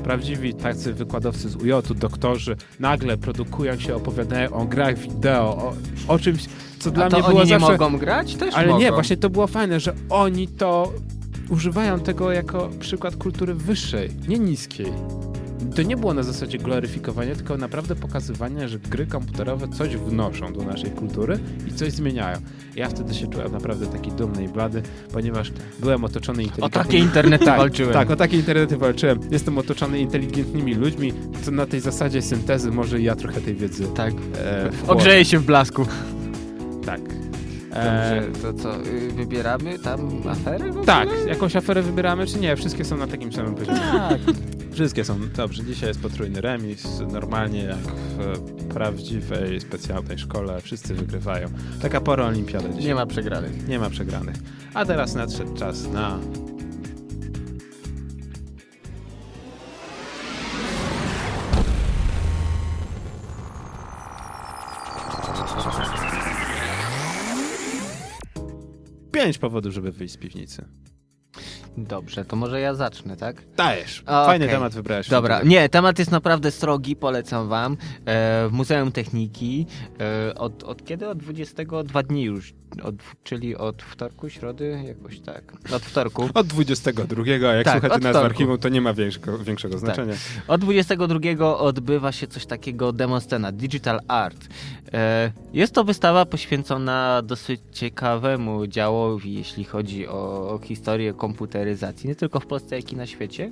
[0.09, 5.73] prawdziwi tacy wykładowcy z UJ-u, doktorzy, nagle produkują się, opowiadają o grach wideo, o,
[6.07, 6.45] o czymś,
[6.79, 7.71] co dla A to mnie oni było nie zawsze...
[7.71, 8.35] mogą grać?
[8.35, 8.79] Też Ale mogą.
[8.79, 10.93] nie, właśnie to było fajne, że oni to
[11.49, 14.87] używają tego jako przykład kultury wyższej, nie niskiej.
[15.79, 20.63] To nie było na zasadzie gloryfikowania, tylko naprawdę pokazywania, że gry komputerowe coś wnoszą do
[20.63, 22.37] naszej kultury i coś zmieniają.
[22.75, 24.81] Ja wtedy się czułem naprawdę taki dumny i blady,
[25.13, 26.85] ponieważ byłem otoczony O inteligentnymi...
[26.85, 27.93] takie internety tak, walczyłem.
[27.93, 29.19] Tak, o takie internety walczyłem.
[29.31, 33.87] Jestem otoczony inteligentnymi ludźmi, co na tej zasadzie syntezy może i ja trochę tej wiedzy
[33.87, 34.13] tak.
[34.37, 34.69] e.
[34.87, 35.85] Ogrzeje się w blasku.
[36.85, 37.01] Tak.
[37.71, 40.71] E, Dobrze, to co, y, wybieramy tam aferę?
[40.85, 42.55] tak, jakąś aferę wybieramy, czy nie?
[42.55, 43.79] Wszystkie są na takim samym poziomie.
[43.79, 44.19] Tak.
[44.79, 45.29] Wszystkie są.
[45.29, 46.87] Dobrze, dzisiaj jest potrójny remis.
[47.11, 50.61] Normalnie jak w prawdziwej, specjalnej szkole.
[50.61, 51.47] Wszyscy wygrywają.
[51.81, 52.85] Taka pora olimpiady dzisiaj.
[52.85, 53.67] Nie ma przegranych.
[53.67, 54.35] Nie ma przegranych.
[54.73, 56.19] A teraz nadszedł czas na...
[69.11, 70.65] Pięć powodów, żeby wyjść z piwnicy.
[71.85, 73.43] Dobrze, to może ja zacznę, tak?
[73.57, 74.03] Dajesz.
[74.05, 75.09] Fajny temat wybrałeś.
[75.09, 77.73] Dobra, nie, temat jest naprawdę srogi, polecam wam.
[77.73, 77.77] E,
[78.47, 79.65] w Muzeum Techniki.
[80.29, 81.07] E, od, od kiedy?
[81.09, 82.53] Od 22 dni już.
[82.83, 84.83] Od, czyli od wtorku, środy?
[84.87, 85.53] Jakoś tak.
[85.73, 86.29] Od wtorku.
[86.33, 90.13] Od 22, a jak Tak, słuchacie nas w archiwum, to nie ma większego, większego znaczenia.
[90.47, 94.47] Od 22 odbywa się coś takiego demoscena, Digital Art.
[94.93, 101.13] E, Jest to wystawa poświęcona dosyć ciekawemu działowi, jeśli chodzi o historię
[101.69, 103.51] komputeryzacji, nie tylko w Polsce, jak i na świecie.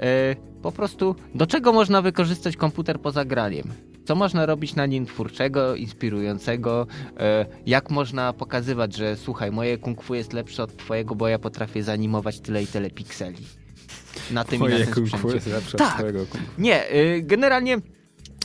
[0.00, 3.64] E, Po prostu, do czego można wykorzystać komputer poza graniem?
[4.04, 6.86] Co można robić na nim twórczego, inspirującego?
[7.20, 11.38] E, Jak można pokazywać, że słuchaj, moje kung fu jest lepsze od twojego, bo ja
[11.38, 13.44] potrafię zanimować tyle i tyle pikseli.
[14.30, 15.88] Na tym i na Twoje tym kung fu jest lepsze Tak.
[15.92, 16.50] od twojego kung fu.
[16.62, 17.78] Nie, y, generalnie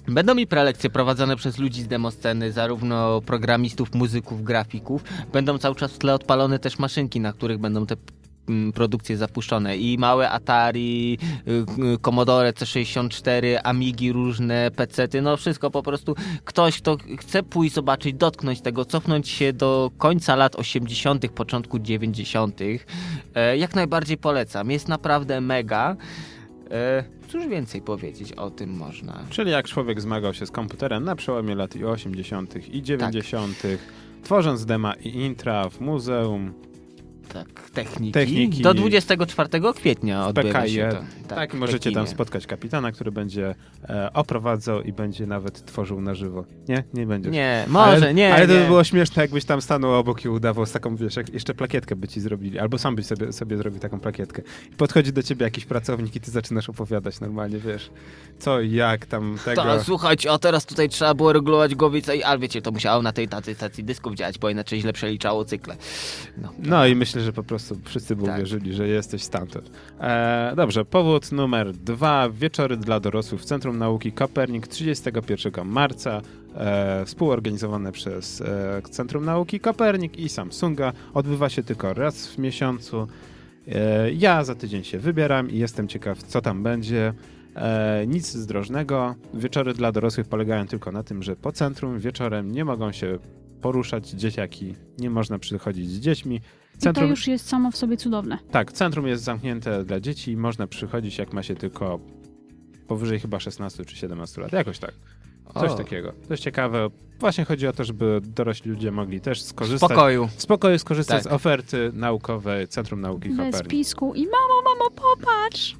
[0.07, 5.03] będą mi prelekcje prowadzone przez ludzi z demosceny, zarówno programistów, muzyków, grafików.
[5.33, 7.95] Będą cały czas w tle odpalone też maszynki, na których będą te
[8.73, 11.17] produkcje zapuszczone i małe Atari,
[11.47, 11.51] y,
[11.93, 18.15] y, Commodore C64, Amigi różne, pecety, no wszystko po prostu ktoś, kto chce pójść zobaczyć,
[18.15, 22.61] dotknąć tego, cofnąć się do końca lat 80., początku 90.,
[23.35, 24.71] e, jak najbardziej polecam.
[24.71, 25.95] Jest naprawdę mega.
[26.71, 29.19] E, Cóż więcej powiedzieć o tym można?
[29.29, 32.53] Czyli jak człowiek zmagał się z komputerem na przełomie lat i 80.
[32.53, 32.69] Tak.
[32.69, 33.63] i 90.,
[34.23, 36.53] tworząc dema i intra w muzeum,
[37.33, 38.11] Tak, techniki.
[38.11, 38.61] Techniki.
[38.61, 40.97] Do 24 kwietnia odbywa się PKJ.
[41.27, 41.35] to.
[41.35, 43.55] Tak, w możecie tam spotkać kapitana, który będzie
[43.89, 46.45] e, oprowadzał i będzie nawet tworzył na żywo.
[46.67, 46.83] Nie?
[46.93, 47.29] Nie będzie.
[47.29, 48.33] Nie, może, ale, nie.
[48.35, 48.59] Ale to nie.
[48.59, 51.95] by było śmieszne, jakbyś tam stanął obok i udawał z taką, wiesz, jak jeszcze plakietkę
[51.95, 54.41] by ci zrobili, albo sam byś sobie, sobie zrobił taką plakietkę.
[54.71, 57.89] I podchodzi do ciebie jakiś pracownik i ty zaczynasz opowiadać normalnie, wiesz,
[58.39, 59.63] co i jak tam tego.
[59.63, 63.11] Ta, słuchajcie, a teraz tutaj trzeba było regulować głowicę i ale wiecie, to musiało na
[63.11, 65.77] tej tacy stacji dysków działać, bo inaczej źle przeliczało cykle.
[66.37, 68.35] No, No i myślę, że po prostu wszyscy by Tak.
[68.35, 69.71] uwierzyli, że jesteś stamtąd.
[69.99, 72.29] E, dobrze, powód numer dwa.
[72.29, 76.21] Wieczory dla dorosłych w Centrum Nauki Kopernik 31 marca.
[76.55, 80.93] E, współorganizowane przez e, Centrum Nauki Kopernik i Samsunga.
[81.13, 83.07] Odbywa się tylko raz w miesiącu.
[83.67, 87.13] E, ja za tydzień się wybieram i jestem ciekaw, co tam będzie.
[87.55, 89.15] E, nic zdrożnego.
[89.33, 93.19] Wieczory dla dorosłych polegają tylko na tym, że po centrum wieczorem nie mogą się
[93.61, 96.41] poruszać dzieciaki, nie można przychodzić z dziećmi.
[96.89, 98.37] I to już jest samo w sobie cudowne.
[98.51, 101.99] Tak, centrum jest zamknięte dla dzieci i można przychodzić jak ma się tylko
[102.87, 104.93] powyżej chyba 16 czy 17 lat, jakoś tak.
[105.53, 105.75] Coś O.
[105.75, 106.13] takiego.
[106.27, 106.89] Coś ciekawe.
[107.19, 109.89] Właśnie chodzi o to, żeby dorośli ludzie mogli też skorzystać.
[109.91, 110.27] spokoju.
[110.27, 111.31] W spokoju skorzystać Tak.
[111.31, 113.67] z oferty naukowej Centrum Nauki Bez Kopernik.
[113.67, 115.75] pisku i mamo, mamo, popatrz!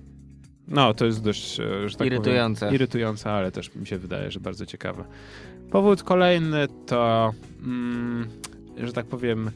[0.68, 2.60] No, to jest dość, e, że tak Irytujące.
[2.60, 5.04] Powiem, irytujące, ale też mi się wydaje, że bardzo ciekawe.
[5.72, 7.34] Powód kolejny to,
[7.64, 8.28] mm,
[8.84, 9.52] że tak powiem,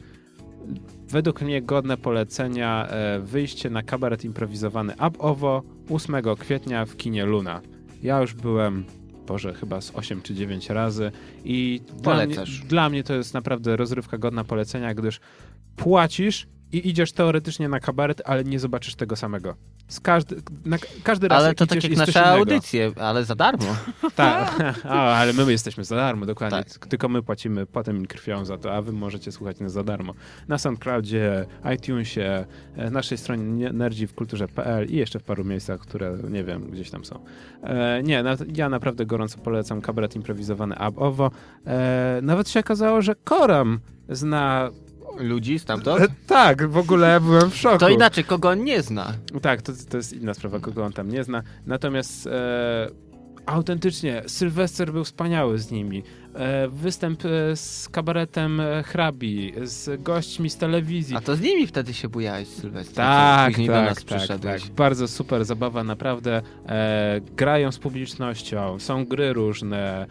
[1.08, 7.26] według mnie godne polecenia e, wyjście na kabaret improwizowany Ab Owo 8 kwietnia w kinie
[7.26, 7.60] Luna.
[8.02, 8.84] Ja już byłem,
[9.26, 11.12] Boże, chyba z 8 czy 9 razy
[11.44, 12.36] i dla mnie,
[12.68, 15.20] dla mnie to jest naprawdę rozrywka godna polecenia, gdyż
[15.76, 19.56] płacisz i idziesz teoretycznie na kabaret, ale nie zobaczysz tego samego.
[19.88, 23.76] Z każdy, na, każdy raz Ale to tak jak nasze audycje, ale za darmo.
[24.14, 26.64] Tak, a, ale my jesteśmy za darmo, dokładnie.
[26.64, 26.86] Tak.
[26.86, 30.14] Tylko my płacimy potem krwią za to, a wy możecie słuchać nas za darmo.
[30.48, 32.46] Na SoundCloudzie, iTunesie,
[32.76, 36.70] e, naszej stronie nie- nerdzi w kulturze.pl i jeszcze w paru miejscach, które nie wiem,
[36.70, 37.24] gdzieś tam są.
[37.62, 41.30] E, nie, na, ja naprawdę gorąco polecam kabaret improwizowany Abowo.
[41.66, 44.70] E, nawet się okazało, że Koram zna...
[45.18, 46.02] Ludzi stamtąd?
[46.02, 47.78] E, tak, w ogóle byłem w szoku.
[47.78, 49.12] To inaczej, kogo on nie zna.
[49.42, 51.42] Tak, to, to jest inna sprawa, kogo on tam nie zna.
[51.66, 52.90] Natomiast e,
[53.46, 56.02] autentycznie, Sylwester był wspaniały z nimi.
[56.34, 61.16] E, występ e, z kabaretem e, hrabi, z gośćmi z telewizji.
[61.16, 62.94] A to z nimi wtedy się bujałeś, Sylwester.
[62.94, 64.62] Tak, tak, nas tak, przyszedłeś.
[64.62, 64.72] tak.
[64.72, 66.42] Bardzo super zabawa, naprawdę.
[67.36, 70.06] Grają z publicznością, są gry różne.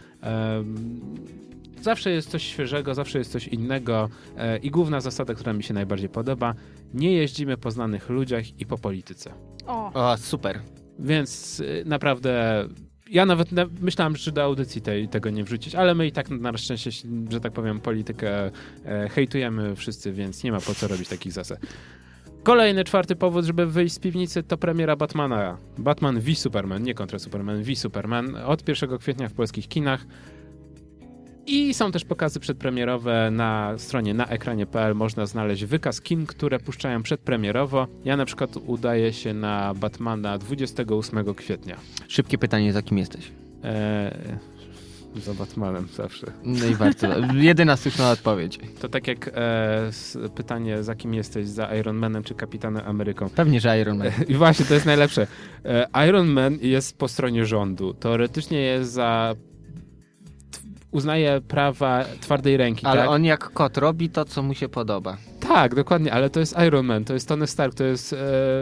[1.82, 4.10] E, zawsze jest coś świeżego, zawsze jest coś innego.
[4.38, 6.54] E, I główna zasada, która mi się najbardziej podoba,
[6.94, 9.34] nie jeździmy po znanych ludziach i po polityce.
[9.68, 10.62] O, O, super.
[11.00, 12.66] Więc y, naprawdę.
[13.10, 16.30] Ja nawet na, myślałem, że do audycji tej, tego nie wrzucić, ale my i tak
[16.30, 16.92] na szczęście,
[17.30, 18.52] że tak powiem, politykę
[18.86, 21.60] e, hejtujemy wszyscy, więc nie ma po co robić takich zasad.
[22.44, 25.58] Kolejny, czwarty powód, żeby wyjść z piwnicy, to premiera Batmana.
[25.78, 28.36] Batman v Superman, nie kontra Superman, v Superman.
[28.36, 30.06] Od 1 kwietnia w polskich kinach.
[31.52, 34.96] I są też pokazy przedpremierowe na stronie na ekranie.pl.
[34.96, 37.88] Można znaleźć wykaz kin, które puszczają przedpremierowo.
[38.06, 41.78] Ja na przykład udaję się na Batmana 28 kwietnia.
[42.08, 43.32] Szybkie pytanie, za kim jesteś?
[43.64, 44.12] Eee,
[45.16, 46.28] za Batmanem zawsze.
[46.44, 47.08] No i bardzo.
[47.50, 48.60] Jedyna słuszna odpowiedź.
[48.80, 49.92] To tak jak e,
[50.36, 53.30] pytanie, za kim jesteś, za Iron Manem czy Kapitanem Ameryką.
[53.30, 54.08] Pewnie, że Iron Man.
[54.28, 55.28] I właśnie, to jest najlepsze.
[55.66, 57.94] E, Iron Man jest po stronie rządu.
[57.94, 59.36] Teoretycznie jest za...
[60.92, 63.10] Uznaje prawa twardej ręki, Ale tak?
[63.10, 65.18] on jak kot robi to, co mu się podoba.
[65.40, 68.14] Tak, dokładnie, ale to jest Iron Man, to jest Tony Stark, to jest...
[68.14, 68.18] E,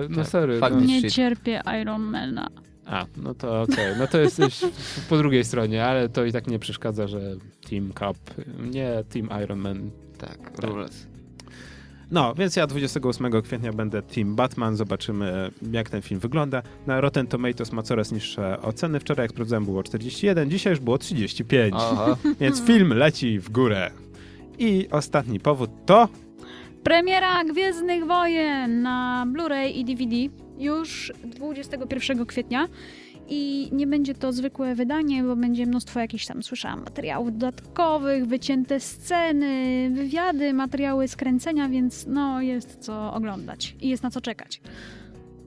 [0.10, 0.60] no Tak, sorry.
[0.60, 0.76] fakt.
[0.76, 0.82] No.
[0.82, 2.48] nie cierpię Ironmana.
[2.86, 3.94] A, no to okej.
[4.00, 4.62] No to jesteś
[5.10, 7.20] po drugiej stronie, ale to i tak nie przeszkadza, że
[7.70, 8.18] Team Cup,
[8.72, 9.90] nie Team Iron Man.
[10.18, 10.64] Tak, Tak.
[10.66, 11.08] rules.
[12.11, 16.61] No, więc ja 28 kwietnia będę Team Batman, zobaczymy jak ten film wygląda.
[16.88, 18.99] Na Rotten Tomatoes ma coraz niższe oceny.
[18.99, 21.73] Wczoraj jak sprawdzałem było 41, dzisiaj już było 35.
[21.73, 22.18] Oho.
[22.41, 23.91] Więc film leci w górę.
[24.60, 26.07] I ostatni powód to...
[26.84, 30.15] Premiera Gwiezdnych Wojen na Blu-ray i DVD
[30.60, 32.68] już 21 kwietnia.
[33.30, 38.80] I nie będzie to zwykłe wydanie, bo będzie mnóstwo jakichś tam, słyszałam, materiałów dodatkowych, wycięte
[38.80, 44.62] sceny, wywiady, materiały skręcenia, więc no jest co oglądać i jest na co czekać.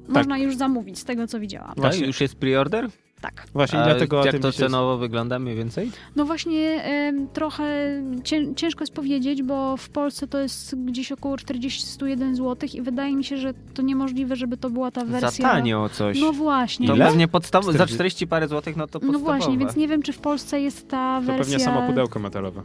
[0.09, 1.75] Można już zamówić z tego, co widziałam.
[1.75, 2.89] Tak, już jest pre-order?
[3.23, 3.47] Tak.
[3.53, 5.91] Właśnie A dlatego o jak tym to cenowo wygląda mniej więcej?
[6.17, 7.65] No właśnie em, trochę
[8.25, 13.17] cię, ciężko jest powiedzieć, bo w Polsce to jest gdzieś około 41 zł i wydaje
[13.17, 15.31] mi się, że to niemożliwe, żeby to była ta wersja...
[15.31, 16.21] Za tanio coś.
[16.21, 16.87] No właśnie.
[16.89, 17.73] to pewnie podstawowe.
[17.73, 19.25] Za 40 40 parę złotych, no to No podstawowe.
[19.39, 21.45] właśnie, więc nie wiem, czy w Polsce jest ta To wersja...
[21.45, 22.63] pewnie samo pudełko metalowe.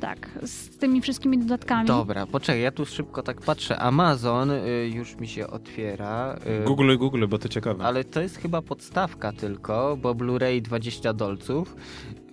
[0.00, 1.86] Tak, z tymi wszystkimi dodatkami.
[1.88, 3.78] Dobra, poczekaj, ja tu szybko tak patrzę.
[3.78, 6.38] Amazon y, już mi się otwiera.
[6.62, 7.84] y, Google, Google, bo to ciekawe.
[7.84, 11.76] Ale to jest chyba podstawka tylko, bo Blu-ray 20 dolców.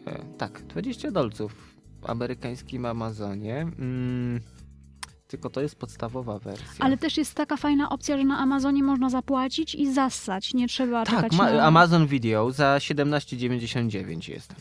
[0.07, 3.59] E, tak, 20 dolców w amerykańskim Amazonie.
[3.59, 4.39] Mm,
[5.27, 6.85] tylko to jest podstawowa wersja.
[6.85, 10.53] Ale też jest taka fajna opcja, że na Amazonie można zapłacić i zassać.
[10.53, 11.63] Nie trzeba tak, czekać ma, na...
[11.63, 14.55] Amazon Video za 17,99 jest.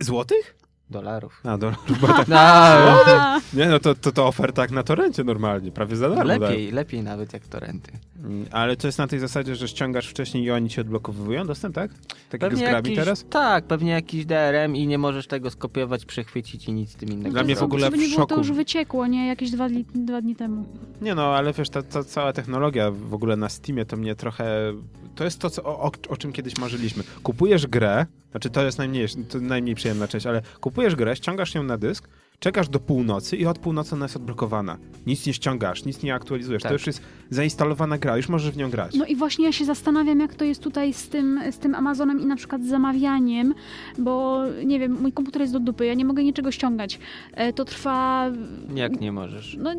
[0.00, 0.67] Złotych?
[0.90, 1.40] Dolarów.
[1.44, 2.26] A, dolarów, bo tak.
[2.30, 6.24] A, A, Nie, no to, to, to oferta jak na torencie normalnie, prawie za darmo.
[6.24, 7.92] lepiej, lepiej nawet jak torenty.
[8.24, 11.74] Mm, Ale to jest na tej zasadzie, że ściągasz wcześniej i oni ci odblokowują dostęp,
[11.74, 11.90] tak?
[12.30, 13.24] Tak jak z teraz?
[13.30, 17.30] Tak, pewnie jakiś DRM i nie możesz tego skopiować, przechwycić i nic z tym innego.
[17.30, 18.38] Dla mnie w ogóle w nie było, to szoku.
[18.40, 19.26] już wyciekło, nie?
[19.26, 20.64] Jakieś dwa dni, dwa dni temu.
[21.00, 24.72] Nie no, ale wiesz, ta, ta cała technologia w ogóle na Steamie to mnie trochę...
[25.18, 27.04] To jest to, co, o, o, czym kiedyś marzyliśmy.
[27.22, 31.62] Kupujesz grę, znaczy to jest najmniej, to najmniej przyjemna część, ale kupujesz grę, ściągasz ją
[31.62, 32.08] na dysk,
[32.40, 34.78] czekasz do północy i od północy ona jest odblokowana.
[35.06, 36.62] Nic nie ściągasz, nic nie aktualizujesz.
[36.62, 36.70] Tak.
[36.70, 38.94] To już jest zainstalowana gra, już możesz w nią grać.
[38.94, 42.20] No i właśnie ja się zastanawiam, jak to jest tutaj z tym, z tym Amazonem
[42.20, 43.54] i na przykład z zamawianiem,
[43.98, 46.98] bo nie wiem, mój komputer jest do dupy, ja nie mogę niczego ściągać.
[47.34, 48.30] E, To trwa...
[48.74, 49.56] Jak nie możesz?
[49.60, 49.70] No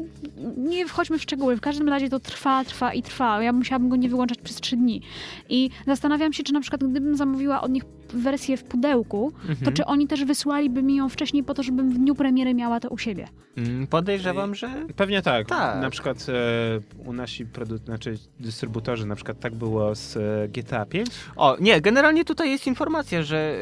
[0.57, 3.44] nie wchodźmy w szczegóły, w każdym razie to trwa, trwa i trwa.
[3.44, 5.02] Ja musiałabym go nie wyłączać przez trzy dni.
[5.49, 7.84] I zastanawiam się, czy na przykład gdybym zamówiła od nich
[8.14, 9.73] wersję w pudełku, to Mhm.
[9.73, 12.90] czy oni też wysłaliby mi ją wcześniej po to, żebym w dniu premiery miała to
[12.90, 13.27] u siebie?
[13.57, 15.48] Mm, Podejrzewam, że Pewnie tak.
[15.48, 15.81] Tak.
[15.81, 20.86] Na przykład e, u nasi produ- znaczy dystrybutorzy, na przykład tak było z e, GTA
[20.86, 21.10] 5.
[21.36, 23.60] O, nie, generalnie tutaj jest informacja, że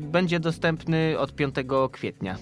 [0.00, 1.54] yy, będzie dostępny od 5
[1.92, 2.36] kwietnia.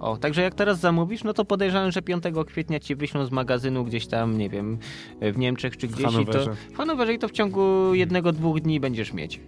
[0.00, 3.84] O, także jak teraz zamówisz, no to podejrzewam, że 5 kwietnia ci wyślą z magazynu
[3.84, 4.78] gdzieś tam, nie wiem,
[5.20, 6.14] w Niemczech czy gdzieś.
[6.22, 6.38] I to,
[6.72, 9.40] w Hanowerze i to w ciągu jednego, dwóch dni będziesz mieć.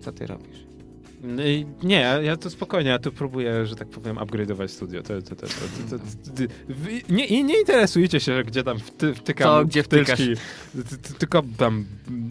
[0.00, 0.68] Co ty robisz?
[1.22, 1.42] No
[1.82, 5.02] Nie, ja- to spokojnie, ja tu próbuję, że tak powiem, upgrade'ować studio.
[5.02, 5.46] To, to, to,
[7.08, 9.82] nie, i nie interesujcie się, gdzie tam wty, wtykam Co, gdzie
[11.02, 11.84] t- Tylko tam,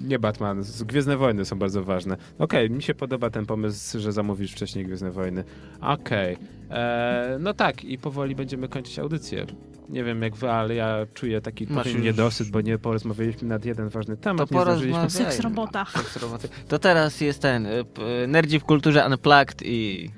[0.08, 2.18] nie Batman, Gwiezdne Wojny są bardzo ważne.
[2.40, 5.44] Okej, mi się podoba ten pomysł, że zamówisz wcześniej Gwiezdne Wojny.
[5.82, 6.38] Okej,
[6.70, 9.46] e, no tak, i powoli będziemy kończyć audycję.
[9.90, 13.48] Nie wiem jak wy, ale ja czuję taki Masz pewien już- niedosyt, bo nie porozmawialiśmy
[13.48, 15.10] nad jeden ważny temat, To porozmawiaj.
[15.10, 15.92] Seks robotach.
[15.92, 16.50] Seks roboty.
[16.68, 20.10] To teraz jest ten, y, p- Nerdzi w kulturze Unplugged i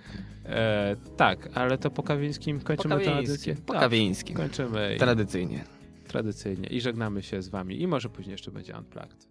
[0.46, 3.30] E, tak, ale to po Kawińskim kończymy tę Pokawińskim.
[3.32, 3.56] audycję.
[3.56, 4.36] Tak, Pokawińskim.
[4.36, 5.64] Kończymy i, Tradycyjnie.
[6.08, 7.82] tradycyjnie i żegnamy się z wami.
[7.82, 9.28] I może później jeszcze będzie Unplugged.